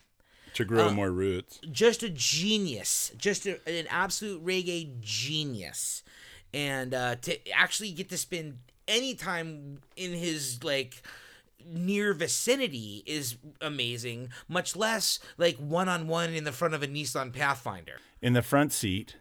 To 0.57 0.63
Uh, 0.63 0.67
grow 0.67 0.91
more 0.91 1.11
roots. 1.11 1.59
just 1.71 2.03
a 2.03 2.09
genius, 2.11 3.13
just 3.17 3.47
a, 3.47 3.61
an 3.69 3.87
absolute 3.89 4.45
reggae 4.45 5.01
genius, 5.01 6.03
and 6.55 6.93
uh, 6.95 7.17
to 7.17 7.49
actually 7.53 7.93
get 7.93 8.09
to 8.11 8.17
spend 8.19 8.59
any 8.89 9.15
time 9.15 9.81
in 9.97 10.13
his 10.13 10.63
like 10.65 11.03
near 11.65 12.15
vicinity 12.15 13.03
is 13.07 13.37
amazing. 13.61 14.29
Much 14.49 14.77
less 14.77 15.19
like 15.37 15.57
one 15.57 15.89
on 15.89 16.07
one 16.09 16.33
in 16.33 16.45
the 16.45 16.53
front 16.53 16.75
of 16.75 16.83
a 16.83 16.87
Nissan 16.87 17.33
Pathfinder. 17.33 17.99
In 18.23 18.33
the 18.33 18.43
front 18.43 18.73
seat, 18.73 19.17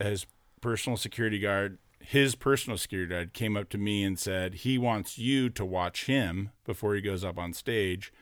as 0.00 0.26
personal 0.60 0.96
security 0.96 1.38
guard, 1.40 1.78
his 2.00 2.34
personal 2.36 2.78
security 2.78 3.10
guard 3.10 3.32
came 3.32 3.56
up 3.56 3.68
to 3.70 3.78
me 3.78 4.04
and 4.04 4.18
said 4.18 4.54
he 4.54 4.78
wants 4.78 5.18
you 5.18 5.50
to 5.50 5.64
watch 5.64 6.06
him 6.06 6.50
before 6.64 6.94
he 6.94 7.00
goes 7.00 7.24
up 7.24 7.36
on 7.38 7.52
stage. 7.52 8.12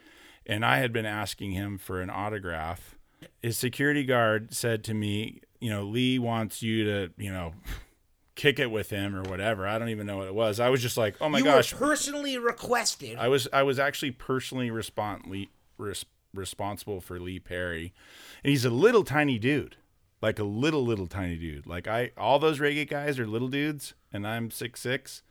And 0.47 0.65
I 0.65 0.79
had 0.79 0.93
been 0.93 1.07
asking 1.07 1.53
him 1.53 1.79
for 1.79 2.01
an 2.01 2.11
autograph. 2.11 2.97
His 3.43 3.57
security 3.57 4.05
guard 4.05 4.53
said 4.55 4.85
to 4.85 4.95
me, 4.95 5.41
you 5.61 5.71
know, 5.71 5.85
Lee 5.85 6.19
wants 6.19 6.63
you 6.63 6.85
to, 6.85 7.11
you 7.17 7.33
know, 7.33 7.55
kick 8.35 8.59
it 8.59 8.71
with 8.71 8.91
him 8.91 9.15
or 9.15 9.23
whatever. 9.23 9.67
I 9.67 9.79
don't 9.79 9.89
even 9.89 10.07
know 10.07 10.19
what 10.19 10.27
it 10.27 10.35
was. 10.35 10.61
I 10.61 10.69
was 10.69 10.83
just 10.83 10.97
like, 10.97 11.17
oh 11.21 11.29
my 11.29 11.39
you 11.39 11.45
gosh, 11.45 11.73
personally 11.73 12.39
requested. 12.39 13.17
I 13.19 13.29
was 13.29 13.49
I 13.53 13.63
was 13.63 13.79
actually 13.79 14.11
personally 14.11 14.71
respon- 14.71 15.29
Lee, 15.29 15.51
res, 15.79 16.05
responsible 16.35 17.01
for 17.01 17.19
Lee 17.19 17.39
Perry, 17.39 17.93
and 18.43 18.51
he's 18.51 18.65
a 18.65 18.71
little 18.71 19.05
tiny 19.05 19.39
dude, 19.39 19.77
like 20.21 20.39
a 20.39 20.45
little 20.45 20.85
little 20.85 21.07
tiny 21.07 21.37
dude. 21.37 21.67
Like 21.67 21.87
I, 21.87 22.11
all 22.17 22.39
those 22.39 22.59
reggae 22.59 22.89
guys 22.89 23.19
are 23.19 23.27
little 23.27 23.49
dudes, 23.49 23.95
and 24.13 24.27
I'm 24.27 24.51
six 24.51 24.81
six. 24.81 25.23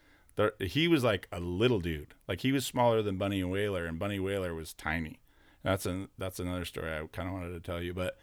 He 0.59 0.87
was 0.87 1.03
like 1.03 1.27
a 1.31 1.39
little 1.39 1.79
dude, 1.79 2.15
like 2.27 2.41
he 2.41 2.51
was 2.51 2.65
smaller 2.65 3.01
than 3.01 3.17
Bunny 3.17 3.43
Wailer, 3.43 3.85
and 3.85 3.99
Bunny 3.99 4.19
Wailer 4.19 4.53
was 4.53 4.73
tiny. 4.73 5.19
That's 5.63 5.85
a 5.85 6.07
that's 6.17 6.39
another 6.39 6.65
story 6.65 6.91
I 6.91 7.05
kind 7.11 7.27
of 7.27 7.33
wanted 7.33 7.53
to 7.53 7.59
tell 7.59 7.81
you, 7.81 7.93
but 7.93 8.17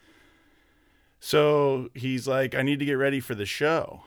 so 1.18 1.90
he's 1.94 2.26
like, 2.26 2.54
I 2.54 2.62
need 2.62 2.78
to 2.78 2.84
get 2.84 2.94
ready 2.94 3.20
for 3.20 3.34
the 3.34 3.46
show, 3.46 4.02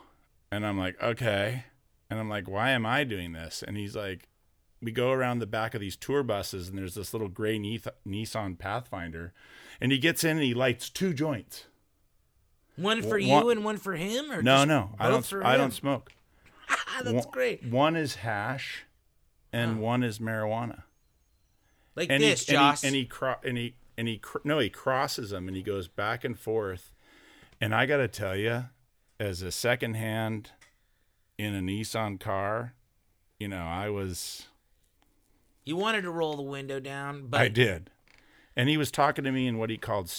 and 0.52 0.66
I'm 0.66 0.78
like, 0.78 1.02
okay, 1.02 1.66
and 2.10 2.20
I'm 2.20 2.30
like, 2.30 2.48
why 2.48 2.72
am 2.72 2.86
I 2.86 3.04
doing 3.04 3.34
this? 3.34 3.64
And 3.66 3.78
he's 3.78 3.96
like, 3.96 4.28
we 4.82 4.92
go 4.92 5.12
around 5.12 5.40
the 5.40 5.48
back 5.48 5.74
of 5.74 5.82
these 5.82 5.96
tour 5.96 6.24
buses 6.24 6.68
and 6.68 6.78
there's 6.78 6.96
this 6.96 7.14
little 7.14 7.30
gray 7.30 7.58
Nissan 7.58 8.60
Pathfinder 8.60 9.34
and 9.80 9.92
he 9.92 9.98
gets 9.98 10.24
in 10.24 10.32
and 10.32 10.42
he 10.42 10.54
lights 10.54 10.90
two 10.90 11.14
joints. 11.14 11.66
one 12.76 13.02
for 13.02 13.12
one- 13.12 13.22
you 13.22 13.50
and 13.50 13.64
one 13.64 13.78
for 13.78 13.94
him, 13.94 14.32
or 14.32 14.42
No, 14.42 14.58
just 14.58 14.68
no, 14.68 14.92
I 15.00 15.10
don't 15.10 15.34
I 15.44 15.58
don't 15.58 15.72
smoke. 15.72 16.14
That's 17.02 17.26
one, 17.26 17.32
great. 17.32 17.66
One 17.66 17.96
is 17.96 18.16
hash 18.16 18.84
and 19.52 19.80
one 19.80 20.04
is 20.04 20.20
marijuana. 20.20 20.84
Like 21.96 22.10
And 22.10 22.22
this, 22.24 22.46
he, 22.46 22.54
Josh. 22.54 22.84
and 22.84 22.96
he 22.96 23.02
and 23.02 23.04
he 23.04 23.06
cro- 23.06 23.36
and 23.44 23.58
he 23.58 23.76
and 23.98 24.08
he 24.08 24.18
cr- 24.18 24.40
no, 24.44 24.60
he 24.60 24.70
crosses 24.70 25.30
them 25.30 25.48
and 25.48 25.56
he 25.56 25.64
goes 25.64 25.88
back 25.88 26.24
and 26.24 26.38
forth 26.38 26.92
And 27.62 27.74
I 27.74 27.86
got 27.86 27.98
to 27.98 28.08
tell 28.08 28.36
you, 28.36 28.66
as 29.20 29.42
a 29.42 29.52
secondhand 29.52 30.52
in 31.38 31.54
a 31.56 31.62
Nissan 31.62 32.20
car, 32.20 32.74
you 33.40 33.48
know, 33.48 33.64
I 33.64 33.90
was, 33.90 34.48
You 35.66 35.76
wanted 35.78 36.02
to 36.02 36.12
roll 36.12 36.36
the 36.36 36.42
window 36.42 36.80
down, 36.80 37.28
but 37.28 37.40
I 37.42 37.48
did. 37.48 37.90
And 38.56 38.70
he 38.70 38.78
was 38.78 38.92
talking 38.92 39.24
to 39.24 39.32
me 39.32 39.48
in 39.48 39.58
what 39.58 39.70
he 39.70 39.78
called 39.78 40.12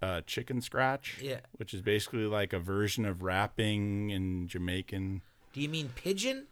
uh, 0.00 0.20
chicken 0.26 0.60
scratch, 0.60 1.18
Yeah. 1.22 1.40
which 1.52 1.72
is 1.74 1.80
basically 1.82 2.24
like 2.26 2.52
a 2.52 2.58
version 2.58 3.04
of 3.04 3.22
rapping 3.22 4.10
in 4.10 4.48
Jamaican. 4.48 5.22
Do 5.52 5.60
you 5.60 5.68
mean 5.68 5.90
pidgin? 5.94 6.44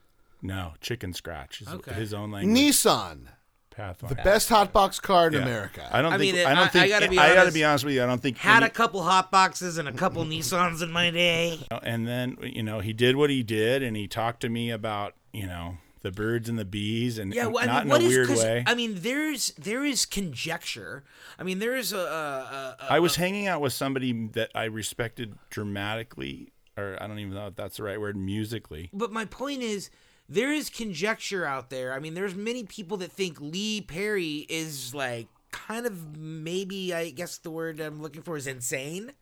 No, 0.42 0.72
chicken 0.80 1.12
scratch 1.12 1.60
is 1.62 1.68
Okay. 1.68 1.92
his 1.94 2.14
own 2.14 2.30
language. 2.30 2.56
Nissan, 2.56 3.26
Pathfinder. 3.70 4.14
the 4.14 4.22
best 4.22 4.48
hot 4.48 4.72
box 4.72 4.98
car 4.98 5.26
in 5.28 5.34
Yeah. 5.34 5.40
America. 5.42 5.88
I 5.92 6.00
don't 6.02 6.12
I 6.14 6.18
think. 6.18 6.34
mean, 6.34 6.46
I 6.46 6.50
I- 6.50 6.54
don't 6.54 6.64
I 6.64 6.68
think. 6.68 6.84
I 6.84 6.88
gotta 6.88 7.00
gotta 7.06 7.10
be 7.10 7.16
be, 7.16 7.18
honest, 7.20 7.64
honest 7.66 7.84
with 7.84 7.94
you. 7.94 8.02
I 8.02 8.06
don't 8.06 8.22
think 8.22 8.38
Had 8.38 8.56
any- 8.62 8.66
a 8.66 8.70
couple 8.70 9.02
hot 9.02 9.30
boxes 9.30 9.76
and 9.78 9.86
a 9.88 9.92
couple 9.92 10.24
Nissans 10.24 10.82
in 10.82 10.90
my 10.90 11.10
day. 11.10 11.60
and 11.82 12.06
then 12.06 12.36
you 12.42 12.62
know 12.62 12.80
he 12.80 12.92
did 12.92 13.16
what 13.16 13.30
he 13.30 13.42
did, 13.42 13.82
and 13.82 13.96
he 13.96 14.08
talked 14.08 14.40
to 14.40 14.48
me 14.48 14.70
about 14.70 15.14
you 15.32 15.46
know 15.46 15.76
the 16.02 16.10
birds 16.10 16.48
and 16.48 16.58
the 16.58 16.64
bees, 16.64 17.18
and 17.18 17.34
Yeah, 17.34 17.44
well, 17.46 17.62
I 17.62 17.66
not 17.66 17.86
mean, 17.86 17.96
in 17.96 18.02
a 18.02 18.04
is? 18.06 18.10
weird 18.14 18.28
'cause, 18.28 18.42
way. 18.42 18.64
I 18.66 18.74
mean, 18.74 18.94
there's 19.00 19.52
there 19.58 19.84
is 19.84 20.06
conjecture. 20.06 21.04
I 21.38 21.42
mean, 21.42 21.58
there 21.58 21.76
is 21.76 21.92
a. 21.92 21.98
a, 21.98 22.00
a, 22.00 22.76
a 22.88 22.92
I 22.92 22.98
was 23.00 23.16
hanging 23.16 23.46
out 23.46 23.60
with 23.60 23.74
somebody 23.74 24.28
that 24.28 24.50
I 24.54 24.64
respected 24.64 25.36
dramatically, 25.50 26.52
or 26.80 27.02
I 27.02 27.06
don't 27.06 27.18
even 27.18 27.34
know 27.34 27.46
if 27.48 27.56
that's 27.56 27.76
the 27.76 27.82
right 27.84 28.00
word, 28.00 28.16
musically. 28.16 28.90
but 28.92 29.12
my 29.12 29.24
point 29.24 29.62
is, 29.62 29.90
there 30.28 30.52
is 30.52 30.70
conjecture 30.70 31.44
out 31.44 31.70
there. 31.70 31.92
I 31.92 31.98
mean, 31.98 32.14
there's 32.14 32.34
many 32.34 32.64
people 32.64 32.96
that 32.98 33.12
think 33.12 33.40
Lee 33.40 33.80
Perry 33.80 34.46
is 34.48 34.94
like 34.94 35.28
kind 35.52 35.84
of 35.86 36.16
maybe 36.16 36.94
I 36.94 37.10
guess 37.10 37.38
the 37.38 37.50
word 37.50 37.80
I'm 37.80 38.00
looking 38.00 38.22
for 38.22 38.36
is 38.36 38.46
insane. 38.46 39.12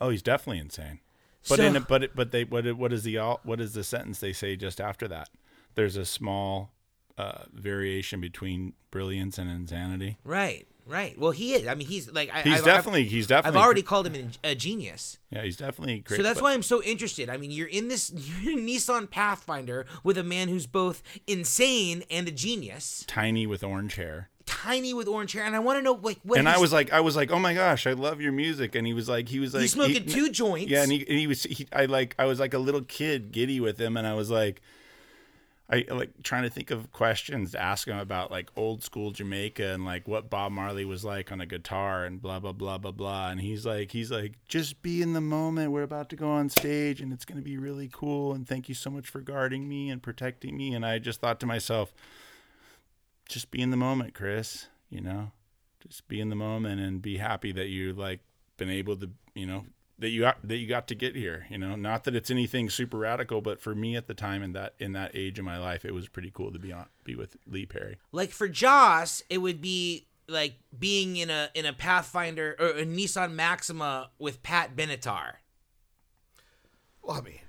Oh, 0.00 0.10
he's 0.10 0.22
definitely 0.22 0.60
insane. 0.60 1.00
But 1.48 1.56
So- 1.58 1.64
in 1.64 1.76
a, 1.76 1.80
but 1.80 2.02
it, 2.04 2.10
but 2.14 2.30
they 2.30 2.44
what 2.44 2.64
what 2.76 2.92
is 2.92 3.02
the 3.02 3.18
all 3.18 3.40
what 3.42 3.60
is 3.60 3.72
the 3.74 3.82
sentence 3.84 4.20
they 4.20 4.32
say 4.34 4.54
just 4.56 4.80
after 4.80 5.08
that? 5.08 5.30
There's 5.74 5.96
a 5.96 6.04
small 6.04 6.72
uh, 7.16 7.44
variation 7.52 8.20
between 8.20 8.74
brilliance 8.90 9.38
and 9.38 9.50
insanity. 9.50 10.18
Right, 10.24 10.67
right. 10.88 11.16
Well, 11.18 11.30
he 11.30 11.54
is. 11.54 11.66
I 11.68 11.74
mean, 11.74 11.86
he's 11.86 12.10
like 12.10 12.30
I, 12.34 12.42
He's 12.42 12.54
I've- 12.56 12.64
definitely 12.64 13.04
he's 13.04 13.30
I've, 13.30 13.46
I've 13.46 13.56
already 13.56 13.82
called 13.82 14.06
him 14.08 14.30
a 14.42 14.54
genius. 14.54 15.18
yeah 15.30 15.42
he's 15.42 15.56
definitely 15.56 16.00
great. 16.00 16.16
so 16.16 16.22
that's 16.22 16.40
but- 16.40 16.44
why 16.44 16.52
I'm 16.54 16.62
so 16.62 16.82
interested. 16.82 17.28
I 17.30 17.36
mean, 17.36 17.50
you're 17.50 17.68
in 17.68 17.88
this 17.88 18.10
you're 18.42 18.58
in 18.58 18.66
Nissan 18.66 19.08
Pathfinder 19.10 19.86
with 20.02 20.18
a 20.18 20.24
man 20.24 20.48
who's 20.48 20.66
both 20.66 21.02
insane 21.26 22.02
and 22.10 22.26
a 22.26 22.30
genius, 22.32 23.04
tiny 23.06 23.46
with 23.46 23.62
orange 23.62 23.94
hair. 23.94 24.30
tiny 24.46 24.94
with 24.94 25.06
orange 25.08 25.32
hair, 25.32 25.44
and 25.44 25.54
I 25.54 25.58
want 25.58 25.78
to 25.78 25.82
know 25.82 25.98
like 26.02 26.18
what. 26.24 26.38
and 26.38 26.48
I 26.48 26.58
was 26.58 26.72
like, 26.72 26.92
I 26.92 27.00
was 27.00 27.14
like, 27.16 27.30
oh 27.30 27.38
my 27.38 27.54
gosh, 27.54 27.86
I 27.86 27.92
love 27.92 28.20
your 28.20 28.32
music. 28.32 28.74
And 28.74 28.86
he 28.86 28.94
was 28.94 29.08
like, 29.08 29.28
he 29.28 29.38
was 29.38 29.52
like, 29.54 29.60
he's 29.62 29.72
smoking 29.72 30.06
two 30.06 30.30
joints. 30.30 30.70
Yeah, 30.70 30.82
and 30.82 30.90
he, 30.90 31.00
and 31.06 31.18
he 31.18 31.26
was, 31.26 31.42
he, 31.44 31.66
I 31.72 31.84
like, 31.84 32.14
I 32.18 32.24
was 32.24 32.40
like 32.40 32.54
a 32.54 32.58
little 32.58 32.82
kid, 32.82 33.30
giddy 33.30 33.60
with 33.60 33.78
him, 33.78 33.96
and 33.98 34.06
I 34.06 34.14
was 34.14 34.30
like, 34.30 34.62
I 35.70 35.84
like 35.90 36.22
trying 36.22 36.44
to 36.44 36.50
think 36.50 36.70
of 36.70 36.90
questions 36.92 37.52
to 37.52 37.60
ask 37.60 37.86
him 37.86 37.98
about 37.98 38.30
like 38.30 38.48
old 38.56 38.82
school 38.82 39.10
Jamaica 39.10 39.74
and 39.74 39.84
like 39.84 40.08
what 40.08 40.30
Bob 40.30 40.50
Marley 40.50 40.86
was 40.86 41.04
like 41.04 41.30
on 41.30 41.42
a 41.42 41.46
guitar 41.46 42.06
and 42.06 42.22
blah 42.22 42.40
blah 42.40 42.52
blah 42.52 42.78
blah 42.78 42.90
blah. 42.90 43.28
And 43.28 43.38
he's 43.38 43.66
like, 43.66 43.92
he's 43.92 44.10
like, 44.10 44.32
just 44.48 44.80
be 44.80 45.02
in 45.02 45.12
the 45.12 45.20
moment. 45.20 45.72
We're 45.72 45.82
about 45.82 46.08
to 46.10 46.16
go 46.16 46.30
on 46.30 46.48
stage, 46.48 47.02
and 47.02 47.12
it's 47.12 47.26
gonna 47.26 47.42
be 47.42 47.58
really 47.58 47.90
cool. 47.92 48.32
And 48.32 48.48
thank 48.48 48.70
you 48.70 48.74
so 48.74 48.88
much 48.88 49.10
for 49.10 49.20
guarding 49.20 49.68
me 49.68 49.90
and 49.90 50.02
protecting 50.02 50.56
me. 50.56 50.72
And 50.72 50.86
I 50.86 50.98
just 50.98 51.20
thought 51.20 51.38
to 51.40 51.46
myself, 51.46 51.92
just 53.28 53.50
be 53.50 53.60
in 53.60 53.70
the 53.70 53.76
moment, 53.76 54.14
Chris. 54.14 54.68
You 54.88 55.02
know, 55.02 55.32
just 55.86 56.08
be 56.08 56.18
in 56.18 56.30
the 56.30 56.36
moment 56.36 56.80
and 56.80 57.02
be 57.02 57.18
happy 57.18 57.52
that 57.52 57.68
you 57.68 57.92
like 57.92 58.20
been 58.56 58.70
able 58.70 58.96
to, 58.96 59.10
you 59.34 59.44
know, 59.44 59.66
that 59.98 60.10
you 60.10 60.20
got 60.20 60.36
that 60.46 60.56
you 60.56 60.66
got 60.66 60.86
to 60.88 60.94
get 60.94 61.16
here. 61.16 61.46
You 61.50 61.58
know, 61.58 61.74
not 61.76 62.04
that 62.04 62.14
it's 62.14 62.30
anything 62.30 62.70
super 62.70 62.98
radical, 62.98 63.40
but 63.40 63.60
for 63.60 63.74
me 63.74 63.96
at 63.96 64.06
the 64.06 64.14
time 64.14 64.42
in 64.42 64.52
that 64.52 64.74
in 64.78 64.92
that 64.92 65.12
age 65.14 65.38
of 65.38 65.44
my 65.44 65.58
life, 65.58 65.84
it 65.84 65.92
was 65.92 66.08
pretty 66.08 66.30
cool 66.32 66.52
to 66.52 66.58
be 66.58 66.72
on 66.72 66.86
be 67.04 67.14
with 67.14 67.36
Lee 67.46 67.66
Perry. 67.66 67.98
like 68.12 68.30
for 68.30 68.48
Joss, 68.48 69.22
it 69.28 69.38
would 69.38 69.60
be 69.60 70.06
like 70.28 70.54
being 70.78 71.16
in 71.16 71.30
a 71.30 71.50
in 71.54 71.66
a 71.66 71.72
Pathfinder 71.72 72.54
or 72.58 72.68
a 72.68 72.84
Nissan 72.84 73.32
Maxima 73.32 74.10
with 74.18 74.42
Pat 74.42 74.76
Benatar. 74.76 75.34
well, 77.02 77.16
I 77.16 77.20
mean, 77.22 77.40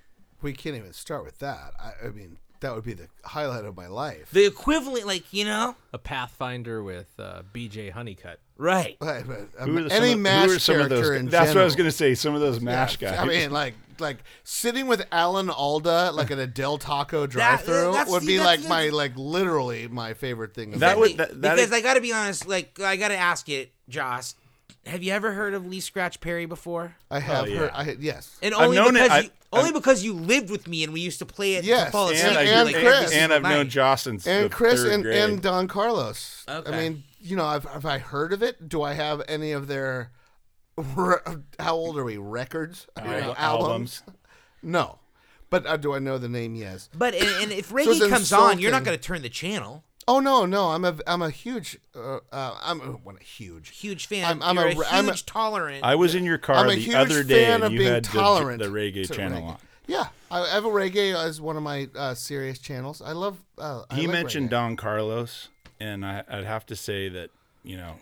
we 0.41 0.53
can't 0.53 0.75
even 0.75 0.93
start 0.93 1.25
with 1.25 1.39
that. 1.39 1.73
I, 1.79 2.07
I 2.07 2.09
mean, 2.09 2.37
that 2.61 2.75
would 2.75 2.83
be 2.83 2.93
the 2.93 3.07
highlight 3.23 3.65
of 3.65 3.75
my 3.77 3.87
life. 3.87 4.29
The 4.31 4.45
equivalent, 4.45 5.05
like 5.07 5.31
you 5.33 5.45
know, 5.45 5.75
A 5.93 5.97
Pathfinder 5.97 6.83
with 6.83 7.07
uh, 7.19 7.43
BJ 7.53 7.91
Honeycutt. 7.91 8.39
right? 8.57 8.97
But- 8.99 9.27
but, 9.27 9.37
Who 9.59 9.71
um, 9.71 9.77
are 9.77 9.83
the- 9.83 9.89
some 9.89 10.03
any 10.03 10.11
of- 10.11 10.17
who 10.17 10.23
mash 10.23 10.49
are 10.49 10.59
some 10.59 10.75
of 10.75 10.87
character 10.89 10.95
those? 11.13 11.19
in 11.21 11.29
That's 11.29 11.49
what 11.53 11.61
I 11.61 11.63
was 11.63 11.75
gonna 11.75 11.91
say. 11.91 12.15
Some 12.15 12.35
of 12.35 12.41
those 12.41 12.59
mash 12.61 13.01
Yeah, 13.01 13.11
guys. 13.11 13.19
I 13.19 13.25
mean, 13.25 13.51
like 13.51 13.75
like 13.99 14.17
sitting 14.45 14.87
with 14.87 15.05
Alan 15.11 15.49
Alda 15.49 16.11
like 16.13 16.31
at 16.31 16.39
a 16.39 16.47
Del 16.47 16.77
Taco 16.77 17.27
drive-through 17.27 17.91
that's- 17.91 18.09
would 18.09 18.25
be 18.25 18.37
that's- 18.37 18.61
like 18.61 18.69
my 18.69 18.89
like 18.89 19.11
literally 19.17 19.87
my 19.89 20.13
favorite 20.13 20.53
thing. 20.53 20.71
That 20.79 20.93
the 20.95 20.99
would- 20.99 21.17
that- 21.17 21.41
that 21.41 21.55
because 21.55 21.67
is- 21.67 21.73
I 21.73 21.81
got 21.81 21.95
to 21.95 22.01
be 22.01 22.13
honest. 22.13 22.47
Like 22.47 22.79
I 22.79 22.95
got 22.95 23.09
to 23.09 23.17
ask 23.17 23.47
it, 23.49 23.71
Joss. 23.89 24.35
Have 24.85 25.03
you 25.03 25.11
ever 25.13 25.33
heard 25.33 25.53
of 25.53 25.65
Lee 25.67 25.79
Scratch 25.81 26.19
Perry 26.21 26.45
before? 26.45 26.95
I 27.11 27.19
have 27.19 27.43
Oh, 27.45 27.47
yeah. 27.47 27.57
heard. 27.59 27.71
I 27.73 27.95
yes. 27.99 28.37
And 28.41 28.55
I've 28.55 28.61
only 28.63 28.77
known 28.77 28.95
it. 28.95 29.03
because 29.03 29.09
I- 29.11 29.19
you, 29.21 29.29
only 29.51 29.65
I've- 29.69 29.73
because 29.79 30.03
you 30.03 30.13
lived 30.13 30.49
with 30.49 30.67
me 30.67 30.83
and 30.83 30.93
we 30.93 31.01
used 31.01 31.19
to 31.19 31.25
play 31.25 31.55
it 31.55 31.63
Yes, 31.65 31.87
to 31.87 31.91
fall 31.91 32.09
asleep. 32.09 32.23
and, 32.29 32.37
I, 32.37 32.43
and, 32.43 32.71
like, 32.71 32.75
Chris, 32.83 33.11
and 33.11 33.33
I've 33.33 33.41
known 33.43 33.51
night. 33.51 33.67
Joss 33.69 34.05
and 34.07 34.51
Chris 34.51 34.83
and, 34.83 35.05
and 35.05 35.41
Don 35.41 35.67
Carlos. 35.67 36.43
Okay. 36.47 36.71
I 36.71 36.77
mean, 36.89 37.03
you 37.19 37.35
know, 37.35 37.47
have, 37.49 37.65
have 37.65 37.85
I 37.85 37.97
heard 37.99 38.31
of 38.33 38.41
it? 38.41 38.69
Do 38.69 38.81
I 38.83 38.93
have 38.93 39.21
any 39.27 39.51
of 39.51 39.67
their? 39.67 40.11
How 41.59 41.75
old 41.75 41.97
are 41.97 42.05
we? 42.05 42.15
Records, 42.17 42.87
You 42.97 43.03
know, 43.03 43.35
Al- 43.37 43.61
albums. 43.61 44.01
No, 44.63 44.99
but 45.49 45.65
uh, 45.65 45.75
do 45.77 45.93
I 45.93 45.99
know 45.99 46.17
the 46.17 46.29
name? 46.29 46.55
Yes. 46.55 46.89
But 46.95 47.13
and, 47.15 47.27
and 47.43 47.51
if 47.51 47.59
it's 47.59 47.71
reggae 47.71 48.09
comes 48.09 48.31
on, 48.31 48.59
you're 48.59 48.71
not 48.71 48.83
going 48.85 48.97
to 48.97 49.03
turn 49.03 49.21
the 49.21 49.29
channel. 49.29 49.83
Oh 50.07 50.19
no, 50.19 50.45
no. 50.45 50.69
I'm 50.69 50.85
a 50.85 50.95
I'm 51.05 51.21
a 51.21 51.29
huge. 51.29 51.77
Uh, 51.95 52.17
uh, 52.31 52.57
I'm 52.63 52.81
a, 52.81 52.97
well, 53.03 53.15
a 53.19 53.23
huge. 53.23 53.69
Huge 53.77 54.07
fan. 54.07 54.25
I'm- 54.25 54.41
I'm 54.41 54.55
you're 54.55 54.65
a 54.65 54.69
a, 54.69 54.73
huge 54.73 54.85
I'm 54.89 55.09
a- 55.09 55.13
tolerant. 55.15 55.83
I 55.83 55.95
was 55.95 56.15
in 56.15 56.23
your 56.23 56.37
car 56.39 56.55
the 56.55 56.61
other 56.61 56.71
day. 56.71 56.71
I'm 56.71 56.71
a 56.71 56.75
the 56.75 56.81
huge 56.81 56.95
other 56.95 57.23
day, 57.23 57.43
fan 57.45 57.53
and 57.55 57.63
of 57.65 57.71
you 57.73 57.79
being 57.79 57.93
had 57.93 58.03
tolerant 58.05 58.61
the 58.61 58.69
reggae 58.69 59.07
to 59.07 59.13
channel 59.13 59.41
reggae. 59.41 59.47
on. 59.49 59.57
Yeah, 59.87 60.07
I 60.31 60.47
have 60.47 60.65
a 60.65 60.69
reggae 60.69 61.15
as 61.15 61.41
one 61.41 61.57
of 61.57 61.63
my 61.63 61.89
uh, 61.95 62.13
serious 62.13 62.59
channels. 62.59 63.01
I 63.01 63.11
love. 63.11 63.37
Uh, 63.57 63.83
I 63.89 63.95
he 63.95 64.01
like 64.07 64.13
mentioned 64.13 64.47
reggae. 64.47 64.51
Don 64.51 64.75
Carlos, 64.77 65.49
and 65.79 66.05
I, 66.05 66.23
I'd 66.29 66.43
have 66.45 66.65
to 66.67 66.75
say 66.75 67.09
that 67.09 67.29
you 67.63 67.77
know, 67.77 67.95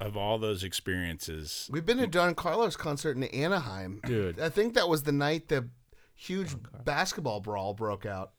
of 0.00 0.16
all 0.16 0.38
those 0.38 0.62
experiences, 0.64 1.68
We've 1.72 1.86
been 1.86 1.98
to 1.98 2.06
Don 2.06 2.34
Carlos 2.34 2.76
concert 2.76 3.16
in 3.16 3.24
Anaheim, 3.24 4.00
Dude. 4.06 4.38
I 4.40 4.48
think 4.50 4.74
that 4.74 4.88
was 4.88 5.02
the 5.04 5.12
night 5.12 5.48
the 5.48 5.68
huge 6.14 6.54
basketball 6.84 7.40
brawl 7.40 7.74
broke 7.74 8.06
out. 8.06 8.32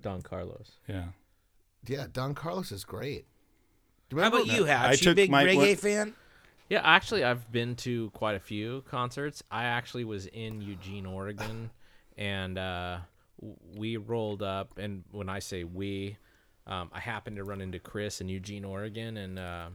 Don 0.00 0.22
Carlos. 0.22 0.72
yeah. 0.88 1.06
Yeah, 1.86 2.06
Don 2.12 2.34
Carlos 2.34 2.72
is 2.72 2.84
great. 2.84 3.26
Do 4.08 4.18
How 4.18 4.28
about 4.28 4.46
you, 4.46 4.64
Hatch? 4.64 4.88
I 4.88 4.90
you 4.92 4.96
took 4.98 5.16
big 5.16 5.30
my- 5.30 5.44
reggae 5.44 5.56
what- 5.56 5.78
fan? 5.78 6.14
Yeah, 6.68 6.82
actually, 6.84 7.24
I've 7.24 7.50
been 7.50 7.74
to 7.76 8.10
quite 8.10 8.36
a 8.36 8.40
few 8.40 8.82
concerts. 8.82 9.42
I 9.50 9.64
actually 9.64 10.04
was 10.04 10.26
in 10.26 10.60
Eugene, 10.60 11.04
Oregon, 11.04 11.70
and 12.16 12.56
uh, 12.58 12.98
we 13.76 13.96
rolled 13.96 14.42
up. 14.42 14.78
And 14.78 15.02
when 15.10 15.28
I 15.28 15.40
say 15.40 15.64
we, 15.64 16.16
um, 16.68 16.88
I 16.92 17.00
happened 17.00 17.36
to 17.38 17.44
run 17.44 17.60
into 17.60 17.80
Chris 17.80 18.20
in 18.20 18.28
Eugene, 18.28 18.64
Oregon, 18.64 19.16
and 19.16 19.36
uh, 19.36 19.66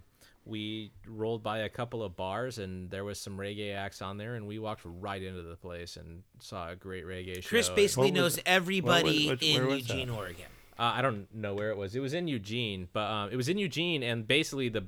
we 0.45 0.91
rolled 1.05 1.43
by 1.43 1.59
a 1.59 1.69
couple 1.69 2.01
of 2.01 2.15
bars, 2.15 2.59
and 2.59 2.89
there 2.89 3.03
was 3.03 3.19
some 3.19 3.35
reggae 3.37 3.75
acts 3.75 4.01
on 4.01 4.15
there, 4.17 4.35
and 4.35 4.47
we 4.47 4.57
walked 4.59 4.83
right 4.85 5.21
into 5.21 5.41
the 5.41 5.57
place 5.57 5.97
and 5.97 6.23
saw 6.39 6.69
a 6.69 6.77
great 6.77 7.03
reggae 7.05 7.43
show. 7.43 7.49
Chris 7.49 7.67
basically 7.67 8.11
What 8.13 8.21
was- 8.23 8.37
knows 8.37 8.43
everybody 8.45 9.27
what- 9.27 9.43
in 9.43 9.57
where 9.65 9.67
was 9.75 9.89
Eugene, 9.89 10.07
that? 10.07 10.13
Oregon. 10.13 10.45
Uh, 10.77 10.93
I 10.95 11.01
don't 11.01 11.33
know 11.33 11.53
where 11.53 11.69
it 11.69 11.77
was. 11.77 11.95
It 11.95 12.01
was 12.01 12.13
in 12.13 12.27
Eugene, 12.27 12.89
but 12.91 13.09
um, 13.09 13.29
it 13.31 13.35
was 13.35 13.49
in 13.49 13.57
Eugene, 13.57 14.03
and 14.03 14.27
basically 14.27 14.69
the 14.69 14.85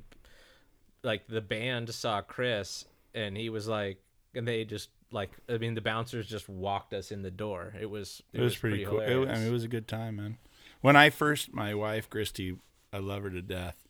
like 1.04 1.28
the 1.28 1.42
band 1.42 1.94
saw 1.94 2.22
Chris, 2.22 2.86
and 3.14 3.38
he 3.38 3.50
was 3.50 3.68
like, 3.68 4.02
and 4.36 4.48
they 4.48 4.66
just 4.66 4.90
like, 5.12 5.32
I 5.50 5.58
mean, 5.58 5.74
the 5.74 5.82
bouncers 5.82 6.28
just 6.28 6.50
walked 6.50 6.94
us 6.94 7.12
in 7.12 7.22
the 7.22 7.32
door. 7.32 7.74
It 7.80 7.90
was 7.90 8.22
It, 8.34 8.42
was, 8.42 8.58
pretty, 8.58 8.86
cool. 8.86 9.00
It, 9.00 9.30
I 9.30 9.36
mean, 9.36 9.48
it 9.48 9.52
was 9.52 9.64
a 9.64 9.70
good 9.70 9.88
time, 9.88 10.18
man. 10.18 10.38
When 10.82 10.96
I 10.96 11.10
first, 11.10 11.54
my 11.54 11.74
wife 11.74 12.10
Christy, 12.10 12.58
I 12.92 13.00
love 13.00 13.24
her 13.24 13.30
to 13.30 13.42
death. 13.42 13.88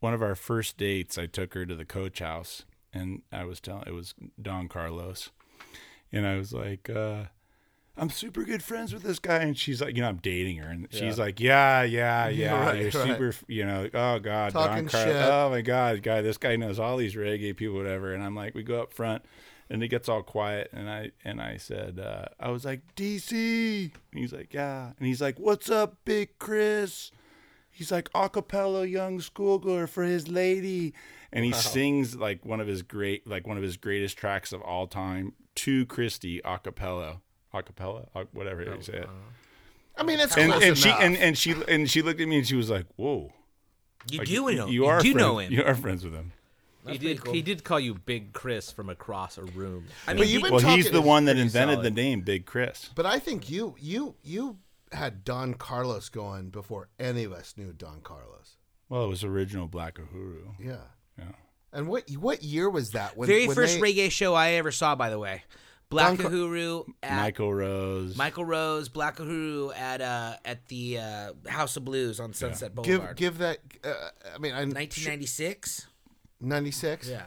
One 0.00 0.14
of 0.14 0.22
our 0.22 0.34
first 0.34 0.76
dates, 0.76 1.16
I 1.18 1.26
took 1.26 1.54
her 1.54 1.64
to 1.64 1.74
the 1.74 1.84
coach 1.84 2.18
house, 2.18 2.64
and 2.92 3.22
I 3.32 3.44
was 3.44 3.60
telling 3.60 3.84
it 3.86 3.92
was 3.92 4.14
Don 4.40 4.68
Carlos, 4.68 5.30
and 6.12 6.26
I 6.26 6.36
was 6.36 6.52
like, 6.52 6.90
uh, 6.90 7.24
"I'm 7.96 8.10
super 8.10 8.44
good 8.44 8.62
friends 8.62 8.92
with 8.92 9.02
this 9.02 9.18
guy," 9.18 9.38
and 9.38 9.56
she's 9.56 9.80
like, 9.80 9.96
"You 9.96 10.02
know, 10.02 10.08
I'm 10.08 10.18
dating 10.18 10.58
her," 10.58 10.68
and 10.68 10.88
she's 10.90 11.18
like, 11.18 11.40
"Yeah, 11.40 11.82
yeah, 11.82 12.28
yeah, 12.28 12.66
right, 12.66 12.74
you're 12.76 12.90
right. 12.90 12.92
super, 13.08 13.34
you 13.48 13.64
know, 13.64 13.88
oh 13.92 14.18
god, 14.18 14.52
Talking 14.52 14.86
Don 14.86 15.06
shit. 15.06 15.16
oh 15.16 15.50
my 15.50 15.60
god, 15.60 16.02
guy, 16.02 16.22
this 16.22 16.38
guy 16.38 16.56
knows 16.56 16.78
all 16.78 16.96
these 16.96 17.14
reggae 17.14 17.56
people, 17.56 17.76
whatever," 17.76 18.14
and 18.14 18.22
I'm 18.22 18.34
like, 18.34 18.54
we 18.54 18.62
go 18.62 18.82
up 18.82 18.92
front 18.92 19.22
and 19.70 19.82
it 19.82 19.88
gets 19.88 20.08
all 20.08 20.22
quiet. 20.22 20.70
And 20.72 20.88
i 20.88 21.10
and 21.24 21.40
i 21.40 21.56
said 21.56 21.98
uh, 21.98 22.26
i 22.40 22.50
was 22.50 22.64
like 22.64 22.82
dc 22.96 23.32
and 23.32 24.20
he's 24.20 24.32
like 24.32 24.52
yeah. 24.52 24.92
And 24.98 25.06
he's 25.06 25.20
like 25.20 25.38
what's 25.38 25.70
up 25.70 25.96
big 26.04 26.38
chris? 26.38 27.10
He's 27.70 27.90
like 27.90 28.10
acapella 28.12 28.88
young 28.88 29.20
schoolgirl 29.20 29.88
for 29.88 30.04
his 30.04 30.28
lady. 30.28 30.94
And 31.32 31.44
he 31.44 31.50
sings 31.52 32.14
like 32.14 32.44
one 32.44 32.60
of 32.60 32.68
his 32.68 32.82
great 32.82 33.26
like 33.26 33.46
one 33.46 33.56
of 33.56 33.62
his 33.62 33.76
greatest 33.76 34.16
tracks 34.16 34.52
of 34.52 34.62
all 34.62 34.86
time 34.86 35.32
to 35.56 35.84
Christy 35.86 36.40
a 36.44 36.58
cappella, 37.62 38.00
a 38.00 38.02
cappella, 38.02 38.24
a- 38.24 38.36
whatever 38.36 38.62
you 38.62 38.74
oh, 38.76 38.80
say. 38.80 39.00
Uh, 39.00 39.06
I 39.96 40.02
mean, 40.02 40.18
it's 40.20 40.36
And, 40.36 40.50
close 40.52 40.64
and 40.64 40.76
she 40.78 40.90
and, 40.90 41.16
and 41.16 41.38
she 41.38 41.54
and 41.68 41.88
she 41.90 42.02
looked 42.02 42.20
at 42.20 42.26
me 42.28 42.38
and 42.38 42.46
she 42.46 42.56
was 42.56 42.68
like, 42.70 42.86
"Whoa, 42.96 43.32
You 44.10 44.18
Like, 44.18 44.28
do 44.28 44.34
know. 44.54 44.66
You 44.66 44.66
You, 44.66 44.86
are 44.86 45.00
do 45.00 45.12
friends, 45.12 45.16
know 45.24 45.38
him. 45.38 45.52
You 45.56 45.62
are 45.64 45.74
friends 45.74 46.04
with 46.04 46.14
him. 46.14 46.32
He 46.86 46.98
did. 46.98 47.24
cool. 47.24 47.32
He 47.32 47.40
did 47.40 47.64
call 47.64 47.80
you 47.80 47.94
Big 47.94 48.34
Chris 48.34 48.70
from 48.70 48.90
across 48.90 49.38
a 49.38 49.42
room. 49.44 49.86
I 50.06 50.12
But 50.12 50.20
mean, 50.20 50.28
you've 50.30 50.42
been 50.42 50.52
Well, 50.52 50.76
he's 50.76 50.90
the 50.90 51.00
one 51.00 51.24
that 51.26 51.38
invented 51.38 51.76
solid. 51.76 51.86
the 51.86 51.90
name 51.90 52.20
Big 52.20 52.44
Chris. 52.44 52.90
But 52.94 53.06
I 53.06 53.18
think 53.18 53.48
you 53.48 53.74
you 53.80 54.16
you 54.22 54.58
had 54.92 55.24
Don 55.24 55.54
Carlos 55.54 56.08
going 56.10 56.50
before 56.50 56.88
any 56.98 57.24
of 57.24 57.32
us 57.32 57.54
knew 57.56 57.72
Don 57.72 58.00
Carlos. 58.02 58.56
Well, 58.90 59.04
it 59.04 59.08
was 59.08 59.24
original 59.24 59.66
Black 59.66 59.94
Uhuru. 59.94 60.54
Yeah. 60.60 60.76
Yeah. 61.18 61.24
And 61.72 61.88
what 61.88 62.10
what 62.18 62.42
year 62.42 62.68
was 62.68 62.90
that? 62.90 63.16
When 63.16 63.28
very 63.28 63.46
when 63.46 63.54
first 63.54 63.80
they- 63.80 63.92
reggae 63.92 64.10
show 64.10 64.34
I 64.34 64.50
ever 64.52 64.70
saw, 64.70 64.94
by 64.94 65.08
the 65.08 65.18
way. 65.18 65.42
Black 65.90 66.08
Don 66.08 66.16
Car- 66.16 66.30
Uhuru 66.30 66.84
at 67.02 67.16
Michael 67.16 67.54
Rose. 67.54 68.16
Michael 68.16 68.44
Rose, 68.44 68.88
Black 68.88 69.16
Uhuru 69.18 69.76
at 69.76 70.00
uh 70.00 70.34
at 70.44 70.66
the 70.68 70.98
uh, 70.98 71.32
House 71.46 71.76
of 71.76 71.84
Blues 71.84 72.18
on 72.20 72.32
Sunset 72.32 72.74
give 72.74 72.84
Boulevard. 72.98 73.16
give 73.16 73.38
give 73.38 73.38
that. 73.38 73.58
Uh, 73.84 74.10
I 74.34 74.38
mean, 74.38 74.52
I 74.52 74.64
1996. 74.64 75.86
ninety 76.40 76.70
six. 76.70 77.08
Yeah. 77.08 77.22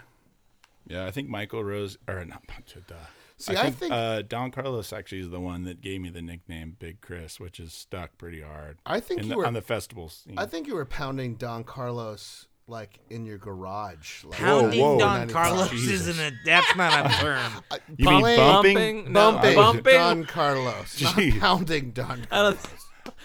Yeah, 0.88 1.06
I 1.06 1.12
think 1.12 1.28
Michael 1.30 1.64
Rose 1.64 1.98
or 2.08 2.24
not. 2.26 2.44
Duh. 2.88 2.96
See, 3.40 3.56
I 3.56 3.70
think- 3.72 3.92
uh, 3.94 4.22
Don 4.24 4.50
Carlos 4.52 4.92
actually 4.92 5.20
is 5.22 5.30
the 5.30 5.40
one 5.40 5.64
that 5.66 5.80
gave 5.82 6.02
me 6.02 6.10
the 6.10 6.22
nickname 6.24 6.76
Big 6.80 7.02
Chris, 7.02 7.40
which 7.40 7.60
is 7.60 7.72
stuck 7.74 8.18
pretty 8.18 8.42
hard. 8.42 8.80
I 8.86 9.00
think 9.00 9.20
in 9.20 9.26
you 9.28 9.32
the, 9.34 9.38
were- 9.38 9.46
on 9.46 9.54
the 9.54 9.62
festivals. 9.62 10.24
I 10.38 10.46
think 10.46 10.66
you 10.66 10.74
were 10.76 10.86
pounding 10.86 11.36
Don 11.36 11.64
Carlos 11.64 12.48
like 12.68 13.00
in 13.10 13.26
your 13.26 13.38
garage. 13.38 14.24
Like, 14.26 14.40
Pounding 14.40 14.82
whoa, 14.82 15.00
Don 15.00 15.30
Carlos 15.30 15.70
Jesus. 15.70 16.08
isn't 16.08 16.20
a 16.34 16.38
that's 16.46 16.76
not 16.76 17.06
a 17.06 17.10
term. 17.16 17.52
Uh, 17.72 17.78
you 17.98 18.06
mean 18.06 18.22
Bumping- 18.22 18.38
bumping? 18.38 19.12
No, 19.14 19.32
bumping, 19.34 19.56
bumping. 19.56 19.94
Don 19.94 20.26
Carlos, 20.26 21.02
not 21.02 21.16
Gee. 21.16 21.32
pounding 21.40 21.92
Don 21.92 22.26
Carlos. 22.30 22.58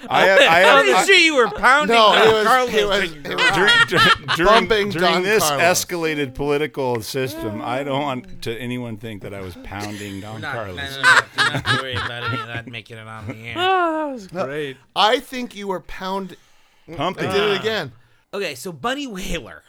I 0.08 0.26
have, 0.26 0.40
I 0.40 0.44
I 0.46 0.58
have, 0.60 0.84
didn't 0.84 0.96
I- 0.98 1.04
see 1.04 1.26
you 1.26 1.36
were 1.36 1.50
pounding 1.50 1.94
No, 1.96 2.12
Don 2.12 2.28
it 2.28 2.32
was, 2.32 2.46
Carlos. 2.46 2.74
it 2.74 2.88
was, 2.88 3.12
it 3.12 3.36
was- 3.36 3.50
during, 3.50 3.72
during, 3.88 4.26
during, 4.36 4.46
Bumping 4.46 4.90
during 4.90 5.12
Don 5.14 5.22
this 5.22 5.42
Carlos. 5.48 5.84
escalated 5.84 6.34
political 6.34 7.02
system, 7.02 7.60
I 7.62 7.80
mm. 7.80 7.84
don't 7.86 8.02
want 8.02 8.42
to 8.42 8.56
anyone 8.58 8.96
think 8.96 9.22
that 9.22 9.34
I 9.34 9.40
was 9.40 9.56
pounding 9.64 10.20
Don 10.20 10.40
not, 10.40 10.54
Carlos. 10.54 10.76
no, 10.76 11.02
no, 11.02 11.02
no, 11.02 11.20
do 11.20 11.52
not 11.52 11.82
worry 11.82 11.94
about 11.94 12.24
any 12.30 12.40
of 12.40 12.46
that 12.46 12.66
making 12.68 12.96
it 12.96 13.06
on 13.06 13.26
the 13.26 13.34
air. 13.36 13.54
Oh, 13.56 14.06
that 14.06 14.12
was 14.12 14.26
great. 14.28 14.76
I 14.96 15.18
think 15.20 15.54
you 15.56 15.66
were 15.68 15.80
pounding. 15.80 16.38
Pumping. 16.96 17.28
I 17.28 17.32
did 17.32 17.50
it 17.50 17.60
again. 17.60 17.92
Okay, 18.34 18.54
so 18.54 18.72
Bunny 18.72 19.06
Wailer. 19.06 19.62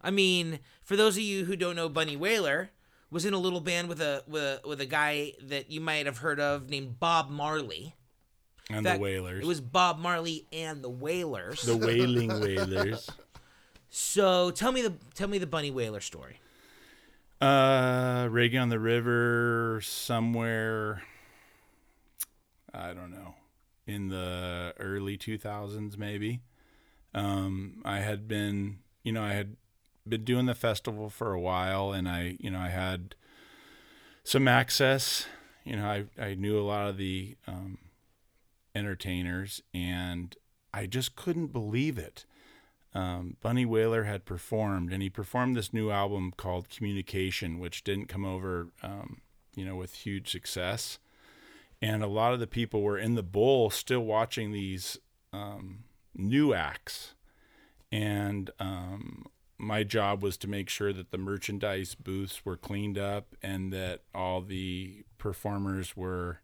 I 0.00 0.10
mean, 0.10 0.58
for 0.82 0.96
those 0.96 1.16
of 1.16 1.22
you 1.22 1.44
who 1.44 1.54
don't 1.56 1.76
know 1.76 1.88
Bunny 1.88 2.16
Wailer, 2.16 2.70
was 3.10 3.24
in 3.24 3.34
a 3.34 3.38
little 3.38 3.60
band 3.60 3.88
with 3.88 4.00
a 4.00 4.24
with 4.26 4.42
a, 4.42 4.60
with 4.66 4.80
a 4.80 4.86
guy 4.86 5.34
that 5.42 5.70
you 5.70 5.80
might 5.80 6.06
have 6.06 6.18
heard 6.18 6.40
of 6.40 6.68
named 6.70 6.98
Bob 6.98 7.30
Marley. 7.30 7.94
and 8.70 8.84
the 8.84 8.98
Wailers. 8.98 9.44
It 9.44 9.46
was 9.46 9.60
Bob 9.60 9.98
Marley 9.98 10.46
and 10.52 10.82
the 10.82 10.88
Wailers. 10.90 11.62
the 11.62 11.76
Wailing 11.86 12.40
Wailers. 12.40 13.08
so 13.90 14.50
tell 14.50 14.72
me 14.72 14.82
the 14.82 14.94
tell 15.14 15.28
me 15.28 15.38
the 15.38 15.46
Bunny 15.46 15.70
Wailer 15.70 16.00
story. 16.00 16.40
Uh, 17.40 18.26
Reggae 18.28 18.60
on 18.62 18.68
the 18.68 18.78
River, 18.78 19.80
somewhere, 19.82 21.02
I 22.72 22.94
don't 22.94 23.10
know, 23.10 23.34
in 23.84 24.08
the 24.08 24.72
early 24.78 25.18
2000s, 25.18 25.98
maybe. 25.98 26.40
Um, 27.14 27.82
I 27.84 27.98
had 27.98 28.26
been, 28.26 28.78
you 29.02 29.12
know, 29.12 29.22
I 29.22 29.32
had 29.32 29.56
been 30.08 30.24
doing 30.24 30.46
the 30.46 30.54
festival 30.54 31.10
for 31.10 31.32
a 31.32 31.40
while, 31.40 31.92
and 31.92 32.08
I, 32.08 32.36
you 32.40 32.50
know, 32.50 32.60
I 32.60 32.68
had 32.68 33.14
some 34.24 34.48
access. 34.48 35.26
You 35.64 35.76
know, 35.76 35.86
I, 35.86 36.04
I 36.20 36.34
knew 36.34 36.58
a 36.58 36.62
lot 36.62 36.88
of 36.88 36.96
the 36.96 37.36
um, 37.46 37.78
entertainers, 38.74 39.62
and 39.72 40.34
I 40.72 40.86
just 40.86 41.16
couldn't 41.16 41.48
believe 41.48 41.98
it 41.98 42.24
um, 42.94 43.36
Bunny 43.40 43.64
Wailer 43.64 44.04
had 44.04 44.24
performed, 44.24 44.92
and 44.92 45.02
he 45.02 45.08
performed 45.08 45.56
this 45.56 45.72
new 45.72 45.90
album 45.90 46.32
called 46.36 46.68
Communication, 46.68 47.58
which 47.58 47.84
didn't 47.84 48.08
come 48.08 48.24
over, 48.24 48.68
um, 48.82 49.22
you 49.54 49.64
know, 49.64 49.76
with 49.76 49.94
huge 49.94 50.30
success. 50.30 50.98
And 51.80 52.02
a 52.02 52.08
lot 52.08 52.34
of 52.34 52.40
the 52.40 52.46
people 52.46 52.82
were 52.82 52.98
in 52.98 53.14
the 53.14 53.22
bowl 53.22 53.70
still 53.70 54.04
watching 54.04 54.52
these 54.52 54.98
um, 55.32 55.84
new 56.14 56.54
acts. 56.54 57.14
And 57.90 58.50
um, 58.58 59.26
my 59.58 59.84
job 59.84 60.22
was 60.22 60.36
to 60.38 60.48
make 60.48 60.68
sure 60.68 60.92
that 60.92 61.10
the 61.10 61.18
merchandise 61.18 61.94
booths 61.94 62.44
were 62.44 62.56
cleaned 62.56 62.98
up 62.98 63.36
and 63.42 63.72
that 63.72 64.00
all 64.14 64.40
the 64.40 65.04
performers 65.18 65.96
were 65.96 66.40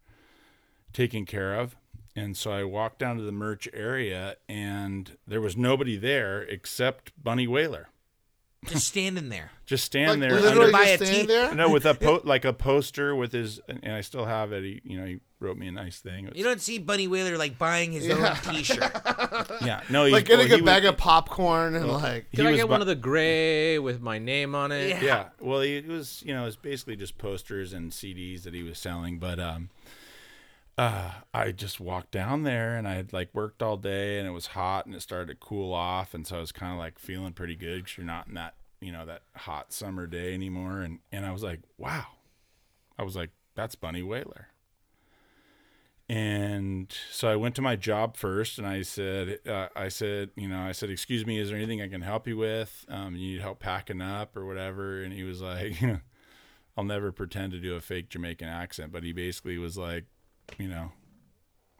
taken 0.93 1.27
care 1.27 1.55
of. 1.55 1.77
And 2.15 2.37
so 2.37 2.51
I 2.51 2.65
walked 2.65 2.99
down 2.99 3.17
to 3.17 3.23
the 3.23 3.33
merch 3.33 3.69
area, 3.73 4.37
and 4.49 5.17
there 5.27 5.41
was 5.41 5.57
nobody 5.57 5.97
there 5.97 6.43
except 6.43 7.13
Bunny 7.23 7.47
Wailer, 7.47 7.91
Just 8.67 8.89
standing 8.89 9.29
there. 9.29 9.53
just 9.67 9.85
standing 9.85 10.21
Like, 10.21 10.31
there. 10.31 10.41
literally 10.41 10.65
under- 10.67 10.73
buy 10.73 10.85
just 10.87 11.03
a 11.03 11.07
standing 11.07 11.27
tea- 11.29 11.33
there. 11.33 11.55
no, 11.55 11.71
with 11.71 11.87
a 11.87 11.95
po- 11.95 12.21
like 12.25 12.45
a 12.45 12.53
poster 12.53 13.15
with 13.15 13.33
his, 13.33 13.61
and 13.69 13.93
I 13.95 14.01
still 14.01 14.25
have 14.27 14.53
it. 14.53 14.65
He, 14.65 14.81
you 14.85 14.99
know, 14.99 15.07
he 15.07 15.21
wrote 15.39 15.57
me 15.57 15.69
a 15.69 15.73
nice 15.73 16.01
thing. 16.01 16.25
It 16.25 16.31
was- 16.31 16.39
You 16.39 16.45
don't 16.45 16.61
see 16.61 16.79
Bunny 16.79 17.07
Wailer 17.07 17.39
like 17.39 17.57
buying 17.57 17.93
his 17.93 18.11
own 18.11 18.35
T-shirt. 18.51 18.79
yeah, 19.65 19.83
no, 19.89 20.07
he, 20.07 20.13
Like 20.13 20.25
getting 20.25 20.47
well, 20.49 20.55
a 20.55 20.59
he 20.59 20.65
bag 20.65 20.83
was, 20.83 20.91
of 20.91 20.97
popcorn 20.99 21.77
and 21.77 21.87
like. 21.87 22.27
he 22.33 22.37
Can 22.39 22.47
I 22.47 22.51
was 22.51 22.59
get 22.59 22.67
bu- 22.67 22.73
one 22.73 22.81
of 22.81 22.89
the 22.89 22.97
gray 22.97 23.79
with 23.79 24.01
my 24.01 24.19
name 24.19 24.57
on 24.57 24.73
it? 24.73 24.89
Yeah. 24.89 25.05
yeah 25.05 25.25
well 25.41 25.61
it 25.61 25.87
was 25.87 26.23
you 26.27 26.35
know 26.35 26.43
it 26.43 26.47
was 26.47 26.57
basically 26.57 26.97
just 26.97 27.17
posters 27.17 27.73
and 27.73 27.93
cds 27.93 28.43
that 28.43 28.55
he 28.55 28.63
was 28.65 28.79
selling 28.79 29.19
but 29.19 29.39
um 29.39 29.69
uh 30.79 31.11
i 31.35 31.51
just 31.51 31.81
walked 31.81 32.13
down 32.13 32.45
there 32.45 32.77
and 32.77 32.87
i 32.87 32.95
had 32.95 33.13
like 33.13 33.29
worked 33.35 33.63
all 33.63 33.77
day 33.77 34.19
and 34.19 34.27
it 34.27 34.31
was 34.31 34.49
hot 34.49 34.87
and 34.87 34.95
it 34.95 35.03
started 35.03 35.27
to 35.27 35.35
cool 35.35 35.75
off 35.75 36.15
and 36.15 36.27
so 36.27 36.37
i 36.37 36.41
was 36.41 36.53
kind 36.53 36.73
of 36.73 36.79
like 36.79 36.99
feeling 36.99 37.33
pretty 37.33 37.57
good 37.57 37.83
because 37.85 37.99
you're 37.99 38.07
not 38.07 38.29
in 38.29 38.35
that 38.35 38.55
you 38.81 38.93
know 38.93 39.05
that 39.05 39.23
hot 39.35 39.73
summer 39.73 40.07
day 40.07 40.33
anymore 40.33 40.81
and 40.81 41.01
and 41.11 41.27
i 41.27 41.33
was 41.33 41.43
like 41.43 41.61
wow 41.77 42.07
i 42.97 43.03
was 43.03 43.17
like 43.17 43.31
that's 43.55 43.75
bunny 43.75 44.03
wailer 44.03 44.49
and 46.11 46.95
so 47.13 47.29
I 47.29 47.37
went 47.37 47.55
to 47.57 47.63
my 47.63 47.77
job 47.77 48.17
first, 48.17 48.59
and 48.59 48.67
I 48.67 48.81
said, 48.81 49.41
uh, 49.47 49.69
I 49.77 49.89
said, 49.89 50.31
you 50.37 50.49
know, 50.49 50.61
I 50.61 50.73
said, 50.73 50.89
excuse 50.89 51.27
me, 51.27 51.39
is 51.39 51.51
there 51.51 51.59
anything 51.59 51.83
I 51.83 51.89
can 51.89 52.01
help 52.01 52.27
you 52.27 52.39
with? 52.39 52.87
Um, 52.89 53.15
you 53.15 53.33
need 53.33 53.43
help 53.43 53.61
packing 53.61 54.01
up 54.01 54.35
or 54.35 54.47
whatever? 54.47 55.03
And 55.03 55.13
he 55.13 55.23
was 55.23 55.43
like, 55.43 55.75
I'll 56.79 56.85
never 56.85 57.13
pretend 57.13 57.53
to 57.53 57.59
do 57.59 57.75
a 57.75 57.81
fake 57.81 58.09
Jamaican 58.09 58.49
accent, 58.49 58.91
but 58.91 59.03
he 59.03 59.13
basically 59.13 59.59
was 59.59 59.77
like, 59.77 60.05
you 60.57 60.69
know, 60.69 60.93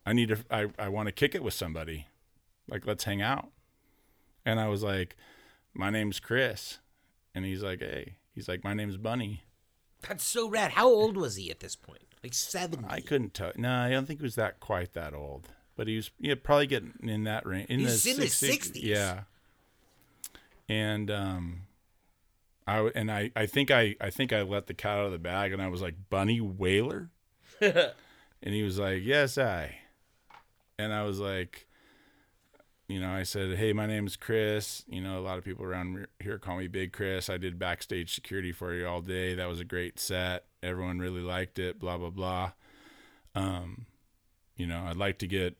I 0.05 0.13
need 0.13 0.29
to, 0.31 0.39
I, 0.51 0.67
I 0.79 0.89
want 0.89 1.07
to 1.07 1.13
kick 1.13 1.35
it 1.35 1.43
with 1.43 1.55
somebody, 1.55 2.07
like 2.69 2.87
let's 2.87 3.05
hang 3.05 3.23
out. 3.23 3.49
And 4.45 4.59
I 4.59 4.69
was 4.69 4.83
like, 4.83 5.17
my 5.75 5.91
name's 5.91 6.21
Chris, 6.21 6.79
and 7.35 7.45
he's 7.45 7.63
like, 7.63 7.81
hey, 7.81 8.17
he's 8.35 8.49
like, 8.49 8.65
my 8.65 8.75
name's 8.75 8.97
Bunny. 8.97 9.43
That's 10.07 10.25
so 10.25 10.49
rad. 10.49 10.73
How 10.73 10.89
old 10.89 11.17
was 11.17 11.37
he 11.37 11.51
at 11.51 11.61
this 11.61 11.77
point? 11.77 12.03
Like 12.23 12.35
seventy. 12.35 12.85
I 12.89 13.01
couldn't 13.01 13.35
tell. 13.35 13.53
No, 13.57 13.73
I 13.73 13.91
don't 13.91 14.07
think 14.07 14.21
he 14.21 14.25
was 14.25 14.35
that 14.37 14.61
quite 14.61 14.93
that 14.95 15.15
old, 15.15 15.49
but 15.77 15.87
he 15.87 15.97
was 15.97 16.11
yeah 16.19 16.35
probably 16.43 16.67
getting 16.67 16.95
in 17.03 17.25
that 17.25 17.47
range. 17.47 17.69
In 17.69 17.81
He's 17.81 18.03
the 18.03 18.11
in 18.11 18.21
his 18.21 18.35
60s. 18.35 18.73
60s. 18.73 18.83
Yeah. 18.83 19.21
And 20.69 21.11
um, 21.11 21.63
I, 22.67 22.91
and 22.95 23.11
I 23.11 23.31
I 23.35 23.47
think 23.47 23.71
I 23.71 23.97
I 24.01 24.11
think 24.11 24.33
I 24.33 24.43
let 24.43 24.67
the 24.67 24.75
cat 24.75 24.99
out 24.99 25.07
of 25.07 25.13
the 25.13 25.19
bag, 25.19 25.53
and 25.53 25.63
I 25.63 25.69
was 25.69 25.81
like 25.81 25.95
Bunny 26.11 26.41
Wailer, 26.41 27.11
and 28.43 28.55
he 28.55 28.63
was 28.63 28.79
like 28.79 29.03
Yes 29.05 29.39
I, 29.39 29.77
and 30.79 30.93
I 30.93 31.03
was 31.03 31.19
like. 31.19 31.67
You 32.91 33.01
know, 33.01 33.11
I 33.11 33.23
said, 33.25 33.59
"Hey, 33.59 33.75
my 33.75 33.85
name 33.85 34.07
is 34.07 34.17
Chris. 34.17 34.83
You 34.89 35.03
know, 35.03 35.19
a 35.19 35.21
lot 35.21 35.37
of 35.37 35.45
people 35.45 35.63
around 35.63 36.07
here 36.21 36.39
call 36.39 36.57
me 36.57 36.69
Big 36.69 36.91
Chris. 36.91 37.29
I 37.29 37.37
did 37.37 37.59
backstage 37.59 38.15
security 38.15 38.51
for 38.51 38.73
you 38.73 38.87
all 38.89 39.03
day. 39.03 39.35
That 39.35 39.47
was 39.47 39.61
a 39.61 39.65
great 39.65 40.01
set. 40.01 40.47
Everyone 40.63 40.99
really 40.99 41.21
liked 41.21 41.59
it. 41.59 41.79
Blah 41.79 41.99
blah 41.99 42.09
blah. 42.09 42.53
Um, 43.35 43.85
you 44.57 44.67
know, 44.67 44.85
I'd 44.87 44.97
like 44.97 45.19
to 45.19 45.27
get 45.27 45.59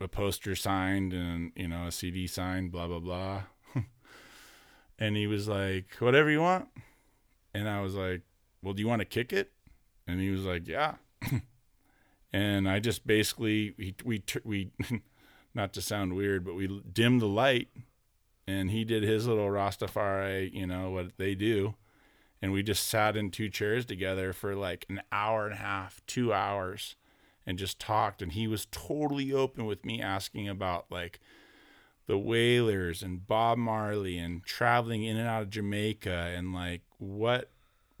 a 0.00 0.08
poster 0.08 0.56
signed 0.56 1.12
and 1.12 1.52
you 1.54 1.68
know 1.68 1.86
a 1.86 1.92
CD 1.92 2.26
signed. 2.26 2.72
Blah 2.72 2.88
blah 2.88 2.98
blah." 2.98 3.42
and 4.98 5.16
he 5.16 5.28
was 5.28 5.46
like, 5.46 5.94
"Whatever 6.00 6.28
you 6.28 6.40
want." 6.40 6.66
And 7.54 7.68
I 7.68 7.82
was 7.82 7.94
like, 7.94 8.22
"Well, 8.62 8.74
do 8.74 8.82
you 8.82 8.88
want 8.88 8.98
to 9.00 9.06
kick 9.06 9.32
it?" 9.32 9.52
And 10.08 10.20
he 10.20 10.30
was 10.30 10.44
like, 10.44 10.66
"Yeah." 10.66 10.96
and 12.32 12.68
I 12.68 12.80
just 12.80 13.06
basically 13.06 13.74
we 13.76 13.94
we 14.04 14.22
we 14.44 14.70
not 15.54 15.72
to 15.74 15.82
sound 15.82 16.14
weird, 16.14 16.44
but 16.44 16.54
we 16.54 16.82
dimmed 16.92 17.20
the 17.20 17.26
light, 17.26 17.68
and 18.46 18.70
he 18.70 18.84
did 18.84 19.02
his 19.02 19.26
little 19.26 19.48
Rastafari, 19.48 20.52
you 20.52 20.66
know 20.66 20.90
what 20.90 21.18
they 21.18 21.34
do, 21.34 21.74
and 22.40 22.52
we 22.52 22.62
just 22.62 22.88
sat 22.88 23.16
in 23.16 23.30
two 23.30 23.48
chairs 23.48 23.84
together 23.84 24.32
for 24.32 24.54
like 24.54 24.86
an 24.88 25.02
hour 25.12 25.44
and 25.46 25.54
a 25.54 25.58
half, 25.58 26.00
two 26.06 26.32
hours, 26.32 26.96
and 27.46 27.58
just 27.58 27.78
talked. 27.78 28.22
And 28.22 28.32
he 28.32 28.46
was 28.48 28.66
totally 28.70 29.32
open 29.32 29.66
with 29.66 29.84
me 29.84 30.00
asking 30.00 30.48
about 30.48 30.86
like 30.90 31.20
the 32.06 32.18
Wailers 32.18 33.02
and 33.02 33.26
Bob 33.26 33.58
Marley 33.58 34.18
and 34.18 34.42
traveling 34.44 35.04
in 35.04 35.16
and 35.16 35.28
out 35.28 35.42
of 35.42 35.50
Jamaica 35.50 36.10
and 36.10 36.52
like 36.52 36.82
what 36.98 37.51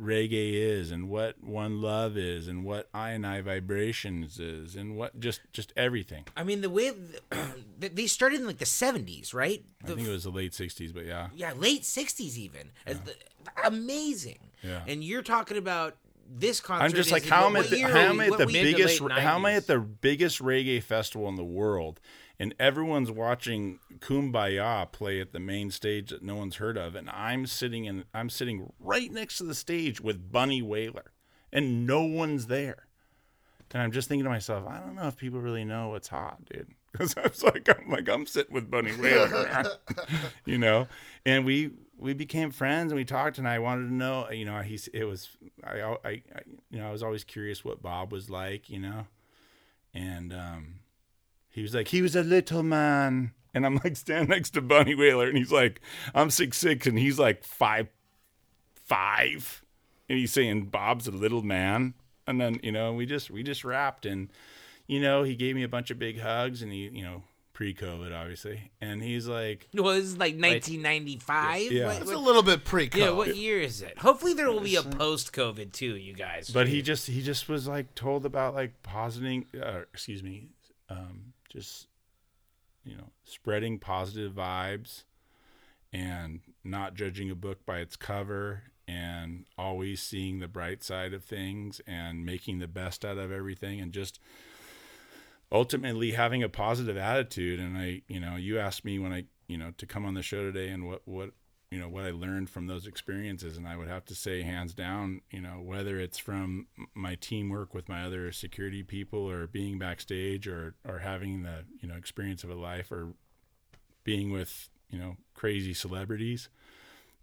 reggae 0.02 0.52
is 0.54 0.90
and 0.90 1.08
what 1.08 1.42
one 1.42 1.80
love 1.80 2.16
is 2.16 2.48
and 2.48 2.64
what 2.64 2.88
I 2.92 3.10
and 3.10 3.26
I 3.26 3.40
vibrations 3.40 4.38
is 4.40 4.74
and 4.76 4.96
what 4.96 5.18
just 5.20 5.40
just 5.52 5.72
everything. 5.76 6.24
I 6.36 6.44
mean, 6.44 6.60
the 6.60 6.70
way 6.70 6.92
they 7.78 8.06
started 8.06 8.40
in 8.40 8.46
like 8.46 8.58
the 8.58 8.64
'70s, 8.64 9.32
right? 9.32 9.64
I 9.84 9.86
think 9.88 10.00
it 10.00 10.10
was 10.10 10.24
the 10.24 10.30
late 10.30 10.52
'60s, 10.52 10.92
but 10.92 11.06
yeah, 11.06 11.28
yeah, 11.34 11.52
late 11.56 11.82
'60s 11.82 12.36
even. 12.36 12.70
The- 12.86 13.14
amazing. 13.64 14.38
Yeah. 14.62 14.82
And 14.86 15.02
you're 15.02 15.22
talking 15.22 15.56
about 15.56 15.96
this 16.34 16.60
concert. 16.60 16.84
I'm 16.84 16.92
just 16.92 17.10
like 17.12 17.24
how 17.24 17.46
am 17.46 17.56
I 17.56 17.60
at 17.60 17.70
the, 17.70 17.80
how 17.80 17.98
am 17.98 18.20
I 18.20 18.26
at 18.26 18.38
the 18.38 18.46
we- 18.46 18.52
mid 18.52 18.66
to 18.66 18.76
biggest 18.76 19.00
how 19.00 19.36
am 19.36 19.44
I 19.46 19.54
at 19.54 19.66
the 19.66 19.78
biggest 19.78 20.40
reggae 20.40 20.82
festival 20.82 21.28
in 21.28 21.36
the 21.36 21.44
world 21.44 22.00
and 22.42 22.56
everyone's 22.58 23.08
watching 23.08 23.78
Kumbaya 24.00 24.90
play 24.90 25.20
at 25.20 25.32
the 25.32 25.38
main 25.38 25.70
stage 25.70 26.10
that 26.10 26.24
no 26.24 26.34
one's 26.34 26.56
heard 26.56 26.76
of 26.76 26.96
and 26.96 27.08
I'm 27.08 27.46
sitting 27.46 27.84
in 27.84 28.04
I'm 28.12 28.28
sitting 28.28 28.72
right 28.80 29.12
next 29.12 29.38
to 29.38 29.44
the 29.44 29.54
stage 29.54 30.00
with 30.00 30.32
Bunny 30.32 30.60
Wailer 30.60 31.12
and 31.52 31.86
no 31.86 32.02
one's 32.02 32.48
there. 32.48 32.88
And 33.72 33.80
I'm 33.80 33.92
just 33.92 34.08
thinking 34.08 34.24
to 34.24 34.30
myself, 34.30 34.66
I 34.66 34.80
don't 34.80 34.96
know 34.96 35.06
if 35.06 35.16
people 35.16 35.40
really 35.40 35.64
know 35.64 35.90
what's 35.90 36.08
hot, 36.08 36.44
dude. 36.46 36.68
Because 36.92 37.16
I 37.16 37.22
was 37.22 37.42
like, 37.42 37.66
I'm 37.70 37.88
like, 37.88 38.06
I'm 38.10 38.26
sitting 38.26 38.52
with 38.52 38.70
Bunny 38.70 38.94
Wailer, 38.94 39.64
you 40.44 40.58
know. 40.58 40.88
And 41.24 41.46
we 41.46 41.70
we 41.96 42.12
became 42.12 42.50
friends 42.50 42.92
and 42.92 42.98
we 42.98 43.06
talked, 43.06 43.38
and 43.38 43.48
I 43.48 43.60
wanted 43.60 43.86
to 43.86 43.94
know, 43.94 44.28
you 44.30 44.44
know, 44.44 44.60
he's 44.60 44.88
it 44.88 45.04
was 45.04 45.30
I 45.64 45.80
I, 45.80 45.96
I 46.04 46.22
you 46.70 46.80
know 46.80 46.88
I 46.88 46.92
was 46.92 47.02
always 47.02 47.24
curious 47.24 47.64
what 47.64 47.80
Bob 47.80 48.12
was 48.12 48.28
like, 48.28 48.68
you 48.68 48.78
know, 48.78 49.06
and 49.94 50.34
um, 50.34 50.74
he 51.52 51.62
was 51.62 51.74
like, 51.74 51.88
he 51.88 52.02
was 52.02 52.16
a 52.16 52.22
little 52.22 52.62
man, 52.62 53.32
and 53.54 53.64
I'm 53.64 53.76
like 53.84 53.96
stand 53.96 54.28
next 54.30 54.50
to 54.50 54.60
Bunny 54.60 54.94
Wailer, 54.94 55.28
and 55.28 55.36
he's 55.38 55.52
like, 55.52 55.80
I'm 56.14 56.30
six 56.30 56.58
six, 56.58 56.86
and 56.86 56.98
he's 56.98 57.18
like 57.18 57.44
five 57.44 57.88
five, 58.74 59.62
and 60.08 60.18
he's 60.18 60.32
saying 60.32 60.66
Bob's 60.66 61.06
a 61.06 61.12
little 61.12 61.42
man, 61.42 61.94
and 62.26 62.40
then 62.40 62.58
you 62.62 62.72
know 62.72 62.92
we 62.92 63.06
just 63.06 63.30
we 63.30 63.42
just 63.42 63.64
rapped, 63.64 64.06
and 64.06 64.28
you 64.86 65.00
know 65.00 65.22
he 65.22 65.34
gave 65.36 65.54
me 65.54 65.62
a 65.62 65.68
bunch 65.68 65.90
of 65.90 65.98
big 65.98 66.20
hugs, 66.20 66.62
and 66.62 66.72
he 66.72 66.88
you 66.88 67.02
know 67.02 67.22
pre-COVID 67.52 68.18
obviously, 68.18 68.70
and 68.80 69.02
he's 69.02 69.28
like. 69.28 69.68
It 69.74 69.80
was 69.82 70.16
like 70.16 70.34
1995. 70.34 71.70
Yeah. 71.70 71.86
What- 71.86 71.96
It's 71.98 72.06
what- 72.06 72.16
a 72.16 72.18
little 72.18 72.42
bit 72.42 72.64
pre 72.64 72.88
COVID 72.88 72.96
yeah, 72.96 73.10
what 73.10 73.36
year 73.36 73.60
is 73.60 73.82
it? 73.82 73.98
Hopefully 73.98 74.32
there 74.34 74.50
will 74.50 74.60
be 74.60 74.76
a 74.76 74.82
post-COVID 74.82 75.72
too, 75.72 75.96
you 75.96 76.14
guys. 76.14 76.48
But 76.50 76.68
he 76.68 76.80
just 76.82 77.06
he 77.08 77.22
just 77.22 77.48
was 77.50 77.68
like 77.68 77.94
told 77.94 78.24
about 78.24 78.54
like 78.54 78.82
positing, 78.82 79.46
uh, 79.62 79.80
excuse 79.92 80.22
me, 80.22 80.48
um, 80.88 81.31
just 81.52 81.86
you 82.84 82.96
know 82.96 83.10
spreading 83.24 83.78
positive 83.78 84.32
vibes 84.32 85.04
and 85.92 86.40
not 86.64 86.94
judging 86.94 87.30
a 87.30 87.34
book 87.34 87.64
by 87.66 87.78
its 87.78 87.96
cover 87.96 88.62
and 88.88 89.44
always 89.58 90.02
seeing 90.02 90.38
the 90.38 90.48
bright 90.48 90.82
side 90.82 91.12
of 91.12 91.22
things 91.22 91.80
and 91.86 92.24
making 92.24 92.58
the 92.58 92.66
best 92.66 93.04
out 93.04 93.18
of 93.18 93.30
everything 93.30 93.80
and 93.80 93.92
just 93.92 94.18
ultimately 95.52 96.12
having 96.12 96.42
a 96.42 96.48
positive 96.48 96.96
attitude. 96.96 97.60
And 97.60 97.76
i 97.76 98.02
you 98.08 98.18
know 98.18 98.36
you 98.36 98.58
asked 98.58 98.84
me 98.84 98.98
when 98.98 99.12
i 99.12 99.24
you 99.46 99.58
know 99.58 99.72
to 99.76 99.86
come 99.86 100.06
on 100.06 100.14
the 100.14 100.22
show 100.22 100.42
today 100.42 100.68
and 100.68 100.88
what 100.88 101.02
what 101.04 101.30
you 101.72 101.80
know 101.80 101.88
what 101.88 102.04
i 102.04 102.10
learned 102.10 102.50
from 102.50 102.66
those 102.66 102.86
experiences. 102.86 103.56
And 103.56 103.66
i 103.66 103.76
would 103.76 103.88
have 103.88 104.04
to 104.06 104.14
say 104.14 104.42
hands 104.42 104.74
down 104.74 105.22
you 105.30 105.40
know 105.40 105.60
whether 105.62 105.98
it's 105.98 106.18
from 106.18 106.66
my 106.94 107.16
teamwork 107.16 107.74
with 107.74 107.88
my 107.88 108.04
other 108.04 108.30
security 108.32 108.82
people 108.82 109.28
or 109.28 109.46
being 109.46 109.78
backstage 109.78 110.46
or 110.46 110.74
or 110.86 110.98
having 110.98 111.42
the 111.42 111.64
you 111.80 111.88
know 111.88 111.94
experience 111.94 112.44
of 112.44 112.50
a 112.50 112.54
life 112.54 112.92
or 112.92 113.14
being 114.04 114.30
with 114.30 114.68
you 114.90 114.98
know 114.98 115.16
crazy 115.34 115.74
celebrities 115.74 116.48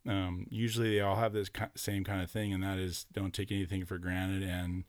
um, 0.08 0.48
usually 0.50 0.96
they 0.96 1.02
all 1.02 1.18
have 1.18 1.34
this 1.34 1.50
same 1.76 2.04
kind 2.04 2.22
of 2.22 2.32
thing. 2.32 2.54
And 2.54 2.64
that 2.64 2.78
is 2.78 3.06
don't 3.14 3.34
take 3.34 3.52
anything 3.52 3.86
for 3.86 3.98
granted 3.98 4.44
and 4.44 4.86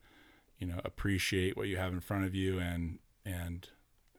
you 0.59 0.67
know 0.67 0.81
appreciate 0.85 1.57
what 1.57 1.69
you 1.69 1.77
have 1.77 1.93
in 1.93 2.01
front 2.01 2.25
of 2.25 2.35
you 2.35 2.59
and 2.59 2.99
and 3.25 3.69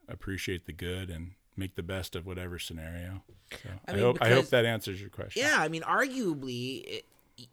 appreciate 0.07 0.65
the 0.65 0.73
good 0.73 1.09
and 1.09 1.31
make 1.57 1.75
the 1.75 1.83
best 1.83 2.15
of 2.15 2.25
whatever 2.25 2.57
scenario 2.59 3.23
so 3.51 3.69
I, 3.87 3.91
mean, 3.93 4.01
hope 4.01 4.17
I 4.21 4.29
hope 4.29 4.47
that 4.49 4.65
answers 4.65 4.99
your 5.01 5.09
question 5.09 5.41
yeah, 5.43 5.57
I 5.59 5.67
mean, 5.67 5.81
arguably, 5.81 6.83
it, 6.85 7.05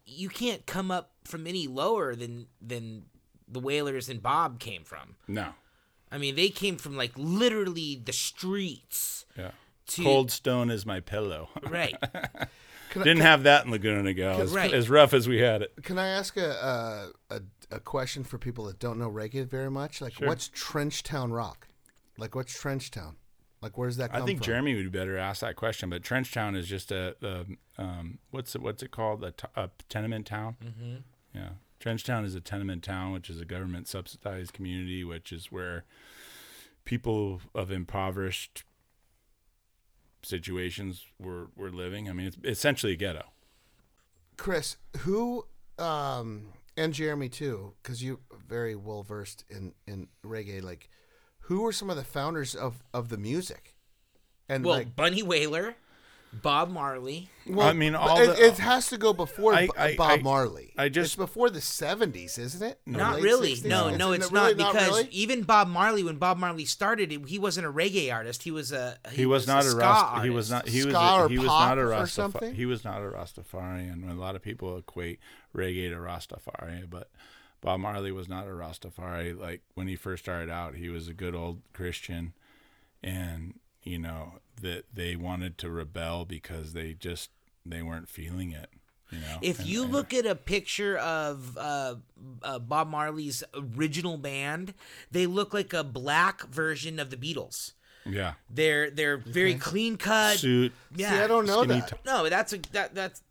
you 0.05 0.29
can't 0.29 0.65
come 0.65 0.91
up 0.91 1.11
from 1.25 1.45
any 1.47 1.67
lower 1.67 2.15
than 2.15 2.47
than 2.61 3.03
the 3.47 3.59
Wailers 3.59 4.07
and 4.09 4.21
Bob 4.21 4.59
came 4.59 4.83
from. 4.83 5.15
no 5.27 5.49
I 6.11 6.17
mean, 6.17 6.35
they 6.35 6.49
came 6.49 6.77
from 6.77 6.95
like 6.97 7.11
literally 7.15 8.01
the 8.03 8.13
streets. 8.13 9.25
yeah 9.37 9.51
To, 9.87 10.03
cold 10.03 10.31
stone 10.31 10.69
is 10.69 10.85
my 10.85 10.99
pillow 11.01 11.49
Right. 11.67 11.95
Can 12.91 13.01
I- 13.03 13.05
didn't 13.05 13.21
have 13.21 13.43
that 13.43 13.65
in 13.65 13.71
Laguna 13.71 14.01
Niguel 14.01 14.39
as, 14.39 14.51
Right. 14.51 14.73
as 14.73 14.89
rough 14.89 15.13
as 15.13 15.27
we 15.27 15.39
had 15.39 15.61
it 15.61 15.73
Can 15.83 15.97
I 15.99 16.07
ask 16.07 16.37
a, 16.37 17.11
a 17.29 17.35
a 17.35 17.41
a 17.71 17.79
question 17.79 18.23
for 18.23 18.39
people 18.39 18.65
that 18.65 18.79
don't 18.79 18.97
know 18.97 19.11
reggae 19.11 19.45
very 19.47 19.69
much? 19.69 20.01
Like, 20.01 20.13
Sure. 20.13 20.27
what's 20.27 20.49
Trenchtown 20.49 21.31
rock? 21.31 21.67
Like, 22.17 22.33
what's 22.33 22.51
Trenchtown? 22.59 23.13
Like, 23.61 23.77
where's 23.77 23.97
that 23.97 24.11
come 24.11 24.23
I 24.23 24.25
think 24.25 24.39
from? 24.39 24.45
Jeremy 24.45 24.75
would 24.75 24.91
be 24.91 24.97
better 24.97 25.17
ask 25.17 25.41
that 25.41 25.55
question. 25.55 25.89
But 25.89 26.01
Trenchtown 26.01 26.55
is 26.55 26.67
just 26.67 26.91
a, 26.91 27.15
a 27.21 27.81
um, 27.81 28.19
what's 28.31 28.55
it, 28.55 28.61
what's 28.61 28.81
it 28.83 28.91
called? 28.91 29.23
A, 29.23 29.31
t- 29.31 29.47
a 29.55 29.69
tenement 29.89 30.25
town. 30.25 30.55
Mm-hmm. 30.63 30.95
Yeah, 31.37 31.49
Trenchtown 31.79 32.25
is 32.25 32.35
a 32.35 32.41
tenement 32.41 32.83
town, 32.83 33.11
which 33.11 33.29
is 33.29 33.41
a 33.41 33.45
government 33.45 33.87
subsidized 33.87 34.53
community, 34.53 35.03
which 35.03 35.31
is 35.31 35.51
where 35.51 35.83
people 36.85 37.41
of 37.53 37.69
impoverished 37.71 38.63
situations 40.23 41.05
were 41.19 41.49
were 41.55 41.71
living. 41.71 42.09
I 42.09 42.13
mean, 42.13 42.27
it's 42.27 42.37
essentially 42.43 42.93
a 42.93 42.97
ghetto. 42.97 43.25
Chris, 44.37 44.77
who, 44.99 45.45
um, 45.77 46.53
and 46.77 46.93
Jeremy 46.93 47.27
too, 47.27 47.73
because 47.83 48.01
you 48.01 48.19
very 48.47 48.75
well 48.75 49.03
versed 49.03 49.43
in 49.49 49.73
in 49.85 50.07
reggae. 50.25 50.63
Like, 50.63 50.89
who 51.49 51.61
were 51.61 51.73
some 51.73 51.89
of 51.89 51.97
the 51.97 52.03
founders 52.05 52.55
of 52.55 52.81
of 52.93 53.09
the 53.09 53.17
music? 53.17 53.75
And 54.47 54.63
well, 54.65 54.77
like, 54.77 54.95
Bunny 54.95 55.21
Wailer, 55.21 55.75
Bob 56.33 56.69
Marley. 56.71 57.29
well, 57.47 57.67
I 57.67 57.73
mean, 57.73 57.93
all 57.95 58.19
it, 58.19 58.27
the- 58.27 58.45
it 58.47 58.57
has 58.59 58.89
to 58.89 58.97
go 58.97 59.13
before 59.13 59.53
I- 59.53 59.65
B- 59.65 59.71
I- 59.77 59.95
Bob 59.95 60.19
I- 60.19 60.21
Marley. 60.23 60.73
I 60.77 60.89
just- 60.89 61.09
it's 61.13 61.15
before 61.15 61.49
the 61.51 61.61
seventies, 61.61 62.37
isn't 62.39 62.61
it? 62.67 62.79
Or 62.87 62.93
Not 62.93 63.21
really. 63.21 63.53
60s? 63.53 63.65
No, 63.69 63.87
Isn't 63.87 63.97
no, 63.99 64.11
it 64.11 64.21
it's 64.21 64.31
really 64.31 64.55
not 64.55 64.73
because 64.73 64.87
really? 64.89 65.09
even 65.09 65.43
Bob 65.43 65.67
Marley, 65.67 66.03
when 66.03 66.17
Bob 66.17 66.37
Marley 66.39 66.65
started, 66.65 67.11
he 67.27 67.37
wasn't 67.39 67.67
a 67.67 67.71
reggae 67.71 68.11
artist. 68.13 68.41
He 68.43 68.51
was 68.51 68.71
a 68.71 68.97
He, 69.11 69.25
was, 69.27 69.45
not 69.47 69.65
a 69.65 69.69
ska 69.69 69.79
Rasta. 69.79 70.21
He 70.23 70.29
was 70.31 70.49
not. 70.49 70.67
He 70.67 70.85
was. 70.85 70.93
A, 70.95 71.27
he 71.29 71.37
was 71.39 71.47
not 71.47 71.77
a 71.77 71.81
Rastafari. 71.81 72.53
He 72.55 72.65
was 72.65 72.83
not 72.83 73.01
a 73.01 73.05
Rastafarian. 73.05 73.93
And 74.03 74.11
a 74.11 74.15
lot 74.15 74.35
of 74.35 74.41
people 74.43 74.77
equate 74.77 75.19
reggae 75.55 75.89
to 75.89 75.95
Rastafari, 75.97 76.87
but 76.89 77.09
Bob 77.61 77.79
Marley 77.81 78.11
was 78.11 78.29
not 78.29 78.45
a 78.47 78.51
Rastafari. 78.51 79.37
Like 79.37 79.61
when 79.75 79.87
he 79.87 79.95
first 79.95 80.23
started 80.23 80.49
out, 80.49 80.75
he 80.75 80.89
was 80.89 81.07
a 81.07 81.13
good 81.13 81.35
old 81.35 81.61
Christian, 81.73 82.33
and 83.03 83.59
you 83.83 83.97
know 83.99 84.33
that 84.61 84.85
they 84.93 85.15
wanted 85.15 85.57
to 85.59 85.69
rebel 85.69 86.25
because 86.25 86.73
they 86.73 86.93
just 86.93 87.29
they 87.65 87.81
weren't 87.81 88.09
feeling 88.09 88.51
it. 88.51 88.69
You 89.11 89.19
know. 89.19 89.37
If 89.41 89.59
And- 89.59 89.67
you 89.67 89.83
and- 89.83 89.91
look 89.91 90.13
at 90.13 90.25
a 90.25 90.35
picture 90.35 90.97
of 90.97 91.57
uh, 91.57 91.95
uh, 92.43 92.59
Bob 92.59 92.89
Marley's 92.89 93.43
original 93.75 94.17
band, 94.17 94.73
they 95.11 95.25
look 95.25 95.53
like 95.53 95.73
a 95.73 95.83
black 95.83 96.43
version 96.47 96.99
of 96.99 97.09
the 97.09 97.17
Beatles. 97.17 97.73
yeah, 98.05 98.33
They're 98.49 98.89
they're 98.91 99.17
very 99.17 99.55
clean 99.55 99.97
cut. 99.97 100.37
suit. 100.37 100.71
Yeah, 100.95 101.09
See, 101.11 101.17
I 101.17 101.27
don't 101.27 101.45
know 101.45 101.63
skinny 101.63 101.79
that. 101.81 101.89
t- 101.89 101.95
No, 102.05 102.29
that's 102.29 102.53
a 102.53 102.57
that 102.71 102.93
that's 102.95 103.21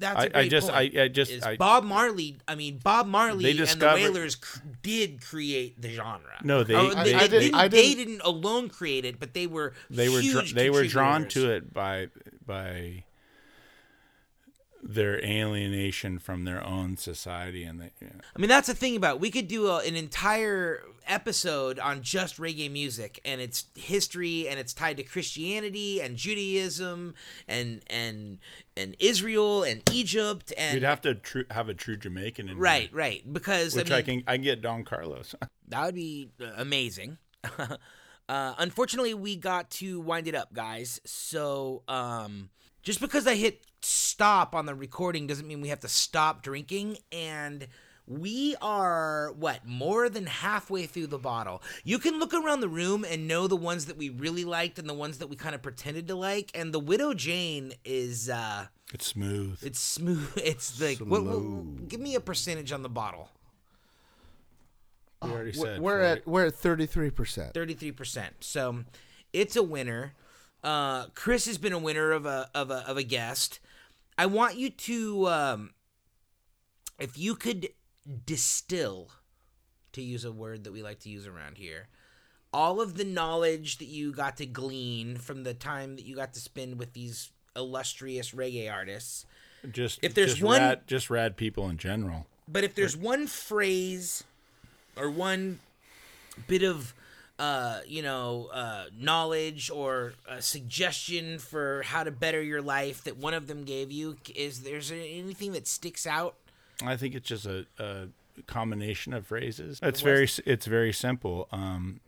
that's 0.00 0.16
a 0.16 0.20
I- 0.20 0.24
I 0.24 0.28
great 0.28 0.50
just- 0.50 0.68
point. 0.68 0.96
I- 0.96 1.02
I 1.04 1.08
just- 1.08 1.46
I- 1.46 1.56
Bob 1.56 1.84
Marley. 1.84 2.36
I 2.48 2.54
mean, 2.56 2.78
Bob 2.82 3.06
Marley 3.06 3.44
They 3.44 3.50
and 3.50 3.58
the 3.60 3.64
discovered- 3.66 3.94
Wailers 4.02 4.34
cr- 4.34 4.58
did 4.82 5.20
create 5.22 5.80
the 5.80 5.90
genre. 5.94 6.40
No, 6.42 6.64
they- 6.64 6.74
oh, 6.74 6.88
Or 6.88 6.96
I- 6.96 7.04
they, 7.04 7.14
I 7.14 7.26
they 7.26 7.38
didn't- 7.40 7.54
I 7.54 7.68
they 7.68 7.82
didn't- 7.94 8.06
didn't 8.08 8.20
alone 8.22 8.68
create 8.70 9.04
it, 9.04 9.20
but 9.20 9.34
they 9.34 9.46
were 9.46 9.74
they 9.90 10.08
were 10.08 10.20
dra- 10.22 10.42
huge 10.42 10.54
they 10.54 10.70
were 10.70 10.84
drawn 10.86 11.28
to 11.28 11.50
it 11.52 11.72
by 11.72 12.08
by 12.44 13.04
their 14.82 15.22
alienation 15.24 16.18
from 16.18 16.44
their 16.44 16.64
own 16.66 16.96
society 16.96 17.64
and 17.64 17.80
they 17.80 17.90
yeah. 18.00 18.08
I 18.34 18.38
mean, 18.40 18.48
that's 18.48 18.66
the 18.66 18.74
thing 18.74 18.96
about 18.96 19.16
it. 19.16 19.20
we 19.20 19.30
could 19.30 19.46
do 19.46 19.66
a, 19.68 19.78
an 19.84 19.94
entire 19.94 20.82
episode 21.10 21.78
on 21.78 22.02
just 22.02 22.38
reggae 22.38 22.70
music 22.70 23.20
and 23.24 23.40
its 23.40 23.66
history, 23.74 24.48
and 24.48 24.58
it's 24.58 24.72
tied 24.72 24.96
to 24.96 25.02
Christianity 25.02 26.00
and 26.00 26.16
Judaism 26.16 27.14
and 27.46 27.82
and 27.88 28.38
and 28.76 28.96
Israel 28.98 29.64
and 29.64 29.82
Egypt 29.92 30.52
and 30.56 30.74
You'd 30.74 30.84
have 30.84 31.02
to 31.02 31.16
tru- 31.16 31.44
have 31.50 31.68
a 31.68 31.74
true 31.74 31.96
Jamaican 31.96 32.48
in 32.48 32.58
right, 32.58 32.88
here, 32.88 32.90
right, 32.92 33.32
because 33.32 33.74
which 33.74 33.90
I, 33.90 33.98
I, 33.98 34.02
can 34.02 34.22
I 34.26 34.36
can 34.36 34.44
get 34.44 34.62
Don 34.62 34.84
Carlos. 34.84 35.34
that 35.68 35.84
would 35.84 35.94
be 35.94 36.30
uh, 36.40 36.52
amazing. 36.56 37.18
uh, 38.28 38.54
unfortunately, 38.58 39.14
we 39.14 39.36
got 39.36 39.70
to 39.72 40.00
wind 40.00 40.28
it 40.28 40.34
up, 40.34 40.52
guys. 40.54 41.00
So, 41.04 41.82
um, 41.88 42.50
just 42.82 43.00
because 43.00 43.26
I 43.26 43.34
hit 43.34 43.66
stop 43.82 44.54
on 44.54 44.66
the 44.66 44.74
recording 44.74 45.26
doesn't 45.26 45.46
mean 45.46 45.60
we 45.60 45.68
have 45.68 45.80
to 45.80 45.88
stop 45.88 46.42
drinking. 46.42 46.98
And 47.12 47.66
We 48.10 48.56
are 48.60 49.30
what 49.38 49.64
more 49.64 50.08
than 50.08 50.26
halfway 50.26 50.86
through 50.86 51.06
the 51.06 51.18
bottle. 51.18 51.62
You 51.84 52.00
can 52.00 52.18
look 52.18 52.34
around 52.34 52.58
the 52.60 52.68
room 52.68 53.04
and 53.08 53.28
know 53.28 53.46
the 53.46 53.54
ones 53.54 53.86
that 53.86 53.96
we 53.96 54.08
really 54.08 54.44
liked 54.44 54.80
and 54.80 54.88
the 54.88 54.94
ones 54.94 55.18
that 55.18 55.28
we 55.28 55.36
kind 55.36 55.54
of 55.54 55.62
pretended 55.62 56.08
to 56.08 56.16
like. 56.16 56.50
And 56.52 56.74
the 56.74 56.80
Widow 56.80 57.14
Jane 57.14 57.72
is 57.84 58.28
uh 58.28 58.66
It's 58.92 59.06
smooth. 59.06 59.60
it's 59.62 59.78
smooth. 59.78 60.32
It's 60.44 60.80
like 60.80 60.98
what, 60.98 61.22
what- 61.22 61.88
give 61.88 62.00
me 62.00 62.16
a 62.16 62.20
percentage 62.20 62.72
on 62.72 62.82
the 62.82 62.88
bottle. 62.88 63.28
we 65.22 65.30
already 65.30 65.52
We're, 65.56 65.66
said. 65.66 65.80
we're 65.80 66.00
40. 66.00 66.20
at 66.20 66.26
we're 66.26 66.46
at 66.46 66.54
thirty 66.54 66.86
three 66.86 67.10
percent. 67.10 67.54
33%. 67.54 68.28
So 68.40 68.84
it's 69.32 69.54
a 69.54 69.62
winner. 69.62 70.14
Uh, 70.64 71.06
Chris 71.14 71.46
has 71.46 71.58
been 71.58 71.72
a 71.72 71.78
winner 71.78 72.10
of 72.10 72.26
a, 72.26 72.50
of 72.56 72.70
a, 72.72 72.84
of 72.88 72.96
a 72.96 73.02
guest. 73.04 73.60
I 74.18 74.26
want 74.26 74.56
you 74.56 74.68
to, 74.68 75.28
um, 75.28 75.70
if 76.98 77.16
you 77.16 77.34
could 77.34 77.68
distill, 78.26 79.10
to 79.92 80.02
use 80.02 80.24
a 80.24 80.32
word 80.32 80.64
that 80.64 80.72
we 80.72 80.82
like 80.82 81.00
to 81.00 81.08
use 81.08 81.26
around 81.26 81.58
here, 81.58 81.88
all 82.52 82.80
of 82.80 82.96
the 82.96 83.04
knowledge 83.04 83.78
that 83.78 83.86
you 83.86 84.12
got 84.12 84.36
to 84.36 84.46
glean 84.46 85.16
from 85.16 85.44
the 85.44 85.54
time 85.54 85.96
that 85.96 86.04
you 86.04 86.16
got 86.16 86.34
to 86.34 86.40
spend 86.40 86.78
with 86.78 86.92
these 86.92 87.30
illustrious 87.56 88.32
reggae 88.32 88.72
artists. 88.72 89.26
just 89.72 89.98
if 90.02 90.14
there's 90.14 90.32
just 90.32 90.42
one- 90.42 90.60
rad, 90.60 90.86
just 90.86 91.10
rad 91.10 91.36
people 91.36 91.68
in 91.68 91.76
general. 91.76 92.26
But 92.48 92.64
if 92.64 92.74
there's 92.74 92.96
one 92.96 93.28
phrase 93.28 94.24
or 94.96 95.08
one 95.08 95.60
bit 96.48 96.64
of 96.64 96.94
uh, 97.40 97.80
you 97.86 98.02
know, 98.02 98.50
uh, 98.52 98.84
knowledge 98.94 99.70
or 99.70 100.12
a 100.28 100.42
suggestion 100.42 101.38
for 101.38 101.82
how 101.86 102.04
to 102.04 102.10
better 102.10 102.42
your 102.42 102.60
life 102.60 103.02
that 103.04 103.16
one 103.16 103.32
of 103.32 103.46
them 103.46 103.64
gave 103.64 103.90
you, 103.90 104.18
is 104.34 104.60
there's 104.60 104.92
anything 104.92 105.52
that 105.52 105.66
sticks 105.66 106.06
out? 106.06 106.34
I 106.82 106.96
think 106.96 107.14
it's 107.14 107.28
just 107.28 107.46
a, 107.46 107.66
a 107.78 108.08
combination 108.46 109.12
of 109.12 109.26
phrases. 109.26 109.80
It's 109.82 110.00
very 110.00 110.28
it's 110.46 110.66
very 110.66 110.92
simple. 110.92 111.48
Um, 111.52 112.00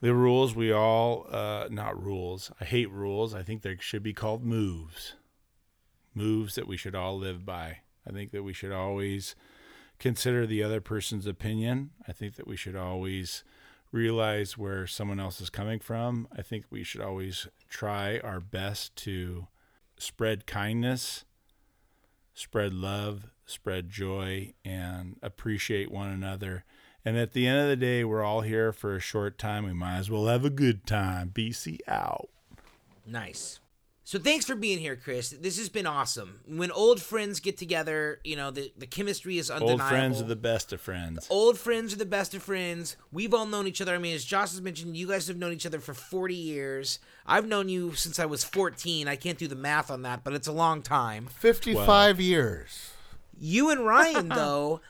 the 0.00 0.14
rules 0.14 0.54
we 0.54 0.72
all 0.72 1.26
uh, 1.30 1.68
not 1.70 2.02
rules. 2.02 2.50
I 2.60 2.64
hate 2.64 2.90
rules. 2.90 3.34
I 3.34 3.42
think 3.42 3.62
they 3.62 3.76
should 3.80 4.02
be 4.02 4.12
called 4.12 4.44
moves. 4.44 5.14
Moves 6.14 6.54
that 6.54 6.66
we 6.66 6.76
should 6.76 6.94
all 6.94 7.18
live 7.18 7.44
by. 7.44 7.78
I 8.08 8.12
think 8.12 8.30
that 8.30 8.42
we 8.42 8.52
should 8.52 8.72
always 8.72 9.34
consider 9.98 10.46
the 10.46 10.62
other 10.62 10.80
person's 10.80 11.26
opinion. 11.26 11.90
I 12.06 12.12
think 12.12 12.36
that 12.36 12.46
we 12.46 12.56
should 12.56 12.76
always 12.76 13.42
realize 13.92 14.58
where 14.58 14.86
someone 14.86 15.20
else 15.20 15.40
is 15.40 15.50
coming 15.50 15.80
from. 15.80 16.28
I 16.36 16.42
think 16.42 16.64
we 16.70 16.82
should 16.82 17.00
always 17.00 17.48
try 17.68 18.18
our 18.18 18.40
best 18.40 18.96
to 18.96 19.46
spread 19.98 20.46
kindness 20.46 21.24
spread 22.36 22.72
love, 22.72 23.30
spread 23.46 23.90
joy, 23.90 24.52
and 24.64 25.16
appreciate 25.22 25.90
one 25.90 26.10
another. 26.10 26.64
And 27.04 27.16
at 27.16 27.32
the 27.32 27.46
end 27.46 27.60
of 27.60 27.68
the 27.68 27.76
day, 27.76 28.04
we're 28.04 28.22
all 28.22 28.42
here 28.42 28.72
for 28.72 28.94
a 28.94 29.00
short 29.00 29.38
time. 29.38 29.64
We 29.64 29.72
might 29.72 29.96
as 29.96 30.10
well 30.10 30.26
have 30.26 30.44
a 30.44 30.50
good 30.50 30.86
time. 30.86 31.30
BC 31.34 31.80
out. 31.88 32.28
Nice. 33.06 33.60
So 34.06 34.20
thanks 34.20 34.44
for 34.44 34.54
being 34.54 34.78
here, 34.78 34.94
Chris. 34.94 35.30
This 35.30 35.58
has 35.58 35.68
been 35.68 35.84
awesome. 35.84 36.38
When 36.46 36.70
old 36.70 37.02
friends 37.02 37.40
get 37.40 37.56
together, 37.56 38.20
you 38.22 38.36
know 38.36 38.52
the 38.52 38.72
the 38.78 38.86
chemistry 38.86 39.36
is 39.36 39.50
undeniable. 39.50 39.82
Old 39.82 39.90
friends 39.90 40.20
are 40.20 40.26
the 40.26 40.36
best 40.36 40.72
of 40.72 40.80
friends. 40.80 41.26
Old 41.28 41.58
friends 41.58 41.92
are 41.92 41.96
the 41.96 42.06
best 42.06 42.32
of 42.32 42.40
friends. 42.40 42.96
We've 43.10 43.34
all 43.34 43.46
known 43.46 43.66
each 43.66 43.80
other. 43.80 43.96
I 43.96 43.98
mean, 43.98 44.14
as 44.14 44.24
Josh 44.24 44.52
has 44.52 44.60
mentioned, 44.60 44.96
you 44.96 45.08
guys 45.08 45.26
have 45.26 45.38
known 45.38 45.52
each 45.52 45.66
other 45.66 45.80
for 45.80 45.92
40 45.92 46.36
years. 46.36 47.00
I've 47.26 47.48
known 47.48 47.68
you 47.68 47.94
since 47.94 48.20
I 48.20 48.26
was 48.26 48.44
14. 48.44 49.08
I 49.08 49.16
can't 49.16 49.38
do 49.38 49.48
the 49.48 49.56
math 49.56 49.90
on 49.90 50.02
that, 50.02 50.22
but 50.22 50.34
it's 50.34 50.46
a 50.46 50.52
long 50.52 50.82
time. 50.82 51.26
Fifty 51.26 51.74
five 51.74 52.20
years. 52.20 52.92
You 53.40 53.70
and 53.70 53.84
Ryan, 53.84 54.28
though, 54.40 54.82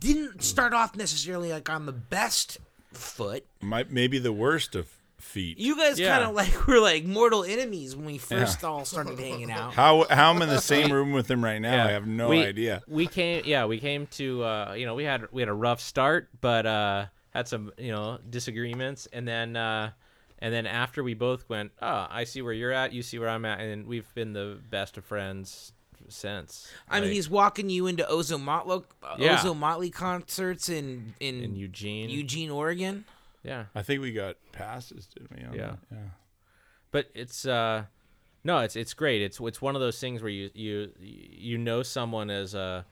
didn't 0.00 0.42
start 0.42 0.74
off 0.74 0.94
necessarily 0.94 1.50
like 1.50 1.70
on 1.70 1.86
the 1.86 1.92
best 1.92 2.58
foot. 2.92 3.46
Might 3.62 3.90
maybe 3.90 4.18
the 4.18 4.32
worst 4.32 4.76
of 4.76 4.97
feet. 5.18 5.58
You 5.58 5.76
guys 5.76 5.98
Yeah. 5.98 6.16
kind 6.16 6.28
of 6.30 6.34
like 6.34 6.66
were 6.66 6.80
like 6.80 7.04
mortal 7.04 7.44
enemies 7.44 7.94
when 7.96 8.04
we 8.06 8.18
first 8.18 8.62
all 8.64 8.84
started 8.84 9.18
hanging 9.18 9.50
out. 9.50 9.74
How 9.74 10.06
how 10.08 10.32
I'm 10.32 10.40
in 10.42 10.48
the 10.48 10.60
same 10.60 10.92
room 10.96 11.12
with 11.12 11.30
him 11.30 11.44
right 11.44 11.60
now? 11.60 11.86
I 11.86 11.90
have 11.90 12.06
no 12.06 12.28
we, 12.28 12.44
idea. 12.44 12.82
We 12.88 13.06
came, 13.06 13.42
yeah, 13.44 13.64
we 13.66 13.78
came 13.78 14.06
to, 14.12 14.44
uh, 14.44 14.74
you 14.76 14.86
know, 14.86 14.94
we 14.94 15.04
had 15.04 15.26
we 15.32 15.42
had 15.42 15.48
a 15.48 15.54
rough 15.54 15.80
start, 15.80 16.28
but 16.40 16.66
uh, 16.66 17.06
had 17.30 17.48
some, 17.48 17.72
you 17.78 17.92
know, 17.92 18.18
disagreements, 18.30 19.06
and 19.12 19.26
then 19.26 19.56
uh, 19.56 19.90
and 20.38 20.54
then 20.54 20.66
after 20.66 21.02
we 21.02 21.14
both 21.14 21.48
went, 21.48 21.72
oh, 21.82 22.06
I 22.08 22.24
see 22.24 22.40
where 22.42 22.52
you're 22.52 22.72
at, 22.72 22.92
you 22.92 23.02
see 23.02 23.18
where 23.18 23.28
I'm 23.28 23.44
at, 23.44 23.60
and 23.60 23.86
we've 23.86 24.12
been 24.14 24.32
the 24.32 24.58
best 24.70 24.96
of 24.96 25.04
friends 25.04 25.72
since. 26.08 26.68
I 26.88 27.00
mean, 27.00 27.08
Like, 27.08 27.12
he's 27.14 27.28
walking 27.28 27.68
you 27.70 27.86
into 27.86 28.04
Ozomatli, 28.04 28.84
uh, 29.02 29.16
Yeah. 29.18 29.36
Ozomatli 29.36 29.92
concerts 29.92 30.68
in 30.68 31.14
in, 31.20 31.42
in 31.42 31.56
Eugene, 31.56 32.08
Eugene, 32.08 32.50
Oregon. 32.50 33.04
Yeah. 33.48 33.64
I 33.74 33.82
think 33.82 34.00
we 34.02 34.12
got 34.12 34.36
passes, 34.52 35.06
didn't 35.06 35.30
we? 35.34 35.42
Yeah. 35.42 35.66
that? 35.66 35.78
Yeah. 35.90 35.98
but 36.90 37.06
it's 37.14 37.46
uh 37.46 37.84
no 38.44 38.58
it's 38.60 38.76
it's 38.76 38.94
great 38.94 39.22
it's 39.22 39.40
it's 39.40 39.60
one 39.60 39.74
of 39.74 39.80
those 39.80 39.98
things 39.98 40.22
where 40.22 40.30
you 40.30 40.50
you 40.54 40.92
you 41.00 41.58
know 41.58 41.82
someone 41.82 42.30
as 42.30 42.54
a 42.54 42.84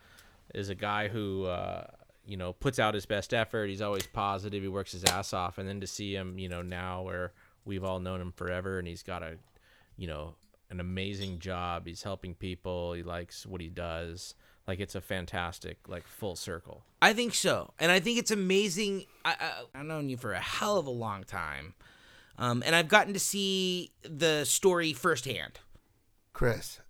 as 0.55 0.69
a 0.69 0.75
guy 0.75 1.09
who 1.09 1.45
uh 1.45 1.85
you 2.27 2.37
know 2.37 2.53
puts 2.53 2.79
out 2.79 2.95
his 2.95 3.07
best 3.07 3.33
effort 3.33 3.69
he's 3.69 3.83
always 3.83 4.07
positive 4.09 4.63
he 4.63 4.69
works 4.69 4.93
his 4.93 5.05
ass 5.05 5.33
off 5.33 5.59
and 5.59 5.69
then 5.69 5.81
to 5.81 5.87
see 5.87 6.15
him 6.15 6.39
you 6.39 6.49
know 6.49 6.63
now 6.63 7.03
where 7.03 7.33
we've 7.65 7.85
all 7.85 8.01
known 8.01 8.21
him 8.21 8.33
forever 8.33 8.79
and 8.79 8.89
he's 8.89 9.03
got 9.03 9.23
a 9.23 9.37
you 9.97 10.07
know 10.07 10.35
an 10.71 10.81
amazing 10.81 11.39
job 11.39 11.87
he's 11.87 12.03
helping 12.03 12.35
people 12.35 12.93
he 12.93 13.03
likes 13.03 13.47
what 13.47 13.61
he 13.61 13.69
does 13.69 14.35
like 14.67 14.81
it's 14.81 14.95
a 14.95 15.01
fantastic 15.01 15.79
like 15.89 16.07
full 16.07 16.37
circle 16.37 16.83
I 17.03 17.13
think 17.13 17.35
so, 17.35 17.73
and 17.79 17.93
I 17.93 18.01
think 18.01 18.19
it's 18.19 18.31
amazing. 18.31 19.05
I, 19.25 19.35
I, 19.39 19.81
I've 19.81 19.87
known 19.87 20.09
you 20.09 20.17
for 20.17 20.33
a 20.33 20.41
hell 20.41 20.79
of 20.79 20.87
a 20.87 20.91
long 20.91 21.25
time, 21.25 21.75
um, 22.39 22.63
and 22.67 22.75
I've 22.75 22.89
gotten 22.89 23.13
to 23.13 23.21
see 23.21 23.93
the 24.03 24.45
story 24.45 24.93
firsthand. 24.95 25.61
Chris, 26.33 26.81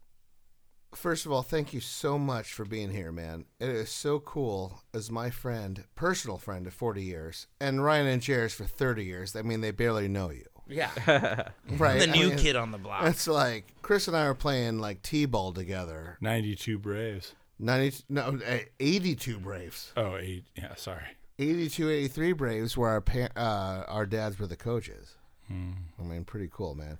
first 0.95 1.27
of 1.27 1.33
all, 1.33 1.43
thank 1.43 1.75
you 1.75 1.81
so 1.81 2.19
much 2.19 2.53
for 2.53 2.65
being 2.65 2.91
here, 2.93 3.13
man. 3.13 3.45
It 3.61 3.69
is 3.69 3.91
so 3.91 4.21
cool 4.21 4.81
as 4.95 5.11
my 5.11 5.29
friend, 5.31 5.85
personal 5.97 6.39
friend 6.39 6.67
of 6.67 6.73
40 6.73 7.03
years, 7.03 7.47
and 7.61 7.85
Ryan 7.85 8.07
and 8.07 8.25
Jair's 8.25 8.55
for 8.55 8.65
30 8.65 9.05
years. 9.05 9.37
I 9.37 9.43
mean, 9.43 9.61
they 9.61 9.73
barely 9.73 10.09
know 10.09 10.31
you. 10.31 10.47
Yeah, 10.69 10.91
Right. 11.79 11.99
the 12.01 12.09
I 12.11 12.13
new 12.13 12.29
mean, 12.31 12.39
kid 12.39 12.57
on 12.57 12.71
the 12.71 12.79
block. 12.79 13.05
It's 13.07 13.27
like 13.29 13.73
Chris 13.83 14.09
and 14.09 14.17
I 14.17 14.27
were 14.29 14.35
playing 14.35 14.79
like 14.79 15.03
T-ball 15.03 15.53
together. 15.53 16.17
92 16.21 16.79
Braves. 16.79 17.35
90 17.59 18.05
no, 18.09 18.39
eh, 18.45 18.65
82 18.79 19.39
Braves. 19.39 19.93
Oh, 19.97 20.17
eight. 20.17 20.45
Yeah, 20.57 20.75
sorry. 20.75 21.03
82 21.39 21.89
83 21.91 22.33
Braves 22.33 22.77
where 22.77 22.91
our 22.91 23.01
pa- 23.01 23.29
uh, 23.37 23.85
our 23.89 24.07
dads 24.07 24.39
were 24.39 24.47
the 24.47 24.57
coaches. 24.57 25.17
I 25.49 26.03
mean, 26.03 26.25
pretty 26.25 26.49
cool, 26.53 26.75
man. 26.75 26.99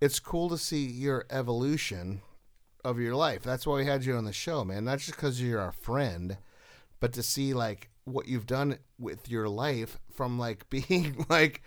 It's 0.00 0.18
cool 0.18 0.48
to 0.48 0.58
see 0.58 0.84
your 0.84 1.26
evolution 1.30 2.22
of 2.84 2.98
your 2.98 3.14
life. 3.14 3.42
That's 3.44 3.66
why 3.66 3.76
we 3.76 3.86
had 3.86 4.04
you 4.04 4.16
on 4.16 4.24
the 4.24 4.32
show, 4.32 4.64
man. 4.64 4.84
Not 4.84 4.98
just 4.98 5.12
because 5.12 5.40
you're 5.40 5.60
our 5.60 5.70
friend, 5.72 6.36
but 6.98 7.12
to 7.12 7.22
see 7.22 7.54
like 7.54 7.90
what 8.04 8.26
you've 8.26 8.46
done 8.46 8.78
with 8.98 9.30
your 9.30 9.48
life 9.48 9.98
from 10.12 10.38
like 10.38 10.68
being 10.70 11.24
like 11.28 11.62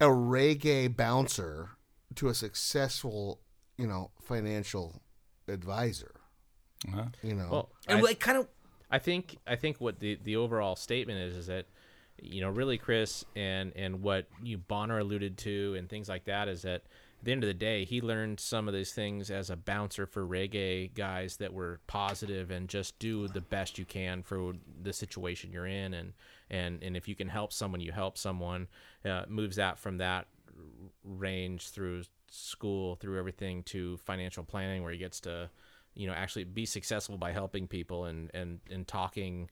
a 0.00 0.06
reggae 0.06 0.94
bouncer 0.94 1.70
to 2.16 2.28
a 2.28 2.34
successful, 2.34 3.40
you 3.78 3.86
know, 3.86 4.10
financial 4.20 5.00
advisor. 5.48 6.13
Uh-huh. 6.88 7.04
You 7.22 7.34
know, 7.34 7.48
well 7.50 7.68
and 7.88 7.98
I- 7.98 8.02
like 8.02 8.20
kind 8.20 8.38
of 8.38 8.48
I 8.90 8.98
think 8.98 9.38
I 9.46 9.56
think 9.56 9.80
what 9.80 9.98
the 10.00 10.18
the 10.22 10.36
overall 10.36 10.76
statement 10.76 11.18
is 11.18 11.36
is 11.36 11.46
that 11.46 11.66
you 12.22 12.40
know 12.40 12.50
really 12.50 12.78
Chris 12.78 13.24
and 13.34 13.72
and 13.76 14.02
what 14.02 14.26
you 14.42 14.58
Bonner 14.58 14.98
alluded 14.98 15.36
to 15.38 15.74
and 15.76 15.88
things 15.88 16.08
like 16.08 16.24
that 16.26 16.48
is 16.48 16.62
that 16.62 16.82
at 17.18 17.24
the 17.24 17.32
end 17.32 17.42
of 17.42 17.48
the 17.48 17.54
day 17.54 17.84
he 17.84 18.00
learned 18.00 18.38
some 18.38 18.68
of 18.68 18.74
these 18.74 18.92
things 18.92 19.30
as 19.30 19.50
a 19.50 19.56
bouncer 19.56 20.06
for 20.06 20.26
reggae 20.26 20.92
guys 20.94 21.38
that 21.38 21.52
were 21.52 21.80
positive 21.86 22.50
and 22.50 22.68
just 22.68 22.98
do 22.98 23.26
the 23.28 23.40
best 23.40 23.78
you 23.78 23.84
can 23.84 24.22
for 24.22 24.52
the 24.82 24.92
situation 24.92 25.50
you're 25.52 25.66
in 25.66 25.94
and 25.94 26.12
and 26.50 26.82
and 26.82 26.96
if 26.96 27.08
you 27.08 27.14
can 27.16 27.28
help 27.28 27.52
someone 27.52 27.80
you 27.80 27.90
help 27.92 28.16
someone 28.18 28.68
uh, 29.04 29.24
moves 29.28 29.56
that 29.56 29.78
from 29.78 29.98
that 29.98 30.26
range 31.02 31.70
through 31.70 32.02
school 32.30 32.96
through 32.96 33.18
everything 33.18 33.62
to 33.62 33.96
financial 33.98 34.44
planning 34.44 34.82
where 34.82 34.92
he 34.92 34.98
gets 34.98 35.20
to 35.20 35.48
you 35.94 36.06
know 36.06 36.12
actually 36.12 36.44
be 36.44 36.66
successful 36.66 37.16
by 37.16 37.32
helping 37.32 37.66
people 37.66 38.04
and 38.04 38.30
and 38.34 38.60
and 38.70 38.86
talking 38.86 39.50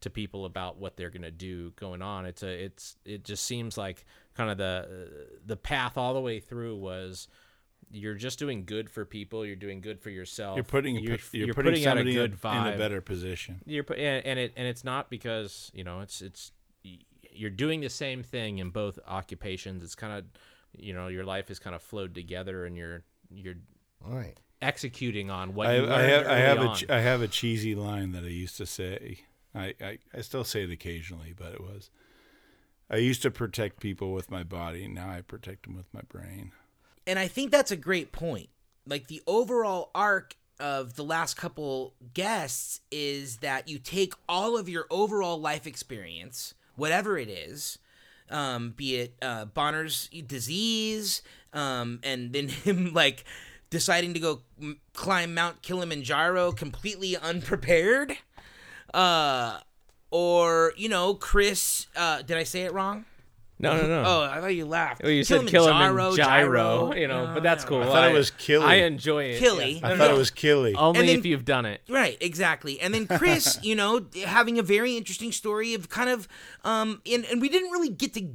to 0.00 0.10
people 0.10 0.44
about 0.44 0.78
what 0.78 0.96
they're 0.96 1.10
going 1.10 1.22
to 1.22 1.30
do 1.30 1.70
going 1.76 2.02
on 2.02 2.26
it's 2.26 2.42
a 2.42 2.64
it's 2.64 2.96
it 3.04 3.24
just 3.24 3.44
seems 3.44 3.78
like 3.78 4.04
kind 4.34 4.50
of 4.50 4.58
the 4.58 5.08
the 5.46 5.56
path 5.56 5.96
all 5.96 6.14
the 6.14 6.20
way 6.20 6.38
through 6.38 6.76
was 6.76 7.28
you're 7.90 8.14
just 8.14 8.38
doing 8.38 8.64
good 8.64 8.90
for 8.90 9.04
people 9.04 9.46
you're 9.46 9.56
doing 9.56 9.80
good 9.80 10.00
for 10.00 10.10
yourself 10.10 10.56
You're 10.56 10.64
putting 10.64 10.96
you're, 10.96 11.18
you're, 11.32 11.46
you're 11.46 11.54
putting, 11.54 11.72
putting 11.72 11.86
out 11.86 11.96
a 11.96 12.00
somebody 12.00 12.10
in, 12.10 12.16
good 12.16 12.34
a, 12.34 12.36
vibe 12.36 12.68
in 12.68 12.74
a 12.74 12.78
better 12.78 13.00
position. 13.00 13.62
you're 13.64 13.84
put, 13.84 13.98
and, 13.98 14.26
and 14.26 14.38
it 14.38 14.52
and 14.56 14.66
it's 14.66 14.84
not 14.84 15.08
because 15.08 15.70
you 15.72 15.84
know 15.84 16.00
it's 16.00 16.20
it's 16.20 16.52
you're 17.32 17.50
doing 17.50 17.80
the 17.80 17.88
same 17.88 18.22
thing 18.22 18.58
in 18.58 18.70
both 18.70 18.98
occupations 19.06 19.82
it's 19.82 19.94
kind 19.94 20.12
of 20.12 20.24
you 20.76 20.92
know 20.92 21.06
your 21.08 21.24
life 21.24 21.50
is 21.50 21.58
kind 21.58 21.76
of 21.76 21.82
flowed 21.82 22.14
together 22.14 22.66
and 22.66 22.76
you're 22.76 23.02
you're 23.30 23.54
all 24.04 24.14
right. 24.14 24.38
Executing 24.62 25.30
on 25.30 25.54
what 25.54 25.66
I, 25.68 25.76
you 25.76 25.84
I 25.84 25.86
learned 25.86 26.10
have 26.10 26.26
I 26.26 26.36
have 26.38 26.58
a 26.58 26.66
on. 26.68 26.76
ch- 26.76 26.90
I 26.90 27.00
have 27.00 27.22
a 27.22 27.28
cheesy 27.28 27.74
line 27.74 28.12
that 28.12 28.24
I 28.24 28.28
used 28.28 28.56
to 28.58 28.66
say. 28.66 29.20
I, 29.54 29.74
I, 29.80 29.98
I 30.14 30.20
still 30.20 30.44
say 30.44 30.64
it 30.64 30.70
occasionally, 30.70 31.32
but 31.36 31.52
it 31.54 31.60
was. 31.60 31.90
I 32.90 32.96
used 32.96 33.22
to 33.22 33.30
protect 33.30 33.80
people 33.80 34.12
with 34.12 34.30
my 34.30 34.42
body. 34.42 34.86
Now 34.86 35.10
I 35.10 35.20
protect 35.22 35.64
them 35.64 35.76
with 35.76 35.92
my 35.92 36.02
brain. 36.08 36.52
and 37.06 37.18
I 37.18 37.26
think 37.28 37.50
that's 37.50 37.70
a 37.70 37.76
great 37.76 38.12
point. 38.12 38.48
Like 38.86 39.08
the 39.08 39.22
overall 39.26 39.90
arc 39.94 40.36
of 40.60 40.94
the 40.96 41.04
last 41.04 41.36
couple 41.36 41.94
guests 42.14 42.80
is 42.90 43.38
that 43.38 43.68
you 43.68 43.78
take 43.78 44.14
all 44.28 44.56
of 44.56 44.68
your 44.68 44.86
overall 44.90 45.38
life 45.40 45.66
experience, 45.66 46.54
whatever 46.76 47.18
it 47.18 47.28
is, 47.28 47.78
um, 48.30 48.70
be 48.76 48.96
it 48.96 49.14
uh, 49.20 49.44
Bonner's 49.46 50.08
disease, 50.26 51.22
um, 51.52 51.98
and 52.02 52.32
then 52.32 52.48
him 52.64 52.92
like 52.92 53.24
deciding 53.70 54.14
to 54.14 54.20
go 54.20 54.42
climb 54.92 55.34
Mount 55.34 55.62
Kilimanjaro 55.62 56.52
completely 56.52 57.16
unprepared, 57.16 58.16
uh, 58.94 59.58
or 60.10 60.72
you 60.76 60.88
know 60.88 61.14
Chris. 61.14 61.86
Uh, 61.96 62.22
did 62.22 62.36
I 62.36 62.44
say 62.44 62.62
it 62.62 62.72
wrong? 62.72 63.04
no, 63.58 63.74
no, 63.74 63.86
no. 63.88 64.02
Oh, 64.06 64.20
I 64.30 64.38
thought 64.40 64.54
you 64.54 64.66
laughed. 64.66 65.02
Well, 65.02 65.10
you 65.10 65.24
said 65.24 65.46
Kilimanjaro, 65.46 66.14
gyro, 66.14 66.94
you 66.94 67.08
know, 67.08 67.30
but 67.32 67.42
that's 67.42 67.64
cool. 67.64 67.82
I 67.82 67.86
thought 67.86 68.10
it 68.10 68.14
was 68.14 68.30
Killy. 68.32 68.66
I 68.66 68.74
enjoy 68.84 69.24
it. 69.24 69.38
Killy. 69.38 69.78
yeah. 69.80 69.86
I 69.86 69.90
No, 69.92 69.96
thought 69.96 70.08
no. 70.10 70.14
it 70.14 70.18
was 70.18 70.30
Killy. 70.30 70.74
Only 70.74 71.00
And 71.00 71.08
then- 71.08 71.18
if 71.20 71.24
you've 71.24 71.46
done 71.46 71.64
it. 71.64 71.80
Right, 71.88 72.18
exactly. 72.20 72.78
And 72.80 72.92
then 72.92 73.06
Chris, 73.06 73.58
you 73.62 73.74
know, 73.74 74.04
having 74.26 74.58
a 74.58 74.62
very 74.62 74.98
interesting 74.98 75.32
story 75.32 75.72
of 75.72 75.88
kind 75.88 76.10
of 76.10 76.28
um 76.64 77.00
and, 77.10 77.24
and 77.24 77.40
we 77.40 77.48
didn't 77.48 77.70
really 77.70 77.88
get 77.88 78.12
to 78.14 78.28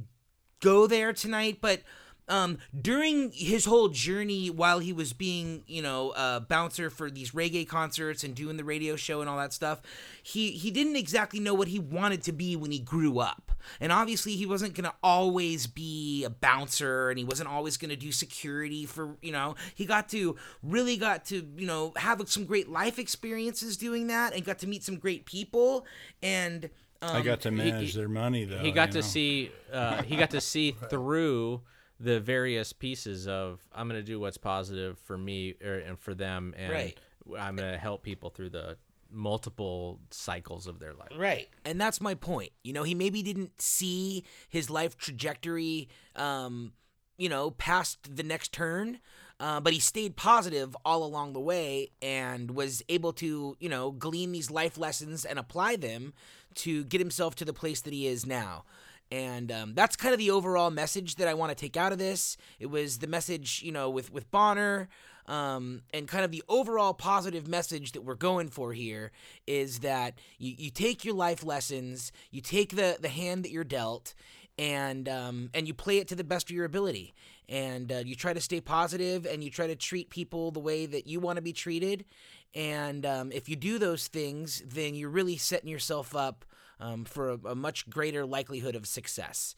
go 0.60 0.88
there 0.88 1.12
tonight, 1.12 1.58
but 1.60 1.82
um 2.28 2.58
during 2.78 3.32
his 3.32 3.64
whole 3.64 3.88
journey 3.88 4.50
while 4.50 4.78
he 4.78 4.92
was 4.92 5.12
being, 5.12 5.64
you 5.66 5.82
know, 5.82 6.12
a 6.16 6.40
bouncer 6.40 6.90
for 6.90 7.10
these 7.10 7.32
reggae 7.32 7.66
concerts 7.66 8.24
and 8.24 8.34
doing 8.34 8.56
the 8.56 8.64
radio 8.64 8.96
show 8.96 9.20
and 9.20 9.28
all 9.28 9.38
that 9.38 9.52
stuff, 9.52 9.82
he 10.22 10.52
he 10.52 10.70
didn't 10.70 10.96
exactly 10.96 11.40
know 11.40 11.54
what 11.54 11.68
he 11.68 11.78
wanted 11.78 12.22
to 12.22 12.32
be 12.32 12.56
when 12.56 12.70
he 12.70 12.78
grew 12.78 13.18
up. 13.18 13.52
And 13.80 13.92
obviously 13.92 14.32
he 14.32 14.46
wasn't 14.46 14.74
going 14.74 14.84
to 14.84 14.94
always 15.02 15.66
be 15.66 16.24
a 16.24 16.30
bouncer 16.30 17.10
and 17.10 17.18
he 17.18 17.24
wasn't 17.24 17.48
always 17.48 17.76
going 17.76 17.90
to 17.90 17.96
do 17.96 18.10
security 18.10 18.86
for, 18.86 19.16
you 19.22 19.32
know, 19.32 19.54
he 19.74 19.84
got 19.84 20.08
to 20.10 20.36
really 20.62 20.96
got 20.96 21.24
to, 21.26 21.46
you 21.56 21.66
know, 21.66 21.92
have 21.96 22.20
some 22.28 22.44
great 22.44 22.68
life 22.68 22.98
experiences 22.98 23.76
doing 23.76 24.08
that 24.08 24.34
and 24.34 24.44
got 24.44 24.58
to 24.60 24.66
meet 24.66 24.82
some 24.82 24.96
great 24.96 25.26
people 25.26 25.86
and 26.22 26.70
um, 27.02 27.16
I 27.16 27.20
got 27.20 27.40
to 27.40 27.50
manage 27.50 27.94
their 27.94 28.08
money 28.08 28.44
though. 28.44 28.58
He 28.58 28.70
got 28.70 28.92
to 28.92 28.98
know. 28.98 29.02
see. 29.02 29.50
Uh, 29.72 30.02
he 30.02 30.14
got 30.16 30.30
to 30.30 30.40
see 30.40 30.76
through 30.88 31.60
the 32.02 32.20
various 32.20 32.72
pieces 32.72 33.28
of 33.28 33.60
I'm 33.72 33.88
going 33.88 34.00
to 34.00 34.04
do 34.04 34.18
what's 34.18 34.36
positive 34.36 34.98
for 34.98 35.16
me 35.16 35.54
er, 35.64 35.78
and 35.78 35.98
for 35.98 36.14
them, 36.14 36.54
and 36.56 36.72
Right. 36.72 36.98
I'm 37.38 37.56
going 37.56 37.70
to 37.72 37.78
help 37.78 38.02
people 38.02 38.30
through 38.30 38.50
the 38.50 38.76
multiple 39.08 40.00
cycles 40.10 40.66
of 40.66 40.80
their 40.80 40.94
life. 40.94 41.12
Right. 41.16 41.48
And 41.64 41.80
that's 41.80 42.00
my 42.00 42.14
point. 42.14 42.50
You 42.64 42.72
know, 42.72 42.82
he 42.82 42.94
maybe 42.94 43.22
didn't 43.22 43.60
see 43.60 44.24
his 44.48 44.70
life 44.70 44.96
trajectory, 44.96 45.88
um, 46.16 46.72
you 47.18 47.28
know, 47.28 47.50
past 47.52 48.16
the 48.16 48.22
next 48.22 48.52
turn, 48.52 48.98
uh, 49.38 49.60
but 49.60 49.72
he 49.72 49.80
stayed 49.80 50.16
positive 50.16 50.76
all 50.84 51.04
along 51.04 51.34
the 51.34 51.40
way 51.40 51.90
and 52.00 52.52
was 52.52 52.82
able 52.88 53.12
to, 53.12 53.56
you 53.60 53.68
know, 53.68 53.92
glean 53.92 54.32
these 54.32 54.50
life 54.50 54.76
lessons 54.78 55.24
and 55.24 55.38
apply 55.38 55.76
them 55.76 56.14
to 56.54 56.84
get 56.84 57.00
himself 57.00 57.34
to 57.36 57.44
the 57.44 57.52
place 57.52 57.80
that 57.82 57.92
he 57.92 58.06
is 58.06 58.26
now. 58.26 58.64
And 59.12 59.52
um, 59.52 59.74
that's 59.74 59.94
kind 59.94 60.14
of 60.14 60.18
the 60.18 60.30
overall 60.30 60.70
message 60.70 61.16
that 61.16 61.28
I 61.28 61.34
want 61.34 61.50
to 61.50 61.54
take 61.54 61.76
out 61.76 61.92
of 61.92 61.98
this. 61.98 62.38
It 62.58 62.66
was 62.66 62.98
the 62.98 63.06
message, 63.06 63.62
you 63.62 63.70
know, 63.70 63.90
with 63.90 64.10
with 64.10 64.30
Bonner, 64.30 64.88
um, 65.26 65.82
and 65.92 66.08
kind 66.08 66.24
of 66.24 66.30
the 66.30 66.42
overall 66.48 66.94
positive 66.94 67.46
message 67.46 67.92
that 67.92 68.04
we're 68.04 68.14
going 68.14 68.48
for 68.48 68.72
here 68.72 69.12
is 69.46 69.80
that 69.80 70.14
you, 70.38 70.54
you 70.56 70.70
take 70.70 71.04
your 71.04 71.14
life 71.14 71.44
lessons, 71.44 72.10
you 72.30 72.40
take 72.40 72.74
the 72.74 72.96
the 72.98 73.10
hand 73.10 73.44
that 73.44 73.50
you're 73.50 73.64
dealt, 73.64 74.14
and 74.58 75.10
um, 75.10 75.50
and 75.52 75.68
you 75.68 75.74
play 75.74 75.98
it 75.98 76.08
to 76.08 76.14
the 76.14 76.24
best 76.24 76.48
of 76.48 76.56
your 76.56 76.64
ability, 76.64 77.12
and 77.50 77.92
uh, 77.92 77.96
you 77.96 78.14
try 78.14 78.32
to 78.32 78.40
stay 78.40 78.62
positive, 78.62 79.26
and 79.26 79.44
you 79.44 79.50
try 79.50 79.66
to 79.66 79.76
treat 79.76 80.08
people 80.08 80.52
the 80.52 80.58
way 80.58 80.86
that 80.86 81.06
you 81.06 81.20
want 81.20 81.36
to 81.36 81.42
be 81.42 81.52
treated, 81.52 82.06
and 82.54 83.04
um, 83.04 83.30
if 83.30 83.46
you 83.46 83.56
do 83.56 83.78
those 83.78 84.08
things, 84.08 84.62
then 84.66 84.94
you're 84.94 85.10
really 85.10 85.36
setting 85.36 85.68
yourself 85.68 86.16
up 86.16 86.46
um, 86.82 87.04
for 87.04 87.30
a, 87.30 87.38
a 87.46 87.54
much 87.54 87.88
greater 87.88 88.26
likelihood 88.26 88.74
of 88.74 88.86
success. 88.86 89.54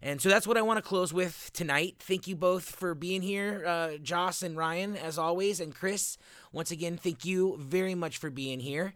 And 0.00 0.20
so 0.20 0.28
that's 0.28 0.46
what 0.46 0.56
I 0.56 0.62
want 0.62 0.76
to 0.76 0.82
close 0.82 1.12
with 1.12 1.50
tonight. 1.52 1.96
Thank 1.98 2.28
you 2.28 2.36
both 2.36 2.64
for 2.64 2.94
being 2.94 3.20
here, 3.20 3.64
uh, 3.66 3.96
Josh 4.00 4.42
and 4.42 4.56
Ryan, 4.56 4.96
as 4.96 5.18
always, 5.18 5.58
and 5.58 5.74
Chris. 5.74 6.18
Once 6.52 6.70
again, 6.70 6.96
thank 6.96 7.24
you 7.24 7.56
very 7.58 7.96
much 7.96 8.18
for 8.18 8.30
being 8.30 8.60
here. 8.60 8.94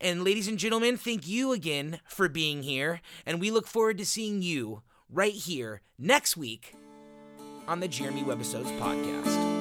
And 0.00 0.22
ladies 0.22 0.46
and 0.46 0.58
gentlemen, 0.58 0.96
thank 0.96 1.26
you 1.26 1.52
again 1.52 1.98
for 2.06 2.28
being 2.28 2.62
here. 2.62 3.00
And 3.26 3.40
we 3.40 3.50
look 3.50 3.66
forward 3.66 3.98
to 3.98 4.06
seeing 4.06 4.42
you 4.42 4.82
right 5.10 5.34
here 5.34 5.80
next 5.98 6.36
week 6.36 6.74
on 7.66 7.80
the 7.80 7.88
Jeremy 7.88 8.22
Webbisodes 8.22 8.78
podcast. 8.78 9.53